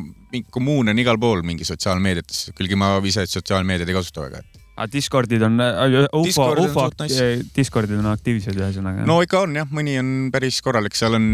[0.53, 4.43] kommuun on igal pool mingi sotsiaalmeediates, kuigi ma ise sotsiaalmeediat ei kasuta väga.
[4.79, 7.29] Aga Discordid on, ufo, Discord on ufo nice.
[7.55, 9.07] Discordid on aktiivsed ühesõnaga.
[9.07, 11.25] no ikka on jah, mõni on päris korralik, seal on,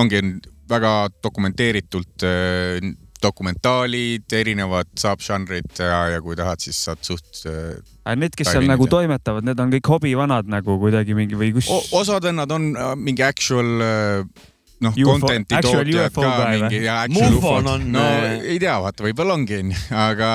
[0.00, 0.36] ongi on
[0.70, 0.92] väga
[1.24, 2.92] dokumenteeritult äh,
[3.24, 8.66] dokumentaalid, erinevad subžanrid ja, ja kui tahad, siis saad suht äh, aga need, kes seal
[8.68, 11.70] nagu toimetavad, need on kõik hobivanad nagu kuidagi mingi või kus?
[11.96, 14.48] Osad vennad on äh, mingi actual äh,
[14.84, 17.86] noh, UFO content'i tootjad UFO ka mingi ja actual ufod on,.
[17.94, 20.30] no äh, ei tea, vaata, võib-olla ongi aga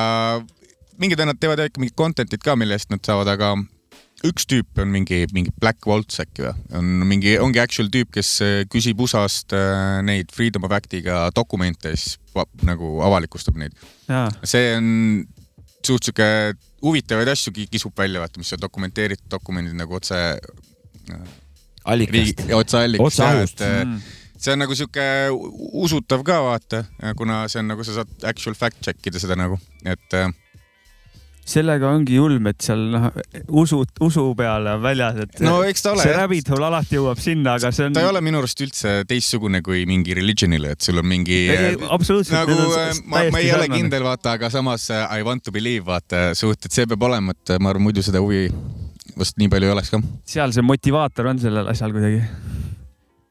[0.99, 3.53] mingid vennad teevad ikka mingit content'it ka, mille eest nad saavad, aga
[4.27, 8.31] üks tüüp on mingi, mingi Black Waltz äkki või, on mingi, ongi actual tüüp, kes
[8.43, 12.17] äh, küsib USA-st äh, neid Freedom of Act'iga dokumente ja siis
[12.67, 13.76] nagu avalikustab neid.
[14.43, 14.89] see on
[15.85, 16.27] suht sihuke
[16.84, 20.19] huvitavaid asju ki- kisub välja, vaata, mis on dokumenteeritud dokumendid nagu otse.
[21.85, 22.43] Allikast.
[22.53, 24.01] otse allikast Otse äh, Mm.
[24.39, 25.05] see on nagu sihuke
[25.84, 26.84] usutav ka vaata,
[27.17, 30.27] kuna see on nagu sa saad actual fact check ida seda nagu, et äh,
[31.49, 33.07] sellega ongi julm, et seal noh,
[33.61, 37.21] usu, usu peale on väljas, et No eks ta ole, see rabbit hole alati jõuab
[37.21, 37.95] sinna, aga see on.
[37.97, 41.39] ta ei ole minu arust üldse teistsugune kui mingi religion'ile, et sul on mingi.
[41.49, 45.26] Ei, ei, absoluutselt, nagu äh, ma, ma ei ole kindel, vaata, aga samas äh, I
[45.26, 48.47] want to believe, vaata suht, et see peab olema, et ma arvan, muidu seda huvi
[49.19, 50.01] vast nii palju ei oleks ka.
[50.30, 52.21] seal see motivaator on sellel asjal kuidagi.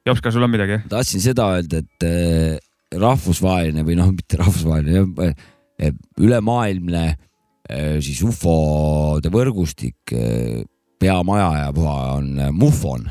[0.08, 0.82] Jops, kas sul on midagi?
[0.90, 2.58] tahtsin seda öelda, et äh,
[2.98, 5.32] rahvusvaheline või noh, mitte rahvusvaheline,
[6.18, 7.16] ülemaailmne äh,
[8.00, 10.12] siis ufode võrgustik,
[10.98, 13.04] peamaja ja puha on äh, MUFON,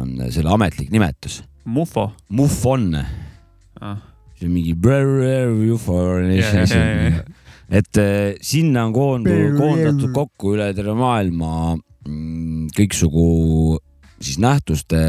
[0.00, 1.42] on selle ametlik nimetus.
[1.64, 2.12] Mufo.
[2.30, 2.92] MUFON,
[3.80, 3.98] Ah.
[4.38, 4.72] see on mingi
[5.74, 7.24] UFO Ja, ja, ja, ja.
[7.68, 11.74] et äh, sinna on koondu- koondatud kokku üle terve maailma
[12.08, 13.26] mm, kõiksugu
[14.20, 15.02] siis nähtuste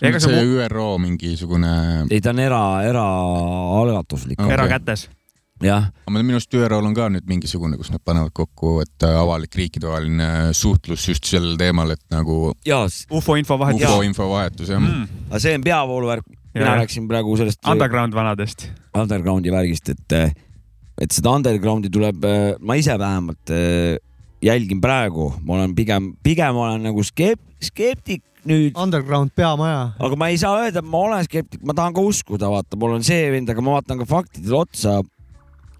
[0.00, 0.32] Ega see
[0.64, 2.06] ÜRO mingisugune.
[2.10, 4.54] ei, ta on era, eraalgatuslik Okei.
[4.54, 5.08] erakätes.
[6.08, 9.56] Aga minu arust ÜRO-l on ka nüüd mingisugune, kus nad panevad kokku, et äh, avalik
[9.60, 12.52] riikidevaheline suhtlus just sellel teemal, et nagu
[13.12, 13.86] ufo info vahetus.
[13.86, 15.24] ufo infovahetus jah mm..
[15.30, 18.70] aga see on peavooluvärk, mina rääkisin praegu sellest Underground vanadest.
[18.96, 20.16] undergroundi värgist, et,
[21.00, 22.24] et seda undergroundi tuleb,
[22.60, 24.00] ma ise vähemalt äh,
[24.42, 29.90] jälgin praegu, ma olen pigem, pigem olen nagu skep-, skeptik nüüd, Underground peamaja.
[30.00, 32.96] aga ma ei saa öelda, et ma olen skeptik, ma tahan ka uskuda, vaata, mul
[32.98, 35.00] on see vend, aga ma vaatan ka faktidele otsa.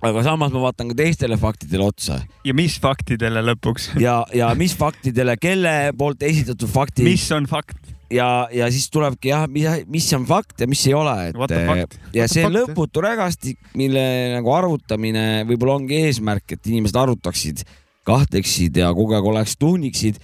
[0.00, 3.90] Aga samas ma vaatan ka teistele faktidele otsa ja mis faktidele lõpuks?
[4.06, 7.04] ja, ja mis faktidele, kelle poolt esitatud faktid.
[7.04, 7.76] mis on fakt?
[8.10, 11.52] ja, ja siis tulebki jah, mis, mis on fakt ja mis ei ole, et What
[11.52, 12.00] the fuck?
[12.16, 12.56] ja see fuck?
[12.56, 14.02] lõputu rägastik, mille
[14.38, 17.64] nagu arvutamine võib-olla ongi eesmärk, et inimesed arvutaksid,
[18.08, 20.18] kahtleksid ja kogu aeg oleks tuhniksid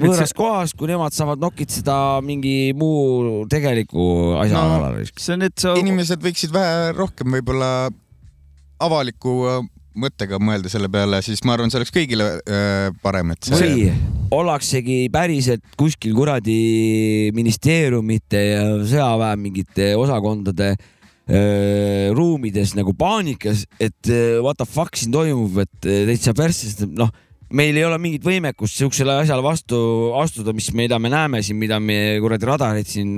[0.00, 5.02] võõras kohas, kui nemad saavad nokitseda mingi muu tegeliku asja No, kallal.
[5.18, 7.90] see on, et sa inimesed võiksid vähe rohkem võib-olla
[8.80, 9.60] avaliku äh,
[10.00, 13.90] mõttega mõelda selle peale, siis ma arvan, see oleks kõigile äh, parem, et see või
[14.30, 24.60] ollaksegi päriselt kuskil kuradi ministeeriumite ja sõjaväe mingite osakondade öö, ruumides nagu paanikas, et what
[24.60, 27.10] the fuck siin toimub, et täitsa persse, sest noh,
[27.50, 29.80] meil ei ole mingit võimekust siuksele asjale vastu
[30.20, 33.16] astuda, mis, mida me näeme siin, mida me kuradi radarid siin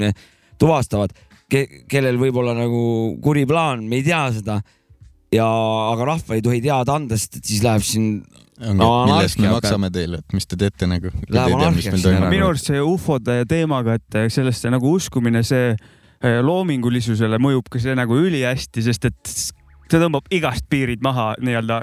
[0.61, 1.13] tuvastavad
[1.53, 2.83] ke,, kellel võib olla nagu
[3.23, 4.63] kuri plaan, me ei tea seda
[5.33, 5.49] ja,
[5.93, 8.11] aga rahva ei tohi teada anda, sest et siis läheb siin
[8.77, 11.13] no, mille eest me maksame teile, et mis te teete nagu.
[11.33, 17.97] Minu arust see ufode teemaga, et sellesse nagu uskumine, see eh, loomingulisusele mõjub ka see
[17.99, 21.83] nagu ülihästi, sest et see tõmbab igast piirid maha nii-öelda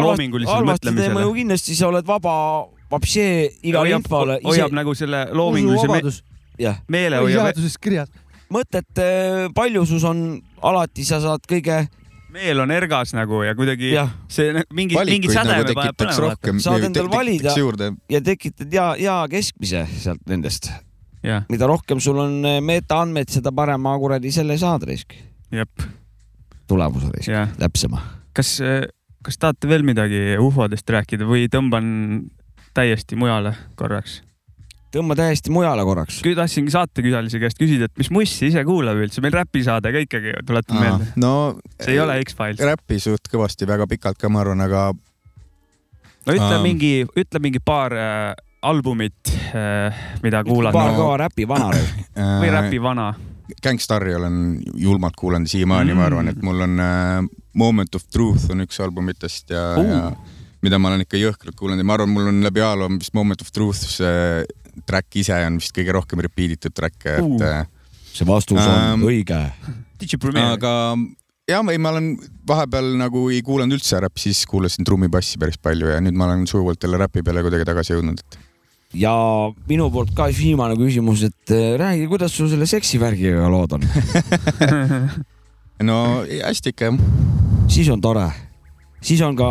[0.00, 1.24] loomingulisele mõtlemisele.
[1.36, 2.34] kindlasti, sa oled vaba,
[2.92, 4.38] vapsee igale infole.
[4.44, 6.22] hoiab nagu selle loomingulise me usuvabadus,
[6.60, 8.12] jah, meele hoiab, põhiseaduses kirjas.
[8.52, 9.08] mõtete
[9.56, 11.84] paljusus on alati, sa saad kõige,
[12.32, 14.10] meel on ergas nagu ja kuidagi Jah.
[14.32, 16.30] see mingi, mingi sädeme nagu paneb tekitaks põnema.
[16.30, 17.92] rohkem, saad endal valida juurde.
[18.12, 20.70] ja tekitad hea, hea keskmise sealt nendest.
[21.22, 25.14] mida rohkem sul on metaandmeid, seda parema kuradi selle saad risk,
[25.52, 25.86] jep,
[26.70, 28.02] tulemuse risk, täpsema.
[28.36, 28.56] kas,
[29.22, 31.86] kas tahate veel midagi ufodest rääkida või tõmban
[32.74, 34.22] täiesti mujale korraks?
[34.92, 36.20] Tõmba täiesti mujale korraks.
[36.22, 40.80] tahtsingi saatekülalise käest küsida, et mis mussi ise kuulab üldse, meil räpisaade ka ikkagi, tuletan
[40.80, 41.08] meelde.
[41.20, 41.32] no
[41.78, 42.62] see ei ole X-Files.
[42.72, 46.62] räppi suht kõvasti, väga pikalt ka, ma arvan, aga no ütle Aa.
[46.64, 48.32] mingi, ütle mingi paar äh,
[48.62, 52.02] albumit äh,, mida kuulad paar no, kõva räpi vana risk.
[52.42, 53.12] või äh, räpi vana.
[53.62, 54.36] Gangstari olen
[54.80, 57.16] julmalt kuulanud siiamaani mm., ma arvan, et mul on äh,
[57.58, 60.04] Moment of Truth on üks albumitest ja uh., ja
[60.62, 63.40] mida ma olen ikka jõhkralt kuulanud ja ma arvan, mul on läbi ajaloo vist Moment
[63.42, 64.44] of Truth see
[64.88, 67.64] track ise on vist kõige rohkem repeat itud track, et uh.
[68.12, 69.40] see vastus on Ähm, õige.
[70.42, 70.72] Aga
[71.48, 72.14] jah, ei, ma olen
[72.48, 76.46] vahepeal nagu ei kuulanud üldse räppi, siis kuulasin trummipassi päris palju ja nüüd ma olen
[76.50, 78.40] sujuvalt jälle räpi peale kuidagi tagasi jõudnud, et
[78.98, 79.12] ja
[79.68, 83.86] minu poolt ka siis viimane küsimus, et äh, räägi, kuidas sul selle seksivärgiga lood on?
[85.88, 86.98] no hästi ikka jah.
[87.72, 88.28] siis on tore,
[89.02, 89.48] siis on ka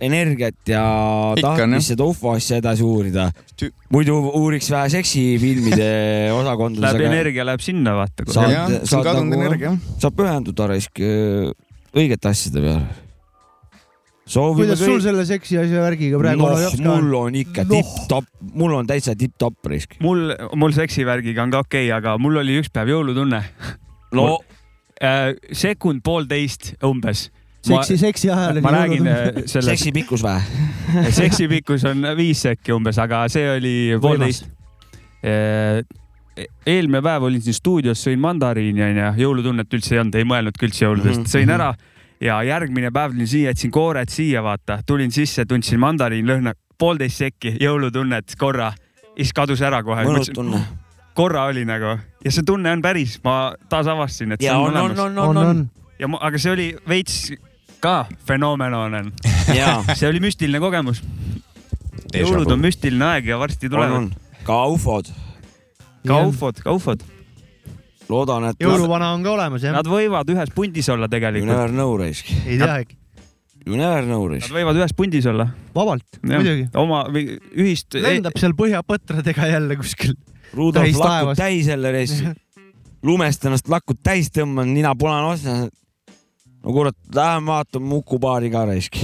[0.00, 0.82] energiat ja
[1.40, 1.88] tahtmist jah.
[1.94, 3.28] seda ufo asja edasi uurida
[3.92, 5.90] muidu uuriks vähe seksifilmide
[6.40, 6.96] osakondades.
[6.96, 8.24] Läheb energia läheb sinna, vaata.
[8.30, 9.74] On kadunud nagu- energia.
[10.00, 11.50] saab pühenduda raisk äh,
[11.96, 12.86] õigete asjade peale.
[14.30, 16.84] soovime kuidas sul selle seksi asja värgiga praegu noh on?
[16.86, 17.72] mul on ikka Noh.
[17.74, 19.96] tipp-topp, mul on täitsa tipp-topp risk.
[20.04, 23.42] mul, mul seksivärgiga on ka okei okay,, aga mul oli üks päev jõulutunne.
[24.14, 24.38] no
[25.02, 27.30] äh, sekund-poolteist umbes.
[27.66, 30.42] seksi, seksi ajal ma räägin äh, selle seksi pikkus vähe.
[31.10, 34.48] seksi pikkus on viis sekki umbes, aga see oli poolteist.
[36.66, 40.86] eelmine päev olin siin stuudios, sõin mandariini onju, jõulutunnet üldse ei olnud, ei mõelnudki üldse
[40.86, 41.56] jõuludest, Mhm, sõin mhm.
[41.58, 41.74] ära
[42.20, 47.56] ja järgmine päev tulin siia, jätsin koored siia, vaata, tulin sisse, tundsin mandariinlõhna, poolteist sekki
[47.60, 48.72] jõulutunnet korra,
[49.16, 50.04] siis kadus ära kohe.
[50.08, 50.62] mõnus tunne.
[51.14, 54.76] korra oli nagu ja see tunne on päris, ma taas avastasin, et see ja on,
[54.76, 55.18] on, on, olemas.
[55.18, 55.70] on, on, on.
[55.98, 57.32] ja ma, aga see oli veits
[57.80, 59.12] ka fenomen.
[59.54, 59.80] Jaa.
[59.98, 61.02] see oli müstiline kogemus.
[62.14, 64.12] jõulud on müstiline aeg ja varsti tulevad
[64.46, 65.10] ka ufod.
[66.06, 67.04] ka ufod, ka ufod.
[68.10, 68.62] loodan, et.
[68.62, 69.76] jõuluvana on ka olemas jah?
[69.76, 71.52] Nad võivad ühes pundis olla You tegelikult.
[71.52, 72.32] never know raisk.
[72.46, 72.98] ei teagi.
[73.66, 74.52] You never know Nad raisk.
[74.54, 75.50] võivad ühes pundis olla.
[75.74, 76.68] vabalt, muidugi.
[76.80, 77.96] oma või ühist.
[77.96, 80.16] lendab seal põhjapõtradega jälle kuskil.
[80.56, 81.38] Rudolf taevas.
[81.38, 82.24] täis jälle raisk.
[83.06, 85.70] lumest ennast lakud täis tõmban, nina punane otsas.
[86.64, 88.98] No kurat, lähme vaatame Muku baari ka raisk.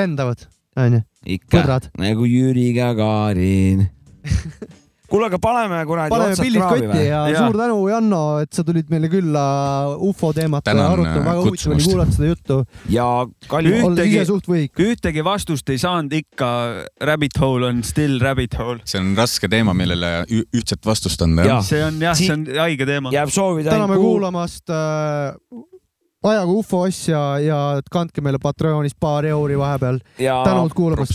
[0.00, 1.02] lendavad, onju.
[1.26, 3.88] ikka nagu Jüri Gagarin.
[5.10, 8.90] kuule, aga paneme kuradi paneme pillid kotti ja, ja suur tänu, Janno, et sa tulid
[8.92, 9.42] meile külla
[10.06, 12.58] ufo teemat arutama, väga äh, huvitav oli kuulata seda juttu.
[12.94, 13.08] ja
[14.28, 14.84] suht võhik.
[14.86, 16.50] ühtegi vastust ei saanud ikka.
[17.10, 18.84] Rabbit hole on still rabbit hole.
[18.88, 23.12] see on raske teema, millele ühtset vastust anda see on jah, see on haige teema.
[23.14, 25.34] jääb soovida täname kuul- kuulamast äh,.
[26.24, 27.58] Ajagu ufo asja ja
[27.92, 29.98] kandke meile Patreonis paar euri vahepeal.
[30.18, 31.12] ja tänud kuulamast.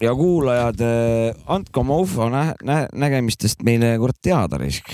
[0.00, 0.80] ja kuulajad,
[1.46, 4.88] andke oma ufo nä nä nägemistest meile kurat teada raisk.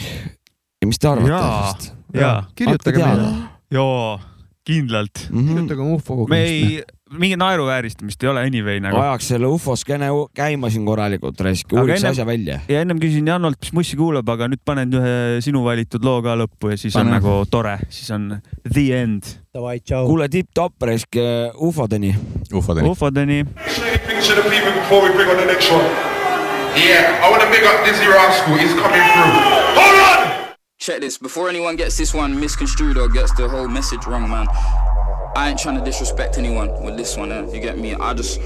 [0.82, 1.72] ja mis te arvate Jaa.
[1.72, 1.94] sellest?
[2.14, 3.28] jaa, kirjutage meile.
[3.70, 4.20] joo.
[4.64, 5.48] kindlalt Mhm.
[5.48, 6.50] kirjutage oma ufo me kogemust.
[6.50, 6.82] ei,
[7.18, 8.96] mingit naeruvääristamist ei ole anyway nagu.
[8.96, 12.60] ajaks selle ufoskeene u- käima siin korralikult, raisk, uuriks asja välja.
[12.68, 16.36] ja ennem küsin Janolt, mis mussi kuulab, aga nüüd panen ühe sinu valitud loo ka
[16.38, 17.18] lõppu ja siis on Pane.
[17.20, 18.40] nagu tore, siis on
[18.72, 19.22] the end.
[19.52, 21.16] Kuule, tipp-topp, raisk,
[21.60, 22.14] ufodeni.
[22.52, 22.88] ufodeni.
[22.88, 23.44] ufodeni.
[25.72, 26.12] On one.
[26.76, 28.56] Yeah, I want to big up Dizzy Rascal.
[28.56, 29.32] He's coming through.
[29.76, 30.54] Hold on!
[30.78, 31.18] Check this.
[31.18, 34.46] Before anyone gets this one misconstrued or gets the whole message wrong, man,
[35.34, 37.32] I ain't trying to disrespect anyone with this one.
[37.32, 37.50] Eh?
[37.52, 37.94] You get me?
[37.94, 38.40] I just,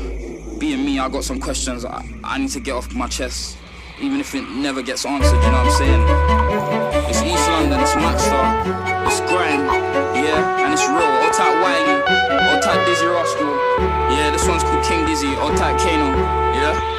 [0.58, 3.58] being me, I got some questions I, I need to get off my chest,
[4.00, 5.34] even if it never gets answered.
[5.34, 7.10] You know what I'm saying?
[7.10, 7.80] It's East London.
[7.80, 9.06] It's Maxstar.
[9.06, 9.66] It's grime.
[10.14, 10.98] Yeah, and it's real.
[10.98, 12.00] All type Wiley.
[12.48, 13.46] All type Dizzy Rascal.
[14.10, 15.34] Yeah, this one's called King Dizzy.
[15.36, 16.16] All type Kano.
[16.54, 16.96] Yeah.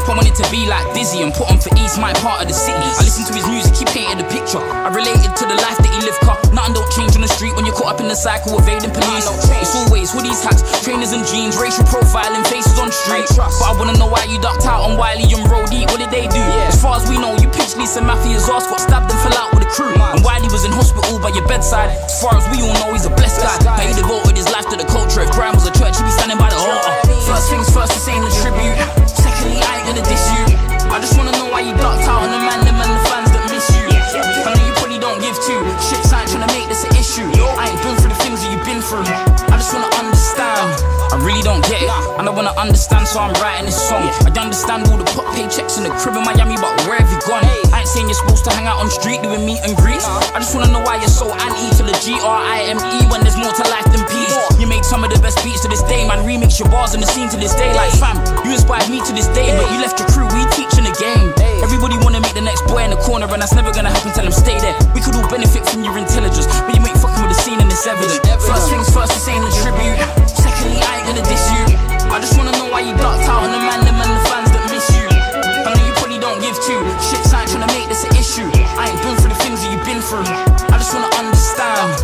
[0.00, 2.40] You up, I wanted to be like Dizzy and put on for East, my part
[2.40, 2.80] of the city.
[2.80, 4.56] I listened to his music, he painted a picture.
[4.56, 6.40] I related to the life that he lived, car.
[6.56, 9.28] Nothing don't change on the street when you're caught up in the cycle, evading police.
[9.60, 13.28] It's always hoodies, hats, trainers and jeans, racial profiling, faces on street.
[13.36, 15.84] But I wanna know why you ducked out on Wiley and Roadie.
[15.92, 16.40] What did they do?
[16.64, 19.52] As far as we know, you pitched Lisa Mafia's ass, got stabbed and fell out
[19.52, 19.92] with a crew.
[19.92, 21.92] And Wiley was in hospital by your bedside.
[21.92, 23.52] As far as we all know, he's a blessed guy.
[23.68, 25.22] How he devoted life to the culture.
[25.22, 26.94] If crime was a church, he'd be standing by the altar.
[27.26, 28.76] First things first, this ain't a tribute.
[29.06, 30.44] Secondly, I ain't gonna diss you.
[30.90, 33.30] I just wanna know why you ducked out on the man, them and the fans
[33.30, 33.86] that miss you.
[33.86, 36.10] I know you probably don't give two shits.
[36.10, 37.30] Ain't tryna make this an issue.
[37.30, 39.06] I ain't been through the things that you've been through.
[39.06, 40.66] I just wanna understand.
[41.14, 41.90] I really don't get it.
[42.18, 44.02] And I wanna understand, so I'm writing this song.
[44.26, 47.20] I understand all the pot paychecks in the crib in Miami, but where have you
[47.22, 47.46] gone?
[47.80, 50.04] I saying you're supposed to hang out on street doing meet and greets.
[50.04, 53.08] I just wanna know why you're so anti to the G R I M E
[53.08, 54.36] when there's more to life than peace.
[54.60, 56.20] You make some of the best beats to this day, man.
[56.28, 57.72] Remix your bars in the scene to this day.
[57.72, 60.28] Like fam, you inspired me to this day, but you left your crew.
[60.28, 61.32] We teaching the game.
[61.64, 64.12] Everybody wanna meet the next boy in the corner, and that's never gonna happen.
[64.12, 64.76] Tell them stay there.
[64.92, 67.72] We could all benefit from your intelligence, but you ain't fucking with the scene and
[67.72, 68.20] it's evident.
[68.44, 69.96] First things first, this ain't a tribute.
[70.28, 71.64] Secondly, I ain't gonna diss you.
[72.12, 74.19] I just wanna know why you ducked out on the man, the fans
[80.10, 81.94] I just wanna understand.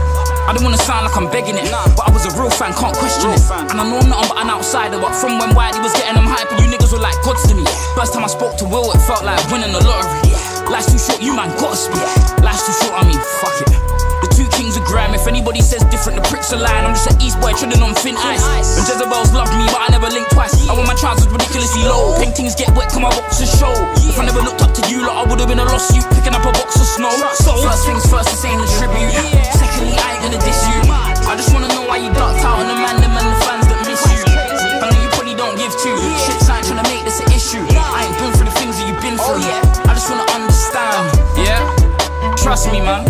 [0.47, 1.67] I don't wanna sound like I'm begging it,
[1.99, 3.43] but I was a real fan, can't question it.
[3.51, 6.31] And I know I'm nothing but an outsider, but from when Wiley was getting them
[6.31, 7.67] hype, you niggas were like gods to me.
[7.99, 10.31] First time I spoke to Will, it felt like winning the lottery.
[10.71, 11.99] Life's too short, you man gotta speak.
[12.47, 13.96] Life's too short, I mean, fuck it.
[14.57, 15.13] Kings of grime.
[15.13, 16.89] If anybody says different, the pricks are lying.
[16.89, 18.41] I'm just an East boy treading on thin ice.
[18.81, 20.57] And Jezebels love me, but I never linked twice.
[20.65, 22.17] I wear my trousers ridiculously low.
[22.17, 23.77] Paintings get wet, come my boxes show.
[24.09, 26.01] If I never looked up to you, like I would have been a lost you
[26.17, 27.13] picking up a box of snow.
[27.37, 29.13] So first things first, this ain't a tribute.
[29.61, 30.81] Secondly, I ain't gonna diss you.
[30.89, 33.69] I just wanna know why you ducked out on the man, them and the fans
[33.69, 34.25] that miss you.
[34.25, 35.93] I know you probably don't give two
[36.25, 36.49] shits.
[36.49, 37.61] I ain't tryna make this an issue.
[37.77, 39.45] I ain't been through the things that you've been through.
[39.85, 41.05] I just wanna understand.
[41.45, 41.61] Yeah,
[42.41, 43.05] trust me, man.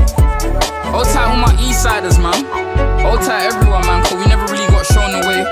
[0.95, 2.47] Old tight all my east siders, man.
[3.05, 5.43] Old tight everywhere, man, cause we never really got shown the way.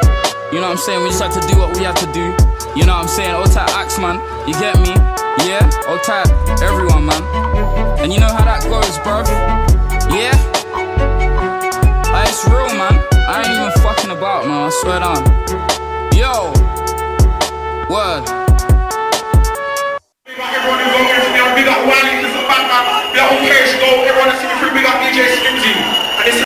[0.52, 1.02] You know what I'm saying?
[1.02, 2.30] We just had to do what we had to do.
[2.78, 3.34] You know what I'm saying?
[3.34, 4.22] Old tight axe, man.
[4.46, 4.94] You get me?
[5.46, 5.66] Yeah?
[5.88, 6.28] Old tight
[6.62, 7.22] everyone, man.
[7.98, 9.26] And you know how that goes, bruv?
[10.14, 10.34] Yeah?
[12.12, 12.94] Like, it's real, man.
[13.26, 14.66] I ain't even fucking about, man.
[14.66, 15.22] I swear down.
[16.14, 16.52] Yo!
[17.90, 18.24] Word.
[21.76, 22.13] Everyone
[25.14, 25.63] just